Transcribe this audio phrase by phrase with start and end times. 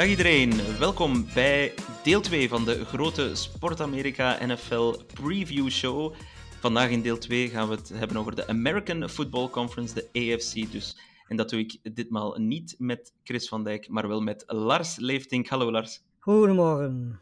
[0.00, 6.14] Dag iedereen, welkom bij deel 2 van de grote Sport Amerika NFL Preview Show.
[6.60, 10.72] Vandaag in deel 2 gaan we het hebben over de American Football Conference, de AFC
[10.72, 10.98] dus.
[11.28, 15.48] En dat doe ik ditmaal niet met Chris van Dijk, maar wel met Lars Leeftink.
[15.48, 16.02] Hallo Lars.
[16.18, 17.20] Goedemorgen.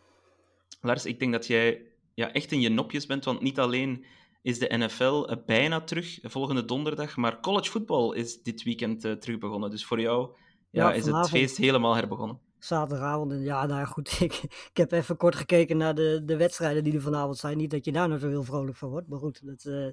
[0.81, 1.83] Lars, ik denk dat jij
[2.15, 4.05] ja, echt in je nopjes bent, want niet alleen
[4.43, 9.39] is de NFL bijna terug volgende donderdag, maar college football is dit weekend eh, terug
[9.39, 9.71] begonnen.
[9.71, 10.31] Dus voor jou
[10.71, 12.47] ja, Ja, is het feest helemaal herbegonnen.
[12.59, 13.33] Zaterdagavond.
[13.33, 14.17] en Ja, nou ja, goed.
[14.21, 17.57] Ik, ik heb even kort gekeken naar de, de wedstrijden die er vanavond zijn.
[17.57, 19.09] Niet dat je daar nou zo heel vrolijk van wordt.
[19.09, 19.89] Maar goed, dat eh,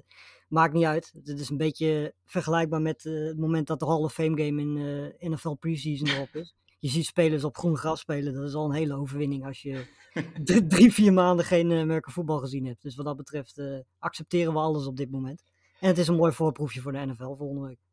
[0.48, 1.12] maakt niet uit.
[1.24, 4.60] Het is een beetje vergelijkbaar met eh, het moment dat de Hall of Fame game
[4.60, 4.76] in
[5.20, 6.54] eh NFL preseason erop is.
[6.78, 8.34] Je ziet spelers op groen gras spelen.
[8.34, 9.86] Dat is al een hele overwinning als je
[10.68, 12.82] drie, vier maanden geen uh, American voetbal gezien hebt.
[12.82, 13.60] Dus wat dat betreft
[13.98, 15.42] accepteren we alles op dit moment.
[15.80, 17.85] En het is een mooi voorproefje voor de NFL volgende week.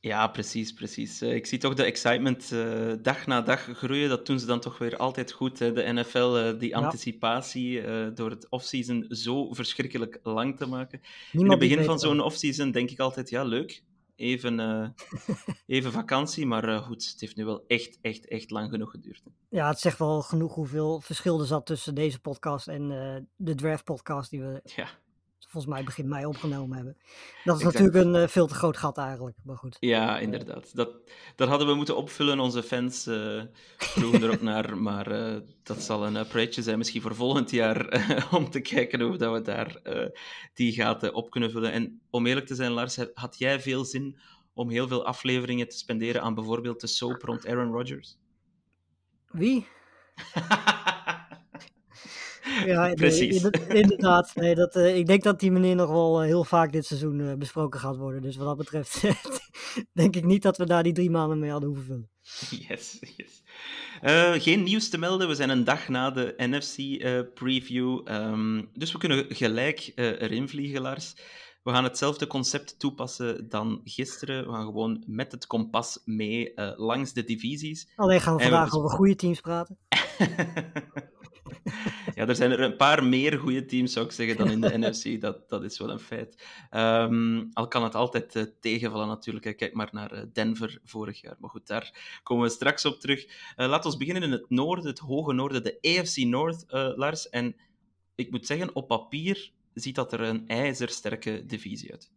[0.00, 1.20] Ja, precies, precies.
[1.20, 4.08] Eh, ik zie toch de excitement eh, dag na dag groeien.
[4.08, 5.58] Dat doen ze dan toch weer altijd goed.
[5.58, 5.72] Hè?
[5.72, 6.76] De NFL, eh, die Ja.
[6.76, 7.82] anticipatie
[8.14, 11.00] door het offseason zo verschrikkelijk lang te maken.
[11.32, 13.82] In het begin van zo'n offseason denk ik altijd, ja, leuk.
[14.16, 14.94] Even,
[15.66, 19.22] even vakantie, maar goed, het heeft nu wel echt, echt, echt lang genoeg geduurd.
[19.24, 19.56] hè.
[19.56, 22.88] Ja, het zegt wel genoeg hoeveel verschil er zat tussen deze podcast en
[23.36, 24.88] de draft podcast die we Ja,
[25.46, 26.96] volgens mij begin mei opgenomen hebben.
[27.44, 27.84] Dat is Exact.
[27.84, 29.76] natuurlijk een eh, veel te groot gat eigenlijk, maar goed.
[29.80, 30.76] ja inderdaad.
[30.76, 30.90] Dat,
[31.36, 32.40] dat hadden we moeten opvullen.
[32.40, 33.42] Onze fans eh
[33.76, 37.88] vroegen er ook naar, maar eh, dat zal een projectje zijn misschien voor volgend jaar
[37.88, 40.08] eh, om te kijken hoe dat we daar eh,
[40.54, 41.72] die gaten op kunnen vullen.
[41.72, 44.18] En om eerlijk te zijn, Lars, had jij veel zin
[44.54, 48.18] om heel veel afleveringen te spenderen aan bijvoorbeeld de soap rond Aaron Rodgers?
[49.30, 49.66] Wie?
[52.64, 53.42] Ja, Precies.
[53.68, 54.34] inderdaad.
[54.34, 57.20] Nee, dat, eh, ik denk dat die meneer nog wel eh, heel vaak dit seizoen
[57.20, 58.22] eh, besproken gaat worden.
[58.22, 59.02] Dus wat dat betreft
[59.92, 62.10] denk ik niet dat we daar die drie maanden mee hadden hoeven vullen.
[62.68, 63.42] Yes, yes.
[64.42, 65.28] Geen nieuws te melden.
[65.28, 68.00] We zijn een dag na de NFC-preview.
[68.04, 71.14] Ehm, dus we kunnen gelijk erin vliegen, Lars.
[71.62, 74.46] We gaan hetzelfde concept toepassen dan gisteren.
[74.46, 77.92] We gaan gewoon met het kompas mee langs de divisies.
[77.96, 79.78] Alleen gaan we En vandaag over goede teams praten.
[82.16, 84.78] Ja, er zijn er een paar meer goede teams, zou ik zeggen, dan in de
[84.78, 85.20] NFC.
[85.20, 86.44] Dat, dat is wel een feit.
[86.70, 89.56] Ehm, al kan het altijd eh, tegenvallen, natuurlijk.
[89.56, 91.36] Kijk maar naar eh, Denver vorig jaar.
[91.38, 93.26] Maar goed, daar komen we straks op terug.
[93.56, 96.64] Eh laten we beginnen in het noorden, het hoge noorden, de AFC North,
[96.96, 97.28] Lars.
[97.28, 97.56] En
[98.14, 102.10] ik moet zeggen, op papier ziet dat er een ijzersterke divisie uit.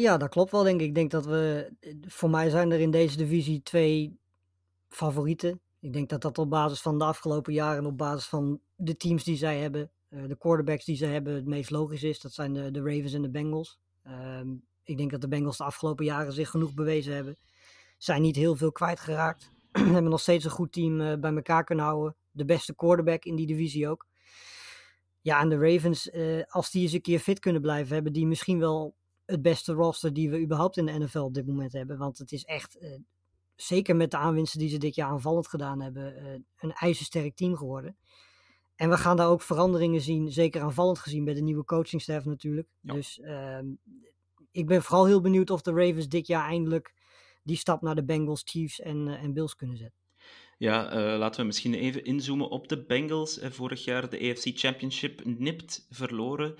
[0.00, 0.86] Ja, dat klopt wel, denk ik.
[0.86, 1.72] Ik denk dat we,
[2.06, 4.18] voor mij zijn er in deze divisie twee
[4.88, 5.60] favorieten.
[5.80, 8.96] Ik denk dat dat op basis van de afgelopen jaren en op basis van de
[8.96, 12.20] teams die zij hebben, eh, de quarterbacks die zij hebben, het meest logisch is.
[12.20, 13.78] Dat zijn de, de Ravens en de Bengals.
[14.02, 17.38] Ehm, ik denk dat de Bengals de afgelopen jaren zich genoeg bewezen hebben.
[17.96, 19.52] Zijn niet heel veel kwijtgeraakt.
[19.72, 22.16] hebben nog steeds een goed team eh, bij elkaar kunnen houden.
[22.30, 24.06] De beste quarterback in die divisie ook.
[25.20, 28.26] Ja, en de Ravens, eh, als die eens een keer fit kunnen blijven, hebben die
[28.26, 31.98] misschien wel het beste roster die we überhaupt in de NFL op dit moment hebben.
[31.98, 32.78] Want het is echt,
[33.56, 36.14] zeker met de aanwinsten die ze dit jaar aanvallend gedaan hebben,
[36.58, 37.96] een ijzersterk team geworden.
[38.78, 42.68] En we gaan daar ook veranderingen zien, zeker aanvallend gezien bij de nieuwe coachingstaff natuurlijk.
[42.80, 42.94] Ja.
[42.94, 43.66] Dus ehm,
[44.50, 46.94] ik ben vooral heel benieuwd of de Ravens dit jaar eindelijk
[47.42, 49.98] die stap naar de Bengals, Chiefs en, eh, en Bills kunnen zetten.
[50.58, 53.38] Ja, eh, laten we misschien even inzoomen op de Bengals.
[53.38, 56.54] Eh, vorig jaar de AFC Championship nipt verloren.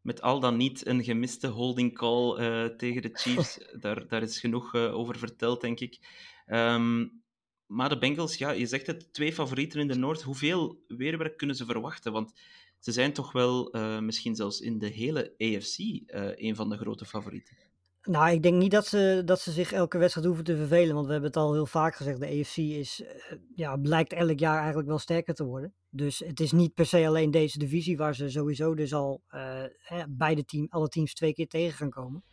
[0.00, 2.36] Met al dan niet een gemiste holding call
[2.76, 3.58] tegen de Chiefs.
[3.80, 5.98] daar, daar is genoeg over verteld, denk ik.
[6.46, 7.06] Ehm,
[7.72, 10.22] maar de Bengals, ja, je zegt het, twee favorieten in de Noord.
[10.22, 12.12] Hoeveel weerwerk kunnen ze verwachten?
[12.12, 12.32] Want
[12.78, 16.76] ze zijn toch wel eh, misschien zelfs in de hele AFC eh, een van de
[16.76, 17.56] grote favorieten.
[18.02, 20.94] Nou, ik denk niet dat ze, dat ze zich elke wedstrijd hoeven te vervelen.
[20.94, 22.20] Want we hebben het al heel vaak gezegd.
[22.20, 25.74] De AFC is, eh, ja, blijkt elk jaar eigenlijk wel sterker te worden.
[25.90, 29.22] Dus het is niet per se alleen deze divisie waar ze sowieso dus al
[29.78, 32.24] hè, beide team, alle teams twee keer tegen gaan komen.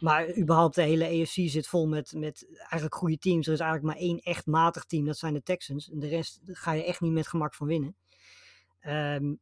[0.00, 3.46] Maar überhaupt de hele AFC zit vol met, met eigenlijk goede teams.
[3.46, 5.90] Er is eigenlijk maar één echt matig team, dat zijn de Texans.
[5.90, 7.96] En de rest ga je echt niet met gemak van winnen.
[8.80, 9.34] Ehm,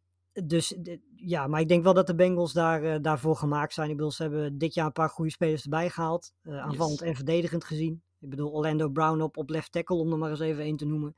[0.45, 0.75] dus
[1.17, 3.91] ja, maar ik denk wel dat de Bengals daar, eh, daarvoor gemaakt zijn.
[3.91, 6.33] Ik bedoel, ze hebben dit jaar een paar goede spelers erbij gehaald.
[6.43, 7.09] eh, aanvallend Yes.
[7.09, 8.03] en verdedigend gezien.
[8.21, 10.85] Ik bedoel, Orlando Brown op, op left tackle, om er maar eens even één te
[10.87, 11.15] noemen.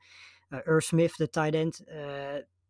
[0.49, 1.83] Eh Irv Smith, de tight end,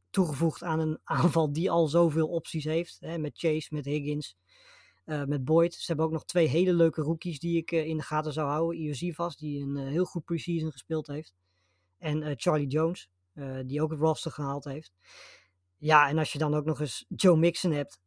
[0.09, 2.97] toegevoegd aan een aanval die al zoveel opties heeft.
[2.99, 4.35] Hè, met Chase, met Higgins,
[5.09, 5.73] eh, met Boyd.
[5.73, 8.49] Ze hebben ook nog twee hele leuke rookies die ik eh, in de gaten zou
[8.49, 8.79] houden.
[8.79, 11.33] Iosivas, die een eh, heel goed preseason gespeeld heeft.
[11.97, 13.09] En Charlie Jones,
[13.65, 14.93] die ook het roster gehaald heeft.
[15.77, 17.99] Ja, en als je dan ook nog eens Joe Mixon hebt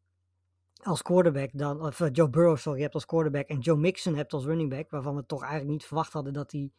[0.82, 4.44] als quarterback, dan, of Joe Burrow, sorry, hebt als quarterback en Joe Mixon hebt als
[4.44, 6.72] running back, waarvan we toch eigenlijk niet verwacht hadden dat hij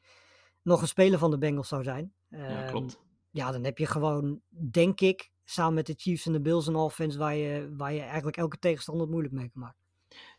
[0.62, 2.14] nog een speler van de Bengals zou zijn.
[2.30, 3.00] Ja, Ehm, klopt.
[3.30, 4.42] ja, dan heb je gewoon,
[4.72, 8.02] denk ik, samen met de Chiefs en de Bills een offense waar je, waar je
[8.02, 9.83] eigenlijk elke tegenstander het moeilijk mee kan maken.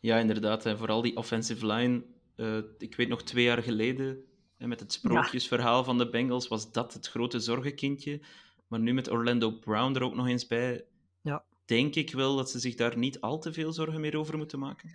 [0.00, 0.66] Ja, inderdaad.
[0.66, 2.04] En vooral die offensive line.
[2.36, 4.18] eh, ik weet nog twee jaar geleden,
[4.56, 8.20] hè, met het sprookjesverhaal van de Bengals, was dat het grote zorgenkindje.
[8.68, 10.84] Maar nu met Orlando Brown er ook nog eens bij,
[11.20, 11.44] Ja.
[11.64, 14.58] denk ik wel dat ze zich daar niet al te veel zorgen meer over moeten
[14.58, 14.90] maken.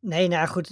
[0.00, 0.70] Nee, nou goed.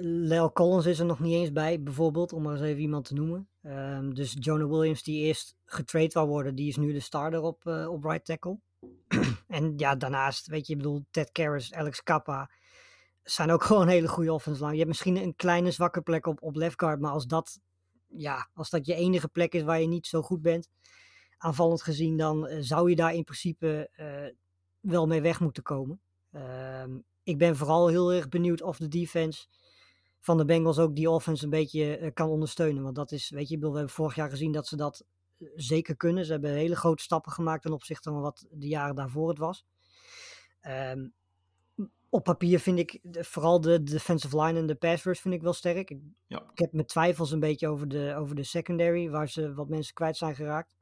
[0.00, 3.14] Lel Collins is er nog niet eens bij, bijvoorbeeld, om maar eens even iemand te
[3.14, 3.48] noemen.
[3.62, 7.66] Ehm, dus Jonah Williams, die eerst getrade wou worden, die is nu de starter op,
[7.66, 8.58] eh, op right tackle.
[9.46, 12.50] en ja, daarnaast, weet je, ik bedoel, Ted Karras, Alex Kappa,
[13.30, 14.72] zijn ook gewoon hele goede offense line.
[14.72, 17.60] Je hebt misschien een kleine zwakke plek op, op left guard, maar als dat,
[18.06, 20.68] ja, als dat je enige plek is waar je niet zo goed bent,
[21.38, 24.34] aanvallend gezien, dan eh, zou je daar in principe eh,
[24.80, 26.00] wel mee weg moeten komen.
[26.32, 29.46] Ehm, ik ben vooral heel erg benieuwd of de defense
[30.20, 32.82] van de Bengals ook die offense een beetje eh, kan ondersteunen.
[32.82, 35.04] Want dat is, weet je, we hebben vorig jaar gezien dat ze dat
[35.54, 36.24] zeker kunnen.
[36.24, 39.64] Ze hebben hele grote stappen gemaakt ten opzichte van wat de jaren daarvoor het was.
[40.60, 41.08] Ehm,
[42.10, 45.42] op papier vind ik de- vooral de defensive line en de pass rush vind ik
[45.42, 45.90] wel sterk.
[45.90, 46.42] Ik, Ja.
[46.52, 49.94] ik heb mijn twijfels een beetje over de, over de secondary, waar ze wat mensen
[49.94, 50.76] kwijt zijn geraakt.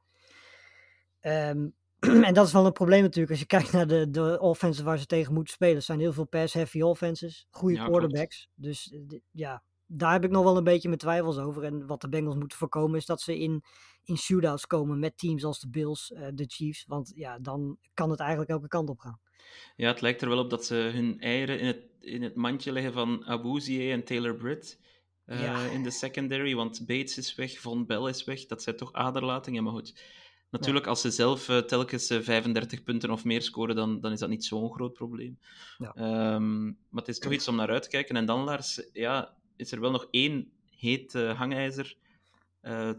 [1.19, 1.67] Ehm,
[2.27, 3.29] en dat is wel een probleem natuurlijk.
[3.31, 5.75] Als je kijkt naar de, de offenses waar ze tegen moeten spelen.
[5.75, 7.47] Er zijn heel veel pass-heavy offenses.
[7.49, 7.97] Goede Ja, klopt.
[7.97, 8.49] quarterbacks.
[8.55, 11.63] Dus eh, ja, daar heb ik nog wel een beetje mijn twijfels over.
[11.63, 13.63] En wat de Bengals moeten voorkomen is dat ze in,
[14.03, 16.85] in shootouts komen met teams als de Bills, eh, de Chiefs.
[16.87, 19.19] Want ja, dan kan het eigenlijk elke kant op gaan.
[19.75, 22.71] Ja, het lijkt er wel op dat ze hun eieren in het, in het mandje
[22.71, 24.79] leggen van Abuzie en Taylor Britt
[25.25, 25.65] eh, Ja.
[25.65, 26.55] in de secondary.
[26.55, 28.45] Want Bates is weg, Von Bell is weg.
[28.45, 29.63] Dat zijn toch aderlatingen.
[29.63, 30.01] Maar goed,
[30.49, 34.19] natuurlijk, als ze zelf eh, telkens eh, 35 punten of meer scoren, dan, dan is
[34.19, 35.39] dat niet zo'n groot probleem.
[35.77, 35.93] Ja.
[35.93, 38.15] Ehm, maar het is toch iets om naar uit te kijken.
[38.15, 41.97] En dan, Lars, ja, is er wel nog één heet eh, hangijzer
[42.61, 42.91] eh,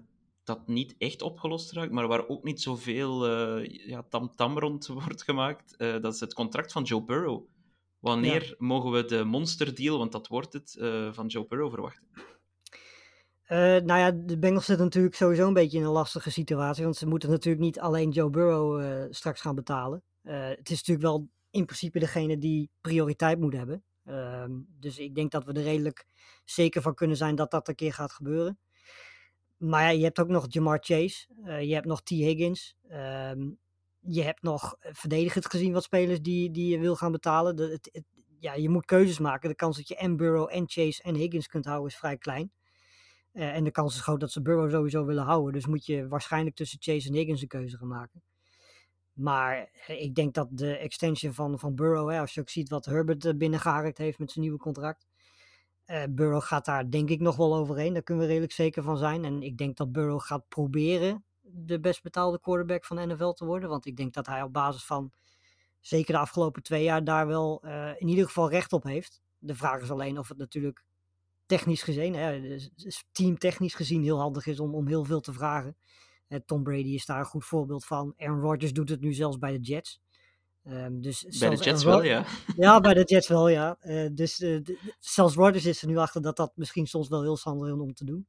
[0.44, 5.22] dat niet echt opgelost raakt, maar waar ook niet zoveel eh, ja, tam-tam rond wordt
[5.22, 5.74] gemaakt.
[5.78, 7.44] Dat is het contract van Joe Burrow.
[7.98, 10.76] Wanneer mogen we de monsterdeal, want dat wordt het,
[11.12, 12.02] van Joe Burrow verwachten?
[13.42, 16.84] Eh, nou ja, de Bengals zitten natuurlijk sowieso een beetje in een lastige situatie.
[16.84, 20.02] Want ze moeten natuurlijk niet alleen Joe Burrow straks gaan betalen.
[20.22, 23.84] Het is natuurlijk wel in principe degene die prioriteit moet hebben.
[24.04, 26.06] Ehm, dus ik denk dat we er redelijk
[26.44, 28.58] zeker van kunnen zijn dat dat een keer gaat gebeuren.
[29.56, 31.26] Maar ja, je hebt ook nog Jamar Chase.
[31.44, 32.08] eh, je hebt nog T.
[32.08, 32.76] Higgins.
[32.88, 33.50] ehm,
[34.00, 37.56] je hebt nog eh, verdedigend gezien wat spelers die, die je wil gaan betalen.
[37.56, 38.02] Het-
[38.38, 39.48] ja, je moet keuzes maken.
[39.48, 42.52] De kans dat je en Burrow en Chase en Higgins kunt houden is vrij klein.
[43.32, 45.52] Eh, en de kans is groot dat ze Burrow sowieso willen houden.
[45.52, 48.22] Dus moet je waarschijnlijk tussen Chase en Higgins een keuze gaan maken.
[49.20, 52.68] Maar eh, ik denk dat de extension van, van Burrow, hè, als je ook ziet
[52.68, 55.06] wat Herbert eh, binnengeharkt heeft met zijn nieuwe contract.
[55.84, 57.92] eh, Burrow gaat daar denk ik nog wel overheen.
[57.92, 59.24] Daar kunnen we redelijk zeker van zijn.
[59.24, 63.44] En ik denk dat Burrow gaat proberen de best betaalde quarterback van de NFL te
[63.44, 63.68] worden.
[63.68, 65.12] Want ik denk dat hij op basis van
[65.80, 67.64] zeker de afgelopen twee jaar daar wel
[67.98, 69.22] in ieder geval recht op heeft.
[69.38, 70.84] De vraag is alleen of het natuurlijk
[71.46, 75.32] technisch gezien, hè, dus- dus teamtechnisch gezien heel handig is om, om heel veel te
[75.32, 75.76] vragen.
[76.46, 78.14] Tom Brady is daar een goed voorbeeld van.
[78.16, 80.00] Aaron Rodgers doet het nu zelfs bij de Jets.
[80.64, 82.24] Ehm, dus Bij de Jets wel, ja.
[82.56, 83.76] ja, bij de Jets wel, ja.
[83.80, 84.60] Eh, dus eh,
[84.98, 87.94] zelfs Rodgers is er nu achter dat dat misschien soms wel heel handig is om
[87.94, 88.26] te doen.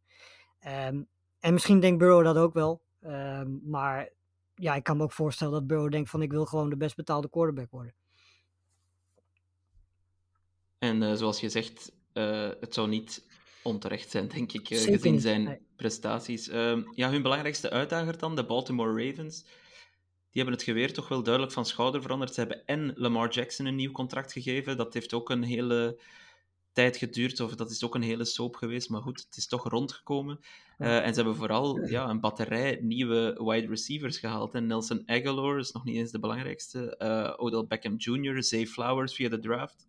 [0.60, 1.02] Ehm,
[1.40, 2.82] en misschien denkt Burrow dat ook wel.
[3.02, 4.10] Ehm, maar
[4.56, 6.96] ja, ik kan me ook voorstellen dat Burrow denkt van ik wil gewoon de best
[6.96, 7.94] betaalde quarterback worden.
[10.78, 11.92] En eh, zoals je zegt,
[12.60, 13.26] het zou niet
[13.64, 16.48] onterecht zijn, denk ik, eh, Zeker gezien zijn prestaties.
[16.48, 19.44] Ehm, ja, hun belangrijkste uitdager dan, de Baltimore Ravens,
[20.32, 22.34] die hebben het geweer toch wel duidelijk van schouder veranderd.
[22.34, 24.78] Ze hebben en Lamar Jackson een nieuw contract gegeven.
[24.78, 26.00] Dat heeft ook een hele
[26.74, 28.90] tijd geduurd, of dat is ook een hele soap geweest.
[28.90, 30.40] Maar goed, het is toch rondgekomen.
[30.78, 34.54] Eh, en ze hebben vooral ja, een batterij nieuwe wide receivers gehaald.
[34.54, 36.98] En Nelson Aguilar is nog niet eens de belangrijkste.
[36.98, 39.88] Eh, Odell Beckham Jr., Zay Flowers via de draft.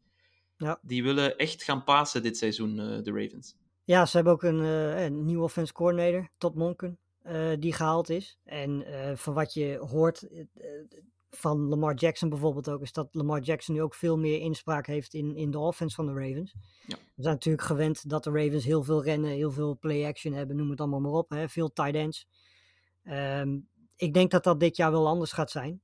[0.57, 0.79] Ja.
[0.83, 3.57] Die willen echt gaan pasen dit seizoen, de Ravens.
[3.85, 8.11] Ja, ze hebben ook een, eh, een nieuwe offense coordinator, Todd Monken, eh, die gehaald
[8.11, 8.39] is.
[8.45, 10.29] En eh, van wat je hoort,
[11.31, 15.15] van Lamar Jackson bijvoorbeeld ook, is dat Lamar Jackson nu ook veel meer inspraak heeft
[15.15, 16.55] in, in de offense van de Ravens.
[16.87, 16.97] Ja.
[16.97, 20.71] We zijn natuurlijk gewend dat de Ravens heel veel rennen, heel veel play-action hebben, noem
[20.71, 21.31] het allemaal maar op.
[21.31, 21.49] Hè?
[21.49, 22.27] Veel tight ends.
[23.03, 23.59] Ehm,
[23.97, 25.83] ik denk dat dat dit jaar wel anders gaat zijn.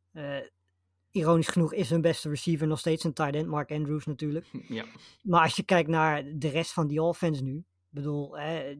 [1.10, 4.46] Ironisch genoeg is hun beste receiver nog steeds een tight end, Mark Andrews natuurlijk.
[4.68, 4.84] Ja,
[5.22, 8.76] Maar als je kijkt naar de rest van die offense nu, bedoel, hè,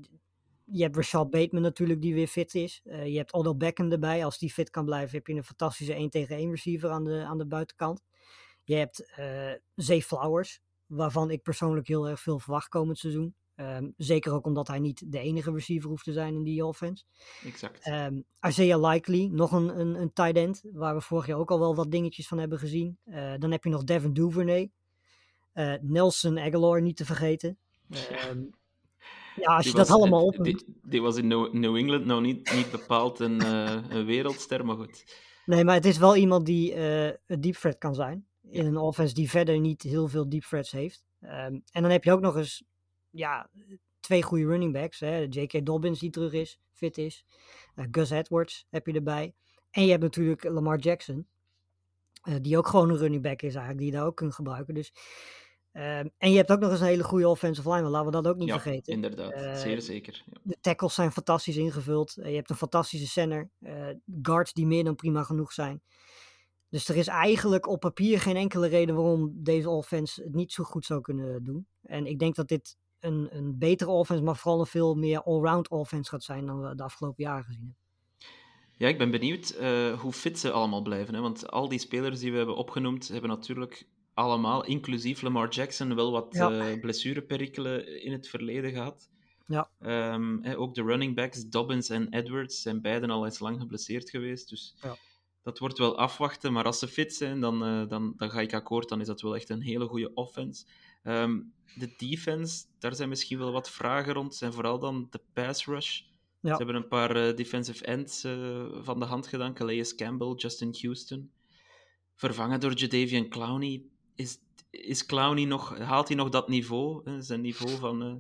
[0.71, 2.81] je hebt Rashad Bateman natuurlijk die weer fit is.
[2.85, 4.25] Eh, je hebt Odell Beckham erbij.
[4.25, 7.25] Als die fit kan blijven, heb je een fantastische 1 tegen 1 receiver aan de,
[7.25, 8.03] aan de buitenkant.
[8.65, 13.35] Je hebt eh Zay Flowers, waarvan ik persoonlijk heel erg veel verwacht komend seizoen.
[13.55, 17.05] Ehm, zeker ook omdat hij niet de enige receiver hoeft te zijn in die offense.
[17.45, 17.85] exact.
[17.85, 21.59] Ehm Isaiah Likely, nog een, een, een tight end, waar we vorig jaar ook al
[21.59, 22.99] wel wat dingetjes van hebben gezien.
[23.05, 24.71] Eh, dan heb je nog Devin Duvernay.
[25.81, 27.59] Nelson Aguilar niet te vergeten.
[27.91, 28.45] Ehm,
[29.41, 30.45] ja, als Die je dat was- allemaal opnoemt.
[30.59, 34.77] Die, die was in New, England nou niet, niet bepaald een, eh, een wereldster, maar
[34.77, 35.05] goed.
[35.47, 38.27] Nee, maar het is wel iemand die eh een deep threat kan zijn.
[38.51, 41.05] In een offense die verder niet heel veel deep threats heeft.
[41.21, 42.65] Ehm, en dan heb je ook nog eens
[43.11, 43.51] ja,
[44.01, 45.01] twee goede running backs.
[45.01, 45.17] Hè?
[45.31, 45.67] J.K.
[45.67, 47.25] Dobbins die terug is, fit is.
[47.75, 49.35] Eh, Gus Edwards heb je erbij.
[49.71, 51.27] En je hebt natuurlijk Lamar Jackson.
[52.43, 53.79] die ook gewoon een running back is eigenlijk.
[53.79, 54.75] Die je daar ook kunt gebruiken.
[54.75, 54.93] Dus,
[55.79, 57.89] ehm, en je hebt ook nog eens een hele goede offensive line.
[57.89, 58.93] Laten we dat ook niet ja, vergeten.
[58.93, 59.33] inderdaad.
[59.33, 60.23] Eh, Zeer zeker.
[60.27, 60.41] Ja.
[60.43, 62.17] De tackles zijn fantastisch ingevuld.
[62.17, 63.51] Eh, je hebt een fantastische center.
[63.61, 63.87] eh,
[64.23, 65.83] guards die meer dan prima genoeg zijn.
[66.69, 70.65] Dus er is eigenlijk op papier geen enkele reden waarom deze offense het niet zo
[70.65, 71.67] goed zou kunnen doen.
[71.83, 75.69] En ik denk dat dit een, een betere offense, maar vooral een veel meer allround
[75.69, 77.77] offense gaat zijn dan we de afgelopen jaren gezien hebben.
[78.73, 81.15] Ja, ik ben benieuwd eh, hoe fit ze allemaal blijven.
[81.15, 81.21] Hè?
[81.21, 83.87] Want al die spelers die we hebben opgenoemd, hebben natuurlijk
[84.19, 86.51] allemaal, inclusief Lamar Jackson, wel wat Ja.
[86.71, 89.09] eh, blessureperikelen in het verleden gehad.
[89.47, 89.71] Ja.
[89.81, 94.49] Ehm, ook de running backs, Dobbins en Edwards, zijn beiden al eens lang geblesseerd geweest.
[94.49, 94.97] Dus Ja.
[95.43, 96.53] dat wordt wel afwachten.
[96.53, 98.89] Maar als ze fit zijn, dan, eh, dan, dan ga ik akkoord.
[98.89, 100.65] Dan is dat wel echt een hele goede offense.
[101.03, 101.41] Ehm,
[101.75, 104.35] de defense, daar zijn misschien wel wat vragen rond.
[104.35, 106.01] Zijn vooral dan de pass rush.
[106.41, 106.51] Ja.
[106.51, 108.21] Ze hebben een paar eh, defensive ends
[108.83, 109.55] van de hand gedaan.
[109.55, 111.31] Calais Campbell, Justin Houston.
[112.17, 113.83] Vervangen door Jadavian Clowney.
[114.19, 114.39] Is,
[114.71, 115.79] is Clowney nog...
[115.79, 117.11] Haalt hij nog dat niveau?
[117.11, 117.23] hè?
[117.23, 118.03] Zijn niveau van...
[118.03, 118.15] eh,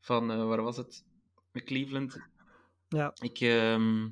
[0.00, 1.04] van eh, waar was het?
[1.52, 2.18] Cleveland.
[2.88, 3.14] Ja.
[3.20, 4.04] Ik, ehm,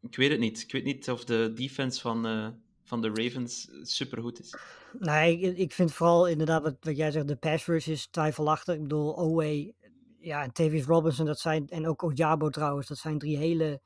[0.00, 0.60] ik weet het niet.
[0.60, 2.48] Ik weet niet of de defense van, eh,
[2.84, 4.54] van de Ravens supergoed is.
[4.98, 8.74] Nee, ik, ik vind vooral inderdaad wat, wat jij zegt, de pass rush is twijfelachtig.
[8.74, 9.74] Ik bedoel, Owe
[10.22, 13.80] ja, en Tavis Robinson, dat zijn, en ook Ojabo trouwens, dat zijn drie hele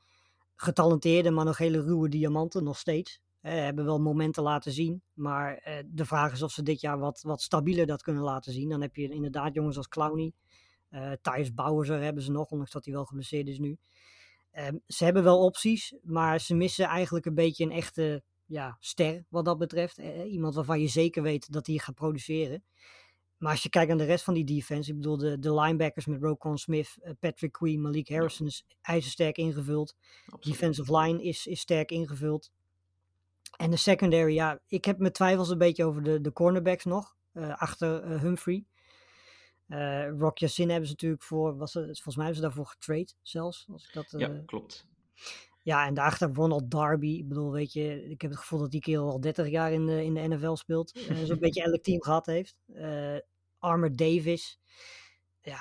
[0.55, 3.21] getalenteerde, maar nog hele ruwe diamanten, nog steeds.
[3.47, 6.99] Eh, hebben wel momenten laten zien, maar eh, de vraag is of ze dit jaar
[6.99, 8.69] wat, wat stabieler dat kunnen laten zien.
[8.69, 10.33] Dan heb je inderdaad jongens als Clowney,
[10.89, 11.51] eh Thijs
[11.87, 13.77] hebben ze nog, ondanks dat hij wel geblesseerd is nu.
[14.51, 19.25] Ehm, ze hebben wel opties, maar ze missen eigenlijk een beetje een echte ja, ster
[19.29, 19.97] wat dat betreft.
[20.27, 22.63] Iemand waarvan je zeker weet dat hij gaat produceren.
[23.37, 26.05] Maar als je kijkt naar de rest van die defense, ik bedoel de, de linebackers
[26.05, 29.95] met Rokon Smith, Patrick Queen, Malik Harrison is ijzersterk ingevuld.
[30.25, 30.43] Absoluut.
[30.43, 32.51] Defensive line is, is sterk ingevuld.
[33.57, 37.15] En de secondary, ja, ik heb mijn twijfels een beetje over de, de cornerbacks nog,
[37.31, 38.65] eh, achter eh, Humphrey.
[39.67, 43.11] Eh Rock Yassin hebben ze natuurlijk voor, was het, volgens mij hebben ze daarvoor getrade
[43.21, 43.67] zelfs.
[43.71, 44.87] Als ik dat, Ja, klopt.
[45.63, 47.17] ja, en daarachter Ronald Darby.
[47.17, 49.85] Ik bedoel, weet je, ik heb het gevoel dat die kerel al 30 jaar in
[49.85, 50.97] de, in de NFL speelt.
[50.97, 52.57] Uh, Zo'n beetje elk team gehad heeft.
[53.59, 54.59] Armer Davis.
[55.41, 55.59] Ja,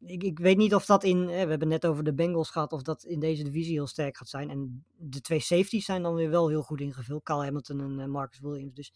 [0.00, 1.26] ik, ik weet niet of dat in.
[1.26, 2.72] We hebben net over de Bengals gehad.
[2.72, 4.50] Of dat in deze divisie heel sterk gaat zijn.
[4.50, 7.22] En de twee safeties zijn dan weer wel heel goed ingevuld.
[7.22, 8.74] Carl Hamilton en eh, Marcus Williams.
[8.74, 8.92] Dus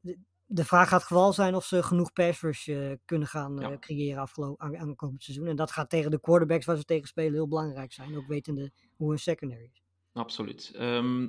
[0.00, 3.70] de, de vraag gaat vooral zijn of ze genoeg pass rush eh, kunnen gaan eh,
[3.70, 3.78] Ja.
[3.78, 5.46] creëren afgelopen aan, aankomend seizoen.
[5.46, 8.16] En dat gaat tegen de quarterbacks waar ze tegen spelen heel belangrijk zijn.
[8.16, 9.82] Ook wetende hoe hun secondary is.
[10.12, 10.72] Absoluut.
[10.74, 11.22] Ehm,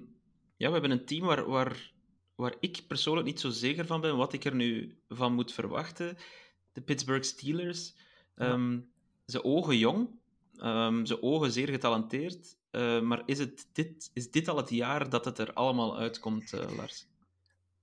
[0.58, 1.94] ja, we hebben een team waar, waar,
[2.36, 6.18] waar ik persoonlijk niet zo zeker van ben wat ik er nu van moet verwachten.
[6.72, 7.96] De Pittsburgh Steelers.
[8.36, 8.54] Ja.
[9.26, 10.10] Ze ogen jong,
[10.58, 12.58] ehm, ze ogen zeer getalenteerd.
[12.72, 16.54] eh, maar is, het dit, is dit al het jaar dat het er allemaal uitkomt,
[16.54, 17.08] eh, Lars?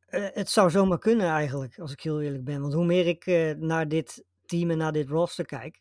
[0.06, 2.60] Eh, het zou zomaar kunnen eigenlijk, als ik heel eerlijk ben.
[2.60, 3.26] Want hoe meer ik
[3.58, 5.80] naar dit team en naar dit roster kijk,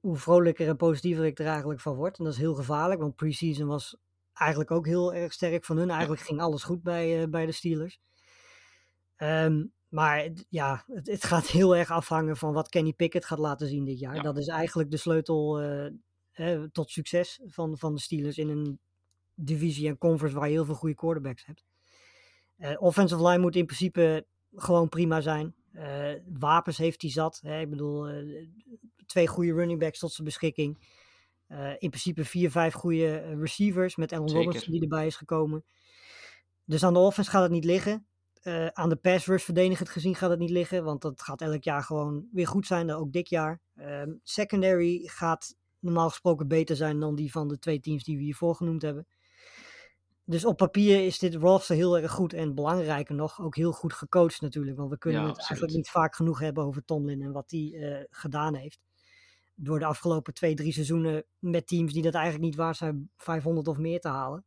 [0.00, 2.18] hoe vrolijker en positiever ik er eigenlijk van word.
[2.18, 3.96] En dat is heel gevaarlijk, want preseason was
[4.32, 5.90] eigenlijk ook heel erg sterk van hun.
[5.90, 8.00] Eigenlijk ging alles goed bij, bij de Steelers.
[9.16, 13.68] Ehm, maar ja, het, het gaat heel erg afhangen van wat Kenny Pickett gaat laten
[13.68, 14.14] zien dit jaar.
[14.14, 14.22] Ja.
[14.22, 15.86] Dat is eigenlijk de sleutel eh,
[16.32, 18.80] eh, tot succes van, van de Steelers in een
[19.34, 21.64] divisie en conference waar je heel veel goede quarterbacks hebt.
[22.56, 25.54] Eh, offensive line moet in principe gewoon prima zijn.
[25.72, 27.40] Eh, wapens heeft hij zat.
[27.42, 27.60] Hè?
[27.60, 28.08] Ik bedoel,
[29.06, 31.00] twee goede running backs tot zijn beschikking.
[31.78, 34.32] In principe vier, vijf goede receivers met Allen.
[34.32, 35.64] Robinson die erbij is gekomen.
[36.64, 38.06] dus aan de offense gaat het niet liggen.
[38.42, 40.84] Eh, aan de pass rush verdedigend gezien gaat het niet liggen.
[40.84, 42.92] Want dat gaat elk jaar gewoon weer goed zijn.
[42.92, 43.60] Ook dit jaar.
[43.76, 48.22] Ehm, secondary gaat normaal gesproken beter zijn dan die van de twee teams die we
[48.22, 49.06] hiervoor genoemd hebben.
[50.24, 52.32] Dus op papier is dit roster heel erg goed.
[52.32, 54.76] En belangrijker nog, ook heel goed gecoacht natuurlijk.
[54.76, 55.58] Want we kunnen Ja, het absoluut.
[55.60, 58.80] eigenlijk niet vaak genoeg hebben over Tomlin en wat hij eh, gedaan heeft.
[59.54, 63.68] Door de afgelopen twee, drie seizoenen met teams die dat eigenlijk niet waard zijn 500
[63.68, 64.44] of meer te halen.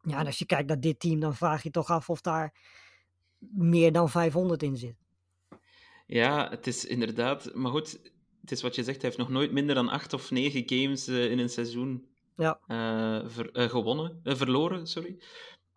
[0.00, 2.54] Ja, en als je kijkt naar dit team, dan vraag je toch af of daar
[3.38, 4.96] meer dan 500 in zit.
[6.06, 7.54] Ja, het is inderdaad.
[7.54, 7.98] Maar goed,
[8.40, 8.96] het is wat je zegt.
[8.96, 12.60] Hij heeft nog nooit minder dan acht of negen games eh, in een seizoen Ja.
[12.66, 15.18] eh, ver- eh, gewonnen, verloren, sorry.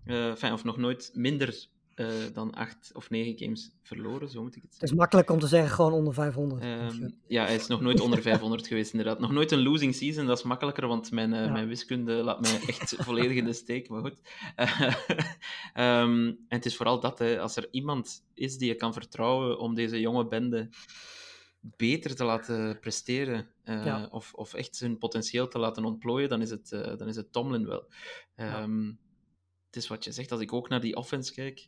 [0.05, 1.67] Enfin, of nog nooit minder
[2.07, 4.87] eh, dan acht of negen games verloren, zo moet ik het Het zeggen.
[4.89, 6.61] is makkelijk om te zeggen gewoon onder 500.
[6.61, 9.19] Ehm, ja, hij is nog nooit onder 500 geweest, inderdaad.
[9.19, 11.51] Nog nooit een losing season, dat is makkelijker, want mijn, eh, Ja.
[11.51, 14.21] mijn wiskunde laat mij echt volledig in de steek, maar goed.
[15.73, 19.59] Ehm, en het is vooral dat, hè, als er iemand is die je kan vertrouwen
[19.59, 20.69] om deze jonge bende
[21.59, 24.07] beter te laten presteren, eh, Ja.
[24.11, 27.65] of, of echt zijn potentieel te laten ontplooien, dan is het, dan is het Tomlin
[27.67, 27.83] wel.
[28.35, 28.91] Ehm,
[29.73, 31.67] Het is wat je zegt, als ik ook naar die offense kijk,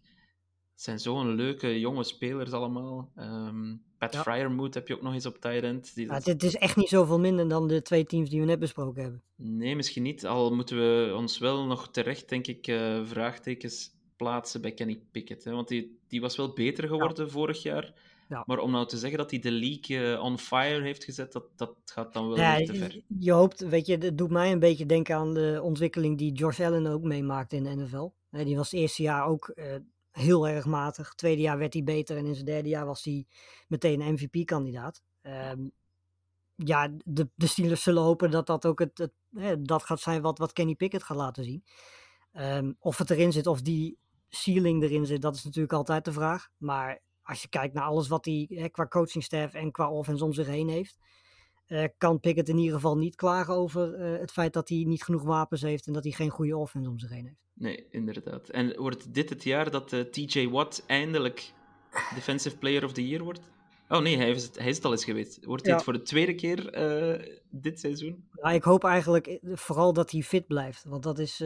[0.86, 3.12] het zijn zo'n leuke jonge spelers allemaal.
[3.16, 4.22] Ehm, Pat Ja.
[4.22, 5.96] Fryermuth heb je ook nog eens op tight end.
[5.96, 8.46] Die ja, dat- het, is echt niet zoveel minder dan de twee teams die we
[8.46, 9.22] net besproken hebben.
[9.36, 10.25] Nee, misschien niet.
[10.25, 15.44] Al moeten we ons wel nog terecht, denk ik, eh, vraagtekens plaatsen bij Kenny Pickett.
[15.44, 15.52] Hè?
[15.52, 17.94] Want die, die was wel beter geworden vorig jaar.
[18.30, 18.44] Ja.
[18.46, 21.46] Maar om nou te zeggen dat hij de league eh, on fire heeft gezet, dat,
[21.56, 22.94] dat gaat dan wel Ja, te ver.
[22.94, 26.32] je- je hoopt, weet je, het doet mij een beetje denken aan de ontwikkeling die
[26.32, 28.10] Josh Allen ook meemaakte in de NFL.
[28.44, 29.66] Die was het eerste jaar ook eh,
[30.13, 31.13] heel erg matig.
[31.13, 33.25] Tweede jaar werd hij beter en in zijn derde jaar was hij
[33.67, 35.03] meteen een MVP-kandidaat.
[35.22, 35.67] Ehm,
[36.55, 40.22] ja, de, de Steelers zullen hopen dat dat ook het, het, hè, dat gaat zijn
[40.22, 41.63] wat, wat Kenny Pickett gaat laten zien.
[42.32, 43.98] Ehm, of het erin zit, of die
[44.29, 46.50] ceiling erin zit, dat is natuurlijk altijd de vraag.
[46.58, 50.33] Maar als je kijkt naar alles wat hij hè, qua coachingstaff en qua offense om
[50.33, 50.98] zich heen heeft,
[51.66, 55.04] eh, kan Pickett in ieder geval niet klagen over eh, het feit dat hij niet
[55.04, 57.42] genoeg wapens heeft en dat hij geen goede offense om zich heen heeft.
[57.54, 58.50] Nee, inderdaad.
[58.50, 61.54] En wordt dit het jaar dat eh, TJ Watt eindelijk
[62.16, 63.52] Defensive Player of the Year wordt?
[63.90, 65.46] Oh nee, hij is het, hij is het al eens geweest.
[65.46, 65.76] Wordt hij Ja.
[65.78, 66.72] het voor de tweede keer
[67.50, 68.28] dit seizoen?
[68.32, 70.84] Nou, ik hoop eigenlijk vooral dat hij fit blijft.
[70.84, 71.44] Want dat is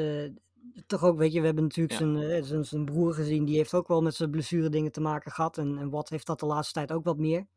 [0.88, 2.08] toch ook, weet je, we hebben natuurlijk Ja.
[2.18, 3.46] zijn, zijn, zijn broer gezien.
[3.46, 5.58] Die heeft ook wel met zijn blessure dingen te maken gehad.
[5.58, 7.48] En, en Watt heeft dat de laatste tijd ook wat meer.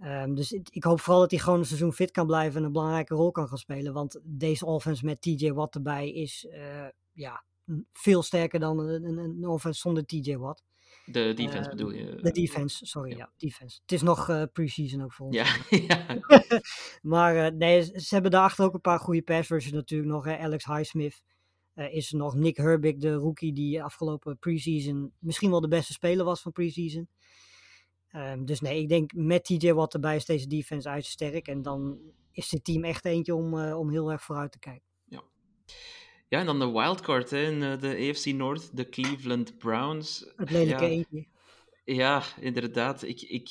[0.00, 2.66] Ehm, dus ik, ik hoop vooral dat hij gewoon een seizoen fit kan blijven en
[2.66, 3.92] een belangrijke rol kan gaan spelen.
[3.92, 7.44] Want deze offense met TJ Watt erbij is eh, ja,
[7.92, 10.64] veel sterker dan een, offense zonder TJ Watt.
[11.04, 12.18] De defense Eh, bedoel je?
[12.22, 13.16] De defense, sorry, ja.
[13.16, 13.78] ja, defense.
[13.82, 15.36] Het is nog eh pre-season ook voor ons.
[15.36, 15.56] Ja,
[15.88, 16.20] ja.
[17.02, 20.24] Maar eh, nee, ze hebben daarachter ook een paar goede pass rushers natuurlijk nog.
[20.24, 20.38] Hè.
[20.38, 21.22] Alex Highsmith
[21.74, 22.34] eh, is er nog.
[22.34, 27.08] Nick Herbig, de rookie die afgelopen preseason misschien wel de beste speler was van preseason.
[28.16, 31.48] Ehm, dus nee, ik denk met TJ Watt erbij is deze defense ijzersterk.
[31.48, 31.98] En dan
[32.32, 34.84] is dit team echt eentje om, eh, om heel erg vooruit te kijken.
[36.28, 40.32] ja, en dan de wildcard hè, in eh, de AFC North, de Cleveland Browns.
[40.36, 40.90] Het lelijke Ja.
[40.90, 41.26] eentje.
[41.84, 43.02] Ja, inderdaad.
[43.02, 43.50] Ik, ik,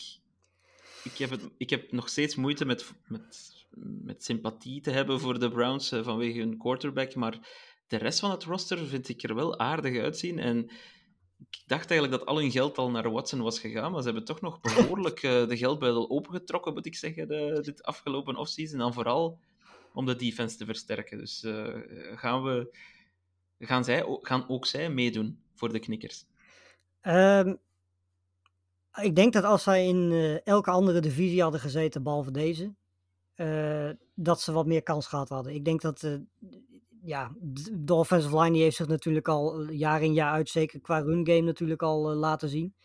[1.03, 3.53] ik, heb, het, ik heb nog steeds moeite met, met,
[4.03, 7.39] met sympathie te hebben voor de Browns eh, vanwege hun quarterback, maar
[7.87, 10.39] de rest van het roster vind ik er wel aardig uitzien.
[10.39, 10.69] En
[11.39, 14.25] ik dacht eigenlijk dat al hun geld al naar Watson was gegaan, maar ze hebben
[14.25, 17.27] toch nog behoorlijk eh, de geldbuidel opengetrokken, moet ik zeggen,
[17.63, 18.73] dit afgelopen offseason.
[18.73, 19.39] En dan vooral
[19.93, 21.17] om de defense te versterken.
[21.17, 21.73] Dus eh,
[22.15, 22.75] gaan, we,
[23.59, 26.25] gaan, zij, gaan ook zij meedoen voor de knikkers?
[27.01, 27.55] Ehm,
[29.01, 32.73] ik denk dat als zij in eh, elke andere divisie hadden gezeten, behalve deze,
[34.13, 35.53] dat ze wat meer kans gehad hadden.
[35.53, 36.19] Ik denk dat
[37.05, 37.35] ja,
[37.73, 40.99] de offensive line die heeft zich natuurlijk al eh, jaar in jaar uit, zeker qua
[40.99, 42.75] run game natuurlijk al eh, laten zien.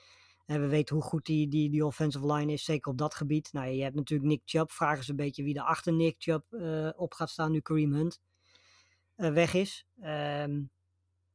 [0.46, 3.52] En we weten hoe goed die, die, die offensive line is, zeker op dat gebied.
[3.52, 4.70] Nou, je hebt natuurlijk Nick Chubb.
[4.70, 7.92] Vragen ze een beetje wie er achter Nick Chubb eh, op gaat staan nu Kareem
[7.92, 8.20] Hunt
[9.16, 9.86] weg is.
[10.00, 10.62] Ehm,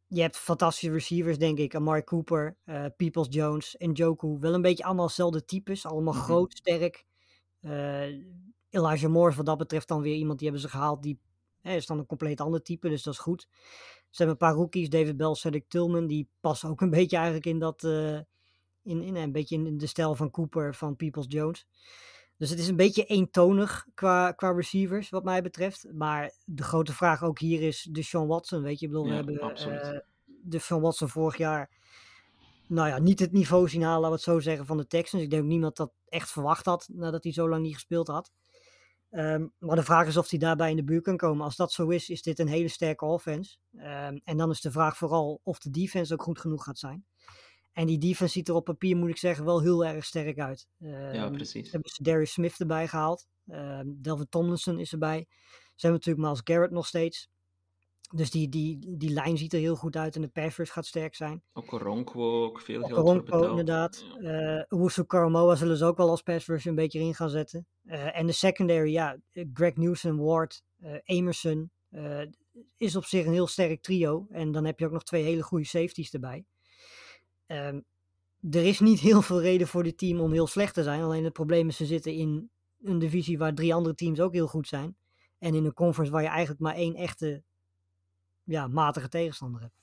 [0.07, 1.75] je hebt fantastische receivers, denk ik.
[1.75, 2.57] Amari Cooper,
[2.97, 4.37] Peoples Jones en Joku.
[4.39, 5.85] Wel een beetje allemaal dezelfde types.
[5.85, 6.23] Allemaal Mhm.
[6.23, 7.05] groot, sterk.
[8.69, 11.03] Elijah Moore wat dat betreft dan weer iemand die hebben ze gehaald.
[11.03, 11.19] Die
[11.65, 13.47] hè, is dan een compleet ander type, dus dat is goed.
[14.09, 14.89] Ze hebben een paar rookies.
[14.89, 16.07] David Bell, Cedric Tillman.
[16.07, 17.83] Die passen ook een beetje eigenlijk in dat...
[17.83, 18.19] eh,
[18.85, 21.67] in, in een beetje in de stijl van Cooper, van Peoples Jones.
[22.37, 25.85] Dus het is een beetje eentonig qua, qua receivers, wat mij betreft.
[25.93, 28.61] Maar de grote vraag ook hier is de Sean Watson.
[28.61, 31.69] Weet je, ik bedoel, Ja, we hebben eh, de Sean Watson vorig jaar.
[32.67, 35.23] Nou ja, niet het niveau zien halen, laten we het zo zeggen, van de Texans.
[35.23, 38.31] Ik denk ook niemand dat echt verwacht had nadat hij zo lang niet gespeeld had.
[39.15, 41.45] Ehm, maar de vraag is of hij daarbij in de buurt kan komen.
[41.45, 43.57] Als dat zo is, is dit een hele sterke offense.
[43.77, 47.05] Ehm, en dan is de vraag vooral of de defense ook goed genoeg gaat zijn.
[47.71, 50.67] En die defense ziet er op papier, moet ik zeggen, wel heel erg sterk uit.
[50.77, 51.65] Ja, Ehm, precies.
[51.65, 53.27] Ze hebben ze Darius Smith erbij gehaald.
[53.85, 55.25] Delvin Tomlinson is erbij.
[55.75, 57.29] Ze hebben natuurlijk Miles Garrett nog steeds.
[58.07, 60.85] Dus die, die, die lijn ziet er heel goed uit en de pass rush gaat
[60.85, 61.43] sterk zijn.
[61.53, 63.49] Ook Okoronkwo, ook veel geld Okoronkwo betaald.
[63.49, 64.05] inderdaad.
[64.19, 64.57] Ja.
[64.57, 67.67] Eh Owusu Karamoa zullen ze ook wel als pass rush een beetje in gaan zetten.
[67.85, 71.71] Eh, en de secondary, ja, eh, Greg Newsom, Ward, eh, Emerson.
[71.89, 72.21] eh,
[72.77, 74.27] is op zich een heel sterk trio.
[74.29, 76.45] En dan heb je ook nog twee hele goede safeties erbij.
[77.45, 77.79] Ehm,
[78.49, 81.01] er is niet heel veel reden voor dit team om heel slecht te zijn.
[81.01, 82.49] Alleen het probleem is, ze zitten in
[82.81, 84.97] een divisie waar drie andere teams ook heel goed zijn.
[85.37, 87.43] En in een conference waar je eigenlijk maar één echte
[88.45, 89.73] ja, matige tegenstander hebt.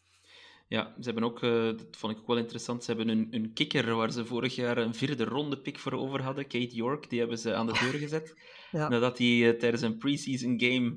[0.68, 3.53] Ja, ze hebben ook, eh, dat vond ik ook wel interessant, ze hebben een, een
[3.53, 7.18] kikker waar ze vorig jaar een vierde ronde pick voor over hadden, Kate York, die
[7.18, 8.37] hebben ze aan de deur gezet.
[8.70, 8.88] Ja.
[8.88, 10.96] Nadat hij eh, tijdens een preseason game,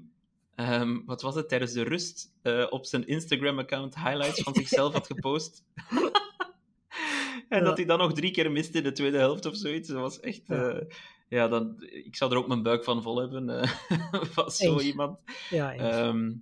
[0.56, 5.08] ehm, wat was het, tijdens de rust, eh, op zijn Instagram-account highlights van zichzelf had
[5.08, 5.63] gepost.
[7.49, 7.63] en Ja.
[7.65, 9.88] dat hij dan nog drie keer miste in de tweede helft of zoiets.
[9.88, 10.41] Dat was echt...
[10.47, 10.84] Ja.
[11.28, 13.67] ja, dan, ik zou er ook mijn buik van vol hebben,
[14.36, 15.19] van zo iemand.
[15.49, 16.36] Ja, eens.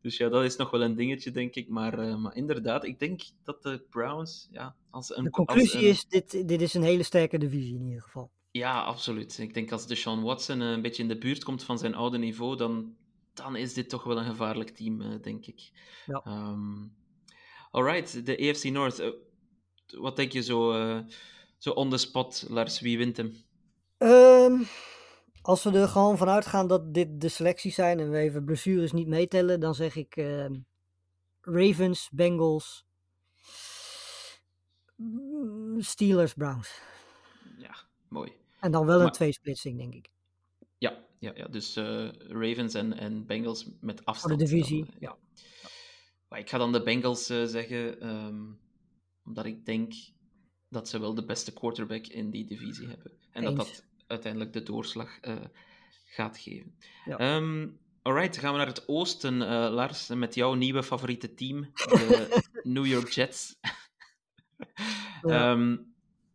[0.00, 1.68] Dus ja, dat is nog wel een dingetje, denk ik.
[1.68, 5.24] Maar, eh, maar inderdaad, ik denk dat de Browns, ja, als een...
[5.24, 8.30] de als conclusie een- is, dit, dit is een hele sterke divisie in ieder geval.
[8.50, 9.38] Ja, absoluut.
[9.38, 12.18] Ik denk als Deshaun Watson eh, een beetje in de buurt komt van zijn oude
[12.18, 12.94] niveau, dan,
[13.34, 15.70] dan is dit toch wel een gevaarlijk team, eh, denk ik.
[16.06, 16.20] Ja.
[16.24, 16.84] Ehm,
[17.70, 19.02] alright, de AFC North.
[19.86, 20.72] wat denk je zo,
[21.58, 22.80] zo on the spot, Lars?
[22.80, 23.34] Wie wint hem?
[23.98, 24.62] Ehm,
[25.46, 28.92] als we er gewoon vanuit gaan dat dit de selecties zijn en we even blessures
[28.92, 30.58] niet meetellen, dan zeg ik ehm,
[31.40, 32.86] Ravens, Bengals,
[34.96, 36.80] mm, Steelers, Browns.
[37.58, 37.76] Ja,
[38.08, 38.32] mooi.
[38.60, 40.10] En dan wel een Maar- tweesplitsing, denk ik.
[40.78, 41.46] Ja, ja, ja.
[41.48, 44.38] dus eh, Ravens en, en Bengals met Voor afstand.
[44.38, 44.84] de divisie.
[44.84, 45.16] dan, eh, Ja.
[46.28, 48.42] Maar ik ga dan de Bengals eh, zeggen, ehm,
[49.24, 49.94] omdat ik denk
[50.68, 53.12] dat ze wel de beste quarterback in die divisie hebben.
[53.30, 55.34] En dat dat uiteindelijk de doorslag eh,
[56.04, 56.74] gaat geven.
[57.04, 57.16] Ja.
[57.18, 57.68] Ehm,
[58.02, 62.86] alright, gaan we naar het oosten, eh, Lars, met jouw nieuwe favoriete team, de New
[62.86, 63.56] York Jets.
[65.22, 65.50] Ja.
[65.52, 65.76] Ehm,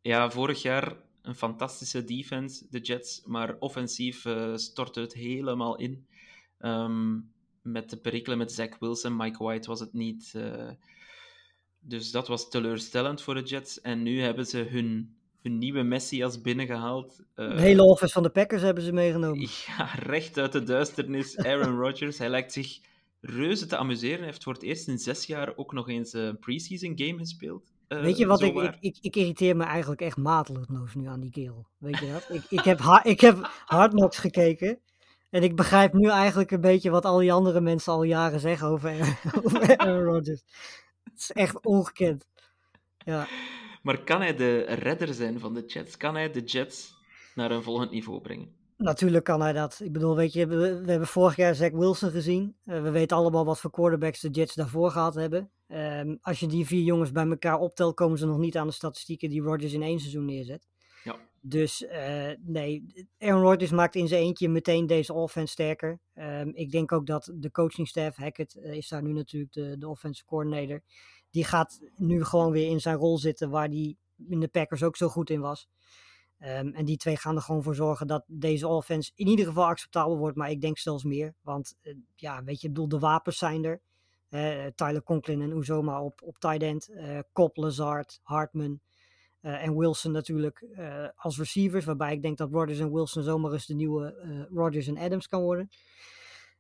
[0.01, 6.07] ja, vorig jaar een fantastische defense, de Jets, maar offensief eh stortte het helemaal in.
[6.57, 7.19] Ehm,
[7.62, 10.36] met de perikelen met Zach Wilson, Mike White was het niet.
[11.79, 13.81] dus dat was teleurstellend voor de Jets.
[13.81, 17.19] En nu hebben ze hun, hun nieuwe Messias binnengehaald.
[17.36, 19.47] Eh, De hele offense van de Packers hebben ze meegenomen.
[19.67, 21.38] ja, recht uit de duisternis.
[21.38, 22.80] Aaron Rodgers, hij lijkt zich
[23.21, 24.17] reuze te amuseren.
[24.17, 27.71] Hij heeft voor het eerst in zes jaar ook nog eens een preseason game gespeeld.
[27.88, 31.19] Eh, Weet je wat, ik, ik, ik, ik irriteer me eigenlijk echt mateloos nu aan
[31.19, 31.67] die kerel.
[31.77, 32.25] Weet je dat?
[32.30, 34.80] Ik, ik, heb, ha- ik heb Hard Knocks gekeken.
[35.30, 38.67] En ik begrijp nu eigenlijk een beetje wat al die andere mensen al jaren zeggen
[38.67, 38.91] over,
[39.43, 40.41] over Aaron Rodgers.
[41.04, 42.25] Het is echt ongekend.
[42.97, 43.27] Ja,
[43.82, 45.98] Maar kan hij de redder zijn van de Jets?
[45.98, 46.94] Kan hij de Jets
[47.36, 48.60] naar een volgend niveau brengen?
[48.82, 49.80] natuurlijk kan hij dat.
[49.84, 52.56] Ik bedoel, weet je, we, we hebben vorig jaar Zach Wilson gezien.
[52.63, 55.52] Eh, we weten allemaal wat voor quarterbacks de Jets daarvoor gehad hebben.
[55.67, 58.74] Ehm, als je die vier jongens bij elkaar optelt, komen ze nog niet aan de
[58.74, 60.67] statistieken die Rodgers in één seizoen neerzet.
[61.04, 61.15] Ja.
[61.41, 62.86] Dus eh, nee,
[63.20, 66.00] Aaron Rodgers maakt in zijn eentje meteen deze offense sterker.
[66.13, 69.88] Ehm, ik denk ook dat de coachingstaf, Hackett eh, is daar nu natuurlijk de, de
[69.88, 70.82] offensive coordinator,
[71.32, 73.96] die gaat nu gewoon weer in zijn rol zitten waar hij
[74.28, 75.67] in de Packers ook zo goed in was.
[76.41, 79.65] Ehm, en die twee gaan er gewoon voor zorgen dat deze offense in ieder geval
[79.65, 81.34] acceptabel wordt, maar ik denk zelfs meer.
[81.41, 83.82] Want eh, ja, weet je, ik bedoel, de wapens zijn er.
[84.30, 86.89] Eh, Tyler Conklin en Uzoma op, op tight end.
[87.34, 88.80] Cobb, Lazard, Hartman
[89.41, 90.65] en Wilson natuurlijk
[91.15, 91.86] als receivers.
[91.86, 95.41] Waarbij ik denk dat Rodgers en Wilson zomaar eens de nieuwe Rodgers en Adams kan
[95.41, 95.70] worden.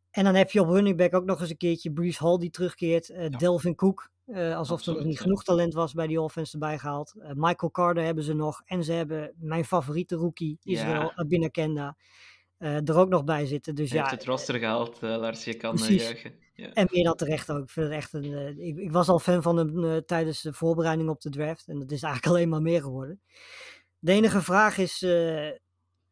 [0.09, 2.49] En dan heb je op running back ook nog eens een keertje Brees Hall die
[2.49, 3.39] terugkeert.
[3.39, 6.77] Delvin Cook, eh, alsof er Absoluut, nog niet genoeg talent was bij die offense erbij
[6.77, 7.13] gehaald.
[7.19, 8.61] Eh, Michael Carter hebben ze nog.
[8.65, 11.15] En ze hebben mijn favoriete rookie, Israel Ja.
[11.15, 11.97] Abinakenda,
[12.57, 13.75] eh er ook nog bij zitten.
[13.75, 15.43] Dus ja, heeft het roster gehaald, eh, Lars.
[15.43, 16.39] Je kan juichen.
[16.53, 16.73] Ja.
[16.73, 17.63] en meer dan terecht ook.
[17.63, 21.09] Ik, vind het echt een, ik, ik was al fan van hem tijdens de voorbereiding
[21.09, 21.67] op de draft.
[21.67, 23.21] En dat is eigenlijk alleen maar meer geworden.
[23.99, 24.99] De enige vraag is,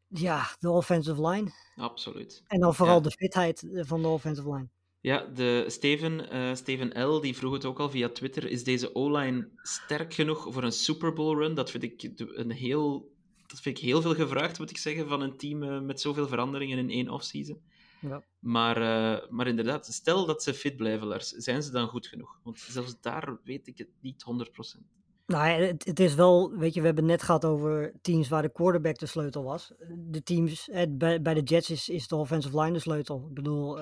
[0.08, 1.52] ja, de offensive line.
[1.76, 2.44] Absoluut.
[2.48, 3.02] En dan vooral Ja.
[3.02, 4.70] de fitheid van de offensive line.
[5.02, 7.20] Ja, de Steven, eh, Steven L.
[7.20, 8.50] die vroeg het ook al via Twitter.
[8.50, 11.54] Is deze O-line sterk genoeg voor een Super Bowl run?
[11.54, 13.12] Dat vind ik een heel,
[13.48, 16.28] dat vind ik heel veel gevraagd, moet ik zeggen, van een team eh, met zoveel
[16.28, 17.62] veranderingen in één offseason.
[18.02, 18.24] Ja.
[18.40, 21.30] Maar, eh, maar inderdaad, stel dat ze fit blijven, Lars.
[21.30, 22.40] Zijn ze dan goed genoeg?
[22.44, 24.84] Want zelfs daar weet ik het niet 100%.
[25.26, 28.30] Nou, ja, het, het is wel, weet je, we hebben het net gehad over teams
[28.30, 29.74] waar de quarterback de sleutel was.
[29.96, 33.26] De teams, bij, bij de Jets is, is de offensive line de sleutel.
[33.30, 33.80] Ik bedoel,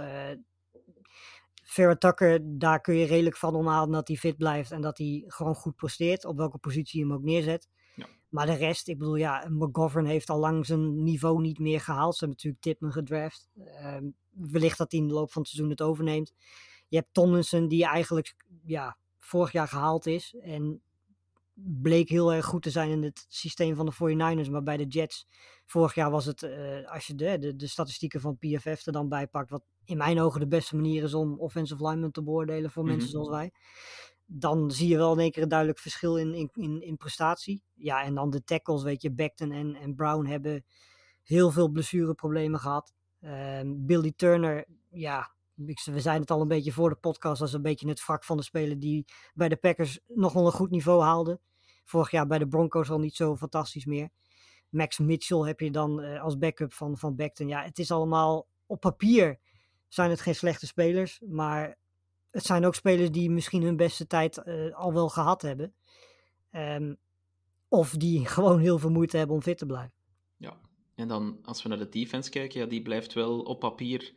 [1.67, 5.23] Farrah Tucker, daar kun je redelijk van omhalen dat hij fit blijft en dat hij
[5.27, 7.67] gewoon goed presteert, op welke positie je hem ook neerzet.
[7.95, 8.05] Ja.
[8.29, 12.15] Maar de rest, ik bedoel, ja, McGovern heeft al lang zijn niveau niet meer gehaald.
[12.15, 13.49] Ze hebben natuurlijk Tipman gedraft.
[13.57, 16.33] Ehm, wellicht dat hij in de loop van het seizoen het overneemt.
[16.87, 20.35] Je hebt Tomlinson, die eigenlijk ja, vorig jaar gehaald is.
[20.41, 20.81] En
[21.53, 24.49] bleek heel erg goed te zijn in het systeem van de 49ers.
[24.49, 25.27] Maar bij de Jets,
[25.65, 29.09] vorig jaar was het, eh, als je de, de, de statistieken van PFF er dan
[29.09, 32.71] bij pakt, wat in mijn ogen de beste manier is om offensive linemen te beoordelen
[32.71, 33.11] voor mensen Mhm.
[33.11, 33.51] zoals wij.
[34.25, 37.63] Dan zie je wel in één keer een duidelijk verschil in, in, in, in prestatie.
[37.73, 40.65] Ja, en dan de tackles, weet je, Beckton en, en Brown hebben
[41.23, 42.93] heel veel blessureproblemen gehad.
[43.19, 47.61] Ehm, Billy Turner, ja, we zijn het al een beetje voor de podcast, als een
[47.61, 51.01] beetje het wrak van de speler die bij de Packers nog wel een goed niveau
[51.03, 51.39] haalde.
[51.83, 54.09] Vorig jaar bij de Broncos al niet zo fantastisch meer.
[54.69, 57.47] Max Mitchell heb je dan eh, als backup van, van Beckton.
[57.47, 59.39] Ja, het is allemaal op papier
[59.87, 61.77] zijn het geen slechte spelers, maar
[62.31, 65.73] het zijn ook spelers die misschien hun beste tijd eh, al wel gehad hebben.
[66.51, 66.93] Ehm,
[67.67, 69.93] of die gewoon heel veel moeite hebben om fit te blijven.
[70.37, 70.59] Ja,
[70.95, 74.13] en dan als we naar de defense kijken, ja, die blijft wel op papier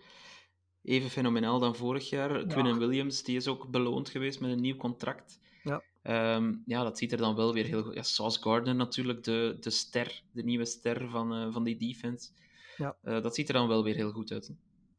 [0.83, 2.47] even fenomenaal dan vorig jaar.
[2.47, 5.41] Quinnen Williams, die is ook beloond geweest met een nieuw contract.
[5.63, 5.83] Ja.
[6.03, 7.95] Ehm, ja, dat ziet er dan wel weer heel goed.
[7.95, 12.31] Ja, Sauce Gardner natuurlijk, de, de ster, de nieuwe ster van, eh, van die defense.
[12.77, 12.97] Ja.
[13.03, 14.53] Eh, dat ziet er dan wel weer heel goed uit.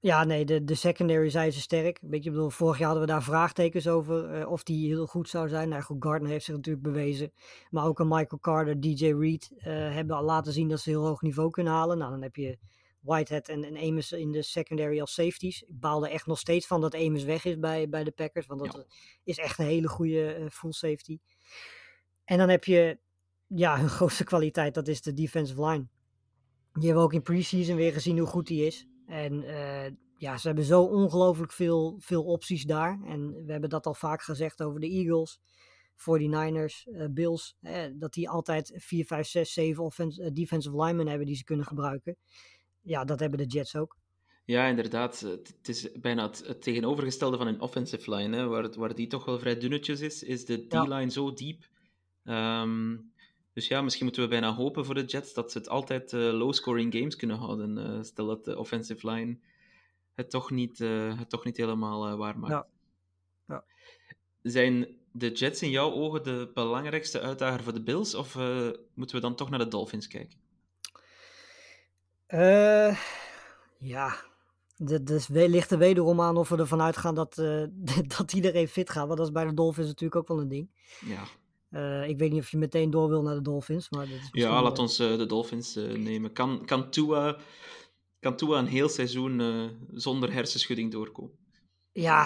[0.03, 1.99] Ja, nee, de, de secondary zijn ze sterk.
[2.01, 5.05] Weet je, ik bedoel, vorig jaar hadden we daar vraagtekens over eh, of die heel
[5.05, 5.69] goed zou zijn.
[5.69, 7.31] Nou goed, Gardner heeft zich natuurlijk bewezen.
[7.69, 11.05] Maar ook een Michael Carter, DJ Reed eh, hebben al laten zien dat ze heel
[11.05, 11.97] hoog niveau kunnen halen.
[11.97, 12.57] Nou, dan heb je
[12.99, 15.61] Whitehead en, en Amos in de secondary als safeties.
[15.61, 18.45] Ik baal er echt nog steeds van dat Amos weg is bij, bij de Packers.
[18.45, 18.95] Want dat Ja.
[19.23, 21.19] is echt een hele goede eh, full safety.
[22.25, 22.99] En dan heb je,
[23.47, 25.87] ja, hun grootste kwaliteit, dat is de defensive line.
[26.73, 28.87] Die hebben we ook in preseason weer gezien hoe goed die is.
[29.11, 33.01] En eh, ja, ze hebben zo ongelooflijk veel, veel opties daar.
[33.05, 35.39] En we hebben dat al vaak gezegd over de Eagles,
[35.95, 37.55] 49ers, eh, Bills.
[37.61, 41.65] eh, dat die altijd 4, 5, 6, 7 offense, defensive linemen hebben die ze kunnen
[41.65, 42.17] gebruiken.
[42.81, 43.97] Ja, dat hebben de Jets ook.
[44.45, 45.19] Ja, inderdaad.
[45.19, 49.25] Het is bijna het, het tegenovergestelde van een offensive line, hè, waar, waar die toch
[49.25, 50.83] wel vrij dunnetjes is, is de Ja.
[50.83, 51.67] D-line zo diep.
[52.23, 52.97] Ehm,
[53.53, 56.19] dus ja, misschien moeten we bijna hopen voor de Jets dat ze het altijd eh,
[56.19, 57.77] low-scoring games kunnen houden.
[57.77, 59.37] eh, stel dat de offensive line
[60.15, 62.51] het toch niet, eh, het toch niet helemaal waar maakt.
[62.51, 62.67] Ja.
[63.47, 63.63] Ja.
[64.41, 68.35] Zijn de Jets in jouw ogen de belangrijkste uitdager voor de Bills, of
[68.93, 70.39] moeten we dan toch naar de Dolphins kijken?
[73.77, 74.15] Ja,
[75.01, 77.35] dus ligt er wederom aan of we ervan uitgaan dat,
[78.17, 79.05] dat iedereen fit gaat.
[79.05, 80.69] Want dat is bij de Dolphins natuurlijk ook wel een ding.
[81.05, 81.23] Ja,
[81.71, 83.89] Eh, ik weet niet of je meteen door wil naar de Dolphins.
[83.89, 86.33] Maar dat is misschien, Ja, laat ons eh, de Dolphins eh, nemen.
[86.33, 87.37] Kan, kan, Tua,
[88.19, 89.41] kan Tua een heel seizoen
[89.93, 91.31] zonder hersenschudding doorkomen?
[91.91, 92.23] Ja,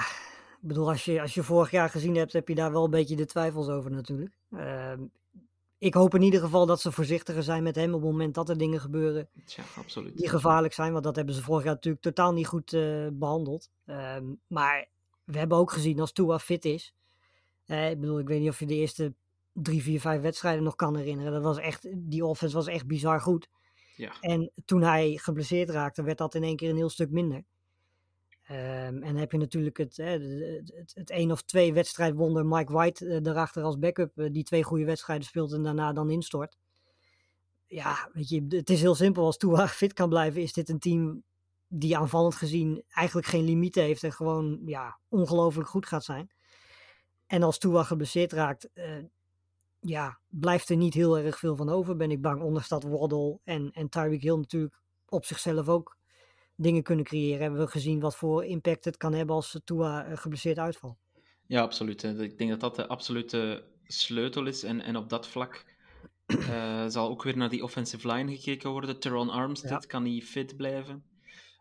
[0.61, 2.89] ik bedoel, als je, als je vorig jaar gezien hebt, heb je daar wel een
[2.89, 4.37] beetje de twijfels over natuurlijk.
[4.49, 5.03] Ehm,
[5.77, 8.49] ik hoop in ieder geval dat ze voorzichtiger zijn met hem op het moment dat
[8.49, 10.17] er dingen gebeuren Ja, absoluut.
[10.17, 10.91] die gevaarlijk zijn.
[10.91, 13.69] Want dat hebben ze vorig jaar natuurlijk totaal niet goed eh, behandeld.
[13.85, 14.87] Ehm, maar
[15.23, 16.93] we hebben ook gezien als Tua fit is.
[17.65, 19.13] ik bedoel, ik weet niet of je de eerste
[19.55, 21.31] drie, vier, vijf wedstrijden nog kan herinneren.
[21.31, 23.49] Dat was echt, die offense was echt bizar goed.
[23.95, 24.19] Ja.
[24.19, 27.43] En toen hij geblesseerd raakte, werd dat in één keer een heel stuk minder.
[28.43, 32.45] Ehm, en dan heb je natuurlijk het, hè, het, het, het één of twee wedstrijdwonder
[32.45, 34.17] Mike White eh, daarachter als backup.
[34.17, 36.57] eh, die twee goede wedstrijden speelt en daarna dan instort.
[37.65, 39.25] Ja, weet je, het is heel simpel.
[39.25, 41.23] Als Tua fit kan blijven, is dit een team
[41.67, 44.03] die aanvallend gezien eigenlijk geen limieten heeft.
[44.03, 46.31] En gewoon ja, ongelooflijk goed gaat zijn.
[47.27, 49.03] En als Tua geblesseerd raakt, eh,
[49.85, 52.41] ja, blijft er niet heel erg veel van over, ben ik bang.
[52.41, 55.97] Ondanks dat Waddle en, en Tyreek Hill natuurlijk op zichzelf ook
[56.55, 57.41] dingen kunnen creëren.
[57.41, 60.97] Hebben we gezien wat voor impact het kan hebben als Tua eh, geblesseerd uitvalt.
[61.47, 62.03] Ja, absoluut.
[62.03, 64.63] Ik denk dat dat de absolute sleutel is.
[64.63, 65.65] En, en op dat vlak
[66.25, 68.99] eh, zal ook weer naar die offensive line gekeken worden.
[68.99, 71.03] Teron Armstead, kan hij fit blijven?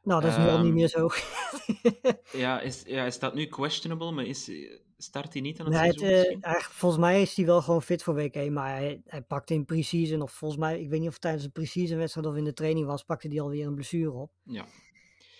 [0.02, 1.08] Nou, dat is nu al niet Ehm, meer zo.
[2.44, 4.10] Ja, is, ja, is dat nu questionable?
[4.10, 4.50] Maar is,
[4.96, 7.82] start hij niet aan het Nee, het, seizoen eh, volgens mij is hij wel gewoon
[7.82, 8.52] fit voor week 1.
[8.52, 11.44] Maar hij, hij pakte in pre-season, of volgens mij, ik weet niet of het tijdens
[11.44, 14.32] een pre-season wedstrijd of in de training was, pakte hij alweer een blessure op.
[14.42, 14.66] Ja.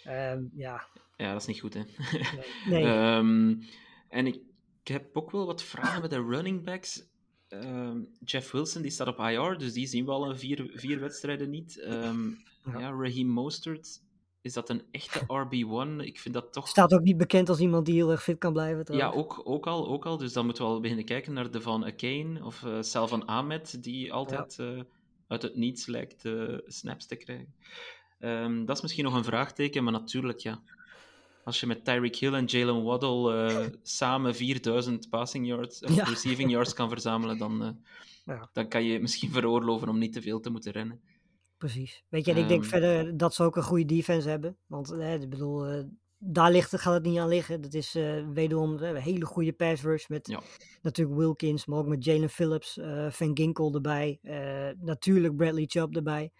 [0.05, 0.87] Ehm, ja,
[1.17, 1.83] ja, dat is niet goed, hè?
[2.69, 2.83] nee.
[2.83, 2.85] nee.
[2.95, 3.55] Ehm,
[4.09, 4.35] en ik,
[4.83, 7.05] ik heb ook wel wat vragen met de running backs.
[7.49, 11.01] Ehm, Jeff Wilson die staat op IR, dus die zien we al een vier, vier
[11.01, 11.75] wedstrijden niet.
[11.85, 12.15] Ja.
[12.79, 12.91] ja.
[12.91, 14.03] Raheem Mostert
[14.45, 16.05] is dat een echte RB1?
[16.05, 16.69] Ik vind dat toch...
[16.69, 18.79] Staat ook niet bekend als iemand die heel erg fit kan blijven.
[18.79, 19.17] Ja, trouwens.
[19.17, 20.17] ook, ook, al, ook al.
[20.17, 23.83] Dus dan moeten we al beginnen kijken naar de van Akane of eh Salvan Ahmed,
[23.83, 24.81] die altijd eh,
[25.29, 27.55] uit het niets lijkt eh, snaps te krijgen.
[28.19, 30.63] Ehm, dat is misschien nog een vraagteken, maar natuurlijk, ja.
[31.45, 36.05] Als je met Tyreek Hill en Jalen Waddle samen 4000 passing yards, of Ja.
[36.05, 37.79] receiving yards kan verzamelen, dan,
[38.25, 38.49] Ja.
[38.53, 41.01] dan kan je misschien veroorloven om niet te veel te moeten rennen.
[41.59, 42.05] Precies.
[42.09, 42.71] Weet je, en ik denk Ehm.
[42.71, 44.57] verder dat ze ook een goede defense hebben.
[44.67, 45.85] Want eh, ik bedoel, eh,
[46.19, 47.61] daar ligt, gaat het niet aan liggen.
[47.61, 50.41] Dat is eh, wederom eh, een hele goede pass rush met Ja.
[50.83, 54.19] natuurlijk Wilkins, maar ook met Jalen Phillips, Van Ginkel erbij.
[54.81, 56.33] natuurlijk Bradley Chubb erbij.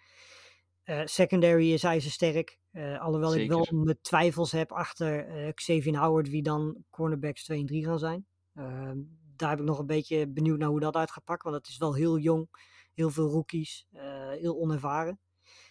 [1.05, 2.57] Secondary is ijzersterk.
[2.99, 7.85] alhoewel ik wel mijn twijfels heb achter Xavier Howard, wie dan cornerbacks 2 en 3
[7.85, 8.25] gaan zijn.
[8.53, 8.97] Ehm,
[9.35, 11.51] daar heb ik nog een beetje benieuwd naar hoe dat uit gaat pakken.
[11.51, 12.47] Want het is wel heel jong.
[12.95, 13.85] Heel veel rookies.
[13.91, 15.19] eh, heel onervaren.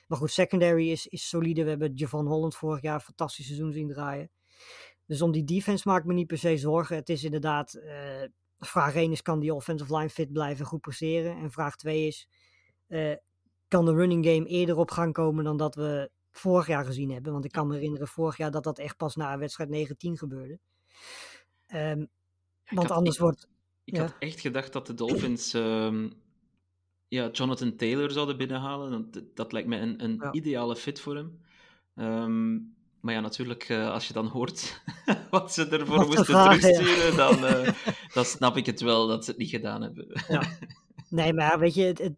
[0.06, 1.62] Maar goed, secondary is, is solide.
[1.64, 4.30] We hebben Javon Holland vorig jaar een fantastisch seizoen zien draaien.
[5.06, 6.96] Dus om die defense maak ik me niet per se zorgen.
[6.96, 8.22] Het is inderdaad, eh,
[8.58, 11.36] vraag 1 is, kan die offensive line fit blijven goed presteren?
[11.36, 12.28] En vraag 2 is,
[12.86, 13.14] eh,
[13.68, 17.32] kan de running game eerder op gang komen dan dat we vorig jaar gezien hebben?
[17.32, 20.58] Want ik kan me herinneren vorig jaar dat dat echt pas na wedstrijd 19 gebeurde.
[21.66, 23.48] Ehm, Ja, want had- anders ik- wordt,
[23.86, 24.00] Ik Ja.
[24.00, 26.10] had echt gedacht dat de Dolphins ehm,
[27.08, 29.10] ja, Jonathan Taylor zouden binnenhalen.
[29.10, 30.32] Dat, dat lijkt mij een, een Ja.
[30.32, 31.40] ideale fit voor hem.
[31.94, 32.52] Ehm,
[33.00, 34.82] maar ja, natuurlijk, eh, als je dan hoort
[35.30, 36.44] wat ze ervoor Wat moesten ja.
[36.48, 37.72] terugsturen, dan, eh,
[38.14, 40.06] dan snap ik het wel dat ze het niet gedaan hebben.
[41.08, 42.14] Nee, maar ja, weet je, het, het,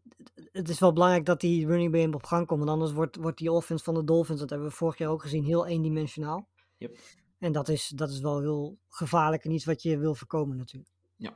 [0.53, 2.59] het is wel belangrijk dat die running game op gang komt.
[2.59, 5.23] Want anders wordt, wordt die offense van de Dolphins, dat hebben we vorig jaar ook
[5.23, 6.49] gezien, heel eendimensionaal.
[6.77, 6.99] Yep.
[7.39, 10.91] En dat is, dat is wel heel gevaarlijk en iets wat je wil voorkomen natuurlijk.
[11.17, 11.33] Ja.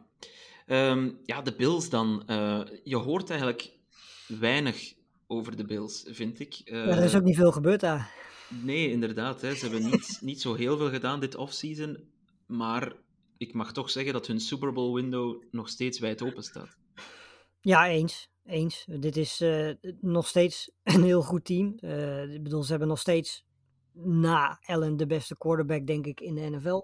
[0.70, 2.22] Ehm, ja, de Bills dan.
[2.26, 3.70] Eh, je hoort eigenlijk
[4.26, 4.94] weinig
[5.26, 6.52] over de Bills, vind ik.
[6.52, 8.10] Ja, er is Eh, ook niet veel gebeurd daar.
[8.62, 9.40] Nee, inderdaad.
[9.40, 9.54] Hè.
[9.54, 11.98] Ze hebben niet, niet zo heel veel gedaan dit offseason.
[12.46, 12.92] Maar
[13.38, 16.76] ik mag toch zeggen dat hun Super Bowl window nog steeds wijd open staat.
[17.60, 18.28] Ja, eens.
[18.44, 18.86] Eens.
[19.00, 21.74] Dit is eh, nog steeds een heel goed team.
[21.78, 23.44] Eh, ik bedoel, ze hebben nog steeds
[23.92, 26.82] na Allen de beste quarterback, denk ik, in de NFL.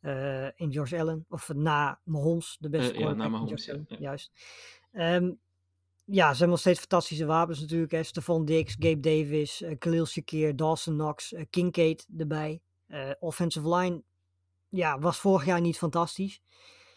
[0.00, 1.24] Eh, in Josh Allen.
[1.28, 3.76] Of na Mahomes de beste Eh, ja, na Mahomes, ja.
[3.86, 4.32] Juist.
[4.92, 5.32] Ehm,
[6.04, 7.92] ja, ze hebben nog steeds fantastische wapens natuurlijk.
[7.92, 8.02] Hè.
[8.02, 12.62] Stephon Diggs, Gabe Davis, eh, Khalil Shakir, Dawson Knox, Kincaid erbij.
[13.18, 14.02] Offensive line
[14.68, 16.42] ja, was vorig jaar niet fantastisch.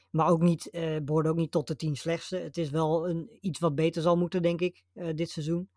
[0.09, 2.37] Maar ook niet, eh behoorde ook niet tot de tien slechtste.
[2.37, 4.83] Het is wel een, iets wat beter zal moeten, denk ik,
[5.15, 5.69] dit seizoen.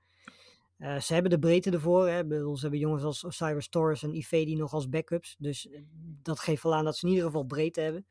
[0.77, 2.09] Eh, ze hebben de breedte ervoor.
[2.09, 2.29] Hè.
[2.29, 5.37] Ze hebben jongens als Osiris Torres en Ifedi nog als backups.
[5.39, 5.81] Dus eh,
[6.23, 8.07] dat geeft wel aan dat ze in ieder geval breedte hebben.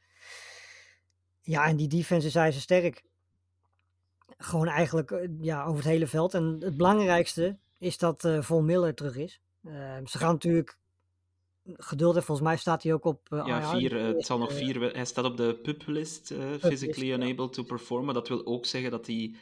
[1.41, 3.03] Ja, en die defense is ijzersterk.
[4.37, 6.33] Gewoon eigenlijk eh, ja, over het hele veld.
[6.33, 9.41] En het belangrijkste is dat Von Miller terug is.
[9.63, 10.77] Eh, ze gaan natuurlijk
[11.63, 12.23] geduld hebben.
[12.23, 14.81] Volgens mij staat hij ook op Ja, vier, het zal nog vier.
[14.93, 17.15] Hij staat op de PUP-list, physically ja.
[17.15, 18.05] unable to perform.
[18.05, 19.35] Maar dat wil ook zeggen dat hij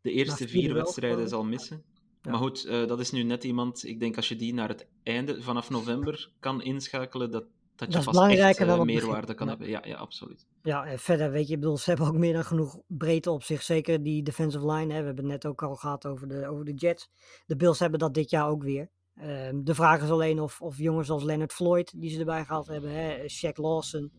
[0.00, 1.84] de eerste vier wedstrijden zal missen.
[2.22, 2.30] Ja.
[2.30, 3.84] Maar goed, eh, dat is nu net iemand.
[3.84, 7.44] Ik denk als je die naar het einde vanaf november kan inschakelen, dat,
[7.76, 9.52] dat je Dat pas echt eh, meerwaarde kan Ja.
[9.52, 9.68] hebben.
[9.70, 10.46] Ja, ja, absoluut.
[10.62, 13.42] Ja, en verder weet je, ik bedoel, ze hebben ook meer dan genoeg breedte op
[13.42, 13.62] zich.
[13.62, 14.92] Zeker die defensive line.
[14.92, 15.00] Hè.
[15.00, 17.10] We hebben het net ook al gehad over de, over de Jets.
[17.46, 18.90] De Bills hebben dat dit jaar ook weer.
[19.14, 22.66] Ehm, de vraag is alleen of, of jongens als Leonard Floyd, die ze erbij gehaald
[22.66, 24.12] hebben, hè, Shaq Lawson,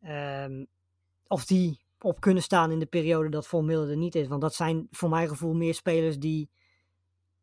[0.00, 0.64] ehm,
[1.26, 4.28] of die op kunnen staan in de periode dat Von Miller er niet is.
[4.28, 6.50] Want dat zijn voor mijn gevoel meer spelers die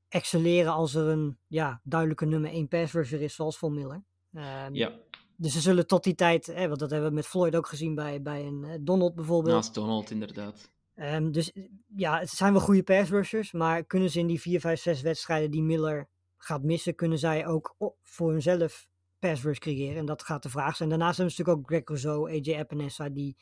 [0.10, 4.04] excelleren als er een ja, duidelijke nummer 1 pass rusher is, zoals Von Miller.
[4.34, 4.92] Ehm, Ja,
[5.38, 7.96] dus ze zullen tot die tijd, hè, want dat hebben we met Floyd ook gezien
[7.96, 9.56] bij, bij een eh, Donald bijvoorbeeld.
[9.56, 10.72] naast Donald inderdaad.
[10.96, 11.52] Ehm, dus
[11.96, 15.02] ja, het zijn wel goede pass rushers, maar kunnen ze in die 4, 5, 6
[15.02, 18.88] wedstrijden die Miller gaat missen, kunnen zij ook voor hunzelf
[19.20, 19.98] pass rush creëren?
[19.98, 20.90] En dat gaat de vraag zijn.
[20.90, 23.38] Daarnaast hebben we natuurlijk ook Greg Rousseau, AJ Epinesa, die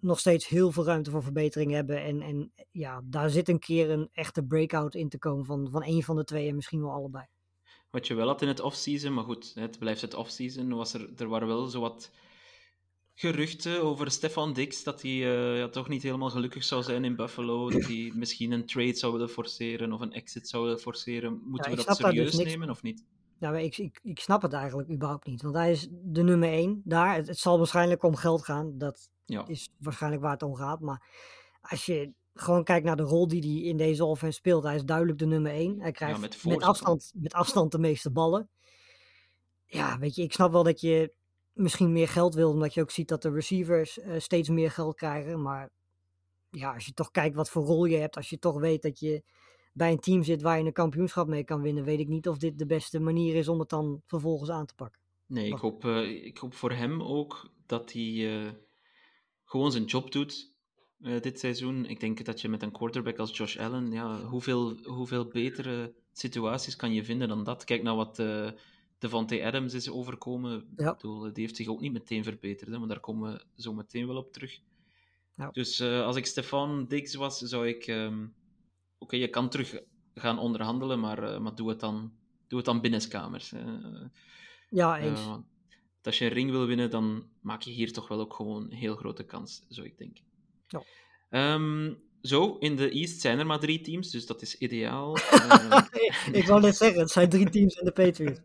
[0.00, 2.02] nog steeds heel veel ruimte voor verbetering hebben.
[2.02, 5.84] En, en ja, daar zit een keer een echte breakout in te komen van, van
[5.84, 7.24] een van de twee en misschien wel allebei.
[7.90, 11.12] Wat je wel had in het offseason, maar goed, het blijft het offseason, was er,
[11.16, 12.10] er waren wel zo wat
[13.14, 17.16] geruchten over Stefan Dix, dat hij eh, ja, toch niet helemaal gelukkig zou zijn in
[17.16, 21.40] Buffalo, dat hij misschien een trade zou willen forceren of een exit zou willen forceren.
[21.44, 23.04] Moeten Ja, we dat dus serieus nemen of niet?
[23.38, 25.42] Maar ik, ik, ik snap het eigenlijk überhaupt niet.
[25.42, 27.14] Want hij is de nummer één daar.
[27.14, 28.78] Het, het zal waarschijnlijk om geld gaan.
[28.78, 30.80] Dat Ja, is waarschijnlijk waar het om gaat.
[30.80, 31.02] Maar
[31.60, 34.64] als je gewoon kijkt naar de rol die hij in deze offense speelt.
[34.64, 35.80] Hij is duidelijk de nummer één.
[35.80, 38.50] Hij krijgt met afstand, met afstand de meeste ballen.
[39.66, 41.12] Ja, weet je, ik snap wel dat je
[41.52, 42.50] misschien meer geld wil.
[42.50, 45.42] Omdat je ook ziet dat de receivers eh, steeds meer geld krijgen.
[45.42, 45.70] Maar
[46.50, 48.16] ja, als je toch kijkt wat voor rol je hebt.
[48.16, 49.22] Als je toch weet dat je
[49.72, 52.38] bij een team zit waar je een kampioenschap mee kan winnen, weet ik niet of
[52.38, 55.00] dit de beste manier is om het dan vervolgens aan te pakken.
[55.26, 58.52] Nee, ik hoop, eh, ik hoop voor hem ook dat hij eh,
[59.50, 60.52] gewoon zijn job doet
[61.00, 61.86] eh, dit seizoen.
[61.86, 66.76] Ik denk dat je met een quarterback als Josh Allen, ja, hoeveel, hoeveel betere situaties
[66.76, 67.64] kan je vinden dan dat?
[67.64, 68.50] Kijk naar wat eh
[68.98, 70.72] Devante Adams is overkomen.
[70.76, 70.90] Ja.
[70.90, 73.72] Ik bedoel, die heeft zich ook niet meteen verbeterd, hè, maar daar komen we zo
[73.72, 74.60] meteen wel op terug.
[75.36, 75.50] Ja.
[75.50, 77.86] Dus eh, als ik Stefan Diggs was, zou ik...
[77.86, 78.26] ehm,
[78.98, 79.80] Oké, je kan terug
[80.14, 82.12] gaan onderhandelen, maar, maar doe, het dan,
[82.48, 83.50] doe het dan binnenskamers.
[83.50, 83.60] hè.
[84.70, 85.20] Ja, eens.
[86.06, 88.76] Als je een ring wil winnen, dan maak je hier toch wel ook gewoon een
[88.76, 90.24] heel grote kans, zou ik denken.
[90.66, 90.82] Ja.
[91.30, 95.16] Ehm, zo, in de East zijn er maar drie teams, dus dat is ideaal.
[95.90, 98.40] Eh, ik wou net zeggen, het zijn drie teams in de Patriots.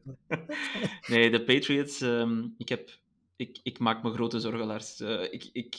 [1.08, 2.90] nee, de Patriots, ehm, ik, heb,
[3.36, 5.00] ik, ik maak me grote zorgen, Lars.
[5.00, 5.76] Eh, ik, ik,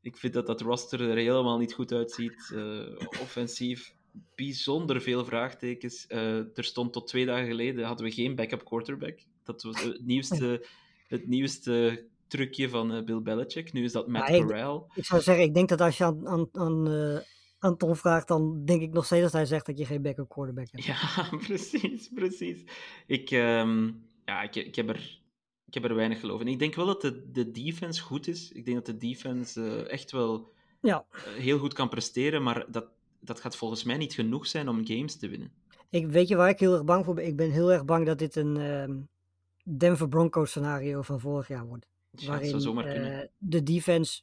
[0.00, 2.52] ik vind dat dat roster er helemaal niet goed uitziet.
[2.54, 3.94] Eh, offensief,
[4.34, 6.06] bijzonder veel vraagtekens.
[6.06, 9.18] Eh, er stond tot twee dagen geleden, hadden we geen backup quarterback.
[9.44, 10.66] Dat was het nieuwste,
[11.10, 13.72] het nieuwste trucje van eh, Bill Belichick.
[13.72, 14.90] Nu is dat Matt Ja, ik- Corral.
[14.94, 17.22] Ik zou zeggen, ik denk dat als je aan, aan, aan
[17.58, 20.66] Anton vraagt, dan denk ik nog steeds dat hij zegt dat je geen backup quarterback
[20.70, 20.84] hebt.
[20.84, 22.64] Ja, precies, precies.
[23.06, 23.90] Ik, ehm,
[24.24, 25.20] ja, ik, ik, heb er,
[25.66, 26.48] ik heb er weinig geloof in.
[26.48, 28.52] Ik denk wel dat de, de defense goed is.
[28.52, 31.04] Ik denk dat de defense eh, echt wel Ja.
[31.24, 32.86] heel goed kan presteren, maar dat,
[33.20, 35.52] dat gaat volgens mij niet genoeg zijn om games te winnen.
[35.90, 37.26] Ik, weet je waar ik heel erg bang voor ben?
[37.26, 38.96] Ik ben heel erg bang dat dit een ehm,
[39.64, 41.86] Denver Broncos scenario van vorig jaar wordt.
[42.10, 42.60] Ja, waarin
[43.22, 44.22] eh, de defense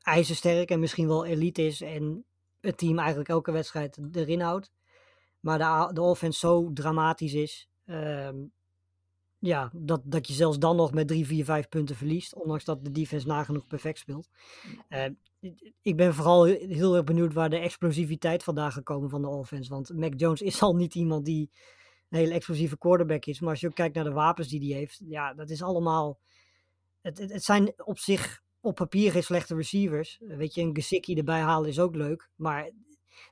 [0.00, 2.24] ijzersterk en misschien wel elite is en
[2.60, 4.70] het team eigenlijk elke wedstrijd erin houdt.
[5.40, 8.36] Maar de, de offense zo dramatisch is, ehm,
[9.38, 12.84] ja, dat, dat je zelfs dan nog met 3, 4, 5 punten verliest, ondanks dat
[12.84, 14.28] de defense nagenoeg perfect speelt.
[14.88, 15.04] Eh,
[15.82, 19.70] ik- ben vooral he- heel erg benieuwd waar de explosiviteit vandaan gekomen van de offense.
[19.70, 21.50] Want Mac Jones is al niet iemand die
[22.10, 23.40] een hele explosieve quarterback is.
[23.40, 26.18] Maar als je ook kijkt naar de wapens die hij heeft, ja, dat is allemaal.
[27.00, 30.20] Het, het, het zijn op zich op papier geen slechte receivers.
[30.20, 32.30] Weet je, een Gesicki erbij halen is ook leuk.
[32.36, 32.70] Maar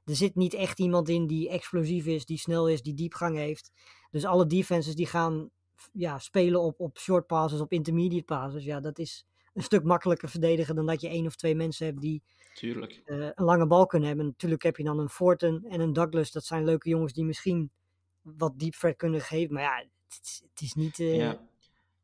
[0.05, 3.73] er zit niet echt iemand in die explosief is, die snel is, die diepgang heeft.
[4.11, 5.51] Dus alle defenses die gaan
[5.93, 8.65] ja, spelen op, op short passes, op intermediate passes.
[8.65, 12.01] Ja, dat is een stuk makkelijker verdedigen dan dat je één of twee mensen hebt
[12.01, 12.23] die
[13.05, 14.27] eh, een lange bal kunnen hebben.
[14.27, 16.33] Natuurlijk heb je dan een Forten en een Douglas.
[16.33, 17.71] Dat zijn leuke jongens die misschien
[18.37, 19.55] wat deep threat kunnen geven.
[19.55, 19.77] Maar ja,
[20.09, 20.99] het, is- het is niet...
[20.99, 21.47] eh, Ja.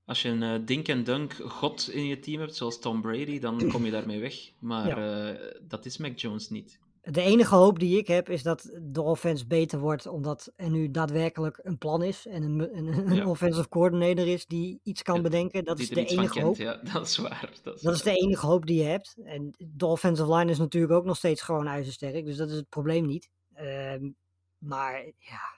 [0.06, 3.38] Als je een eh, dink en dunk god in je team hebt, zoals Tom Brady,
[3.38, 4.34] dan kom je daarmee weg.
[4.58, 4.98] Maar
[5.28, 6.78] eh, dat is Mac Jones niet.
[7.02, 10.06] De enige hoop die ik heb is dat de offense beter wordt.
[10.06, 12.26] Omdat er nu daadwerkelijk een plan is.
[12.26, 13.26] En een, een, een Ja.
[13.28, 15.64] offensive coordinator is die iets kan bedenken.
[15.64, 16.56] Dat die is de enige kent, hoop.
[16.56, 16.80] ja.
[16.92, 17.50] Dat is waar.
[17.62, 19.16] Dat is, Dat is de enige hoop die je hebt.
[19.24, 22.24] En de offensive line is natuurlijk ook nog steeds gewoon ijzersterk.
[22.24, 23.30] Dus dat is het probleem niet.
[23.54, 24.10] Ehm,
[24.58, 25.53] maar ja.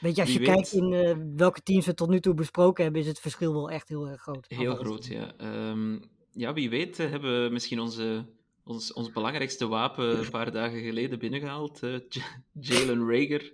[0.00, 2.82] Weet je, als Wie je kijkt in eh, welke teams we tot nu toe besproken
[2.84, 4.44] hebben, is het verschil wel echt heel erg groot.
[4.48, 5.36] Heel groot, ja.
[5.36, 5.98] Ehm,
[6.32, 8.24] ja, wie weet eh, hebben we misschien onze,
[8.64, 11.82] ons, ons belangrijkste wapen een paar dagen geleden binnengehaald.
[11.82, 12.22] Eh, J-
[12.52, 13.52] Jalen Rager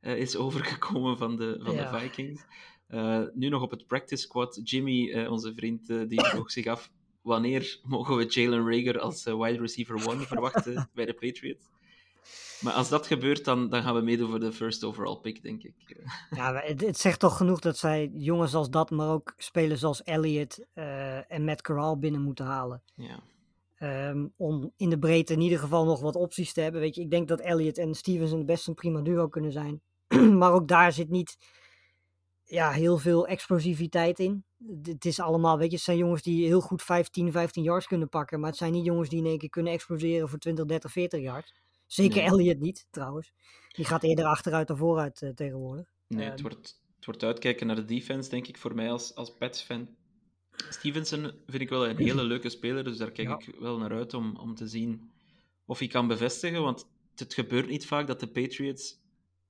[0.00, 1.90] is overgekomen van de, van Ja.
[1.90, 2.42] de Vikings.
[3.34, 4.60] Nu nog op het practice squad.
[4.64, 6.90] Jimmy, onze vriend, die vroeg zich af
[7.22, 11.66] wanneer mogen we Jalen Rager als wide receiver one verwachten bij de Patriots.
[12.60, 15.62] Maar als dat gebeurt, dan, dan gaan we meedoen voor de first overall pick, denk
[15.62, 15.74] ik.
[16.30, 20.02] Ja, het, het zegt toch genoeg dat zij jongens als dat, maar ook spelers als
[20.02, 22.82] Elliott eh, en Matt Corral binnen moeten halen.
[22.94, 23.22] ja.
[23.74, 26.80] Ehm, om in de breedte in ieder geval nog wat opties te hebben.
[26.80, 29.82] Weet je, ik denk dat Elliott en Stevenson best een prima duo kunnen zijn.
[30.38, 31.36] maar ook daar zit niet
[32.44, 34.44] ja, heel veel explosiviteit in.
[34.82, 38.08] Het is allemaal, weet je, het zijn jongens die heel goed 15, 15 yards kunnen
[38.08, 38.40] pakken.
[38.40, 41.20] Maar het zijn niet jongens die in één keer kunnen exploseren voor 20, 30, 40
[41.20, 41.54] yards.
[41.94, 42.26] Zeker Nee.
[42.30, 43.32] Elliott niet, trouwens.
[43.72, 45.92] Die gaat eerder achteruit dan vooruit eh, tegenwoordig.
[46.06, 46.30] Nee, Ehm.
[46.30, 49.88] het, wordt, het wordt uitkijken naar de defense, denk ik, voor mij als, als Pets-fan.
[50.68, 53.38] Stevenson vind ik wel een hele leuke speler, dus daar kijk Ja.
[53.38, 55.12] ik wel naar uit om, om te zien
[55.64, 56.62] of hij kan bevestigen.
[56.62, 59.00] Want het gebeurt niet vaak dat de Patriots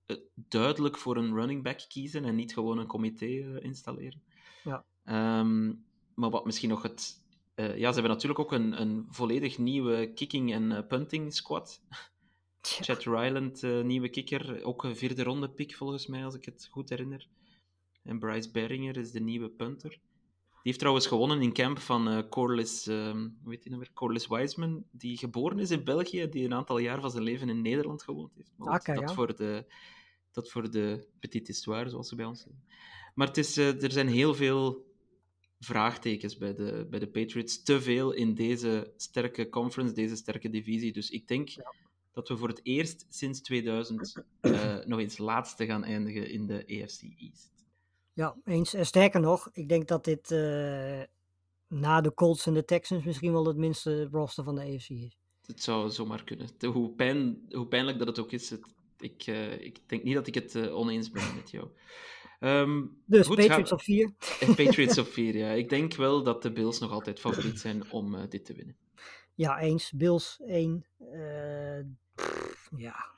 [0.07, 4.23] eh, duidelijk voor een running back kiezen en niet gewoon een comité eh, installeren.
[4.65, 4.85] Ja.
[5.05, 5.67] Ehm,
[6.15, 7.23] maar wat misschien nog het...
[7.57, 11.81] ja, ze hebben natuurlijk ook een, een volledig nieuwe kicking en punting squad.
[12.65, 14.65] Tja, Chad Ryland, eh, nieuwe kicker.
[14.65, 17.29] Ook een vierde ronde pick volgens mij, als ik het goed herinner.
[18.03, 19.91] En Bryce Berringer is de nieuwe punter.
[19.91, 23.93] Die heeft trouwens gewonnen in camp van eh Corliss, ehm, hoe heet die nou weer?
[23.93, 27.63] Corliss Wiseman, die geboren is in België, die een aantal jaar van zijn leven in
[27.63, 28.53] Nederland gewoond heeft.
[28.57, 29.65] Maar Ah, dat, voor de,
[30.33, 32.65] dat voor de petite histoire, zoals ze bij ons zeggen.
[33.15, 34.93] Maar het is, eh, er zijn heel veel
[35.59, 37.63] vraagtekens bij de, bij de Patriots.
[37.63, 40.93] Te veel in deze sterke conference, deze sterke divisie.
[40.93, 41.51] Dus ik denk
[42.15, 46.59] dat we voor het eerst sinds 2000 uh, nog eens laatste gaan eindigen in de
[46.59, 47.53] AFC East.
[48.13, 48.75] Ja, eens.
[48.75, 51.03] En sterker nog, ik denk dat dit uh,
[51.69, 55.19] na de Colts en de Texans misschien wel het minste roster van de AFC is.
[55.47, 56.49] Het zou zomaar kunnen.
[56.73, 58.67] Hoe, pijn, hoe pijnlijk dat het ook is, het,
[58.99, 61.69] ik, uh, ik denk niet dat ik het oneens ben met jou.
[62.41, 64.13] Um, dus goed, Patriots op 4.
[64.57, 65.51] Patriots op 4, ja.
[65.51, 68.77] Ik denk wel dat de Bills nog altijd favoriet zijn om dit te winnen.
[69.35, 69.93] Ja, eens.
[69.93, 70.87] Bills 1.
[72.21, 72.27] Uh,
[72.77, 73.13] ja.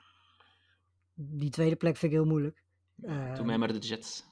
[1.15, 2.63] Die tweede plek vind ik heel moeilijk.
[3.35, 4.25] doe mij maar de Jets.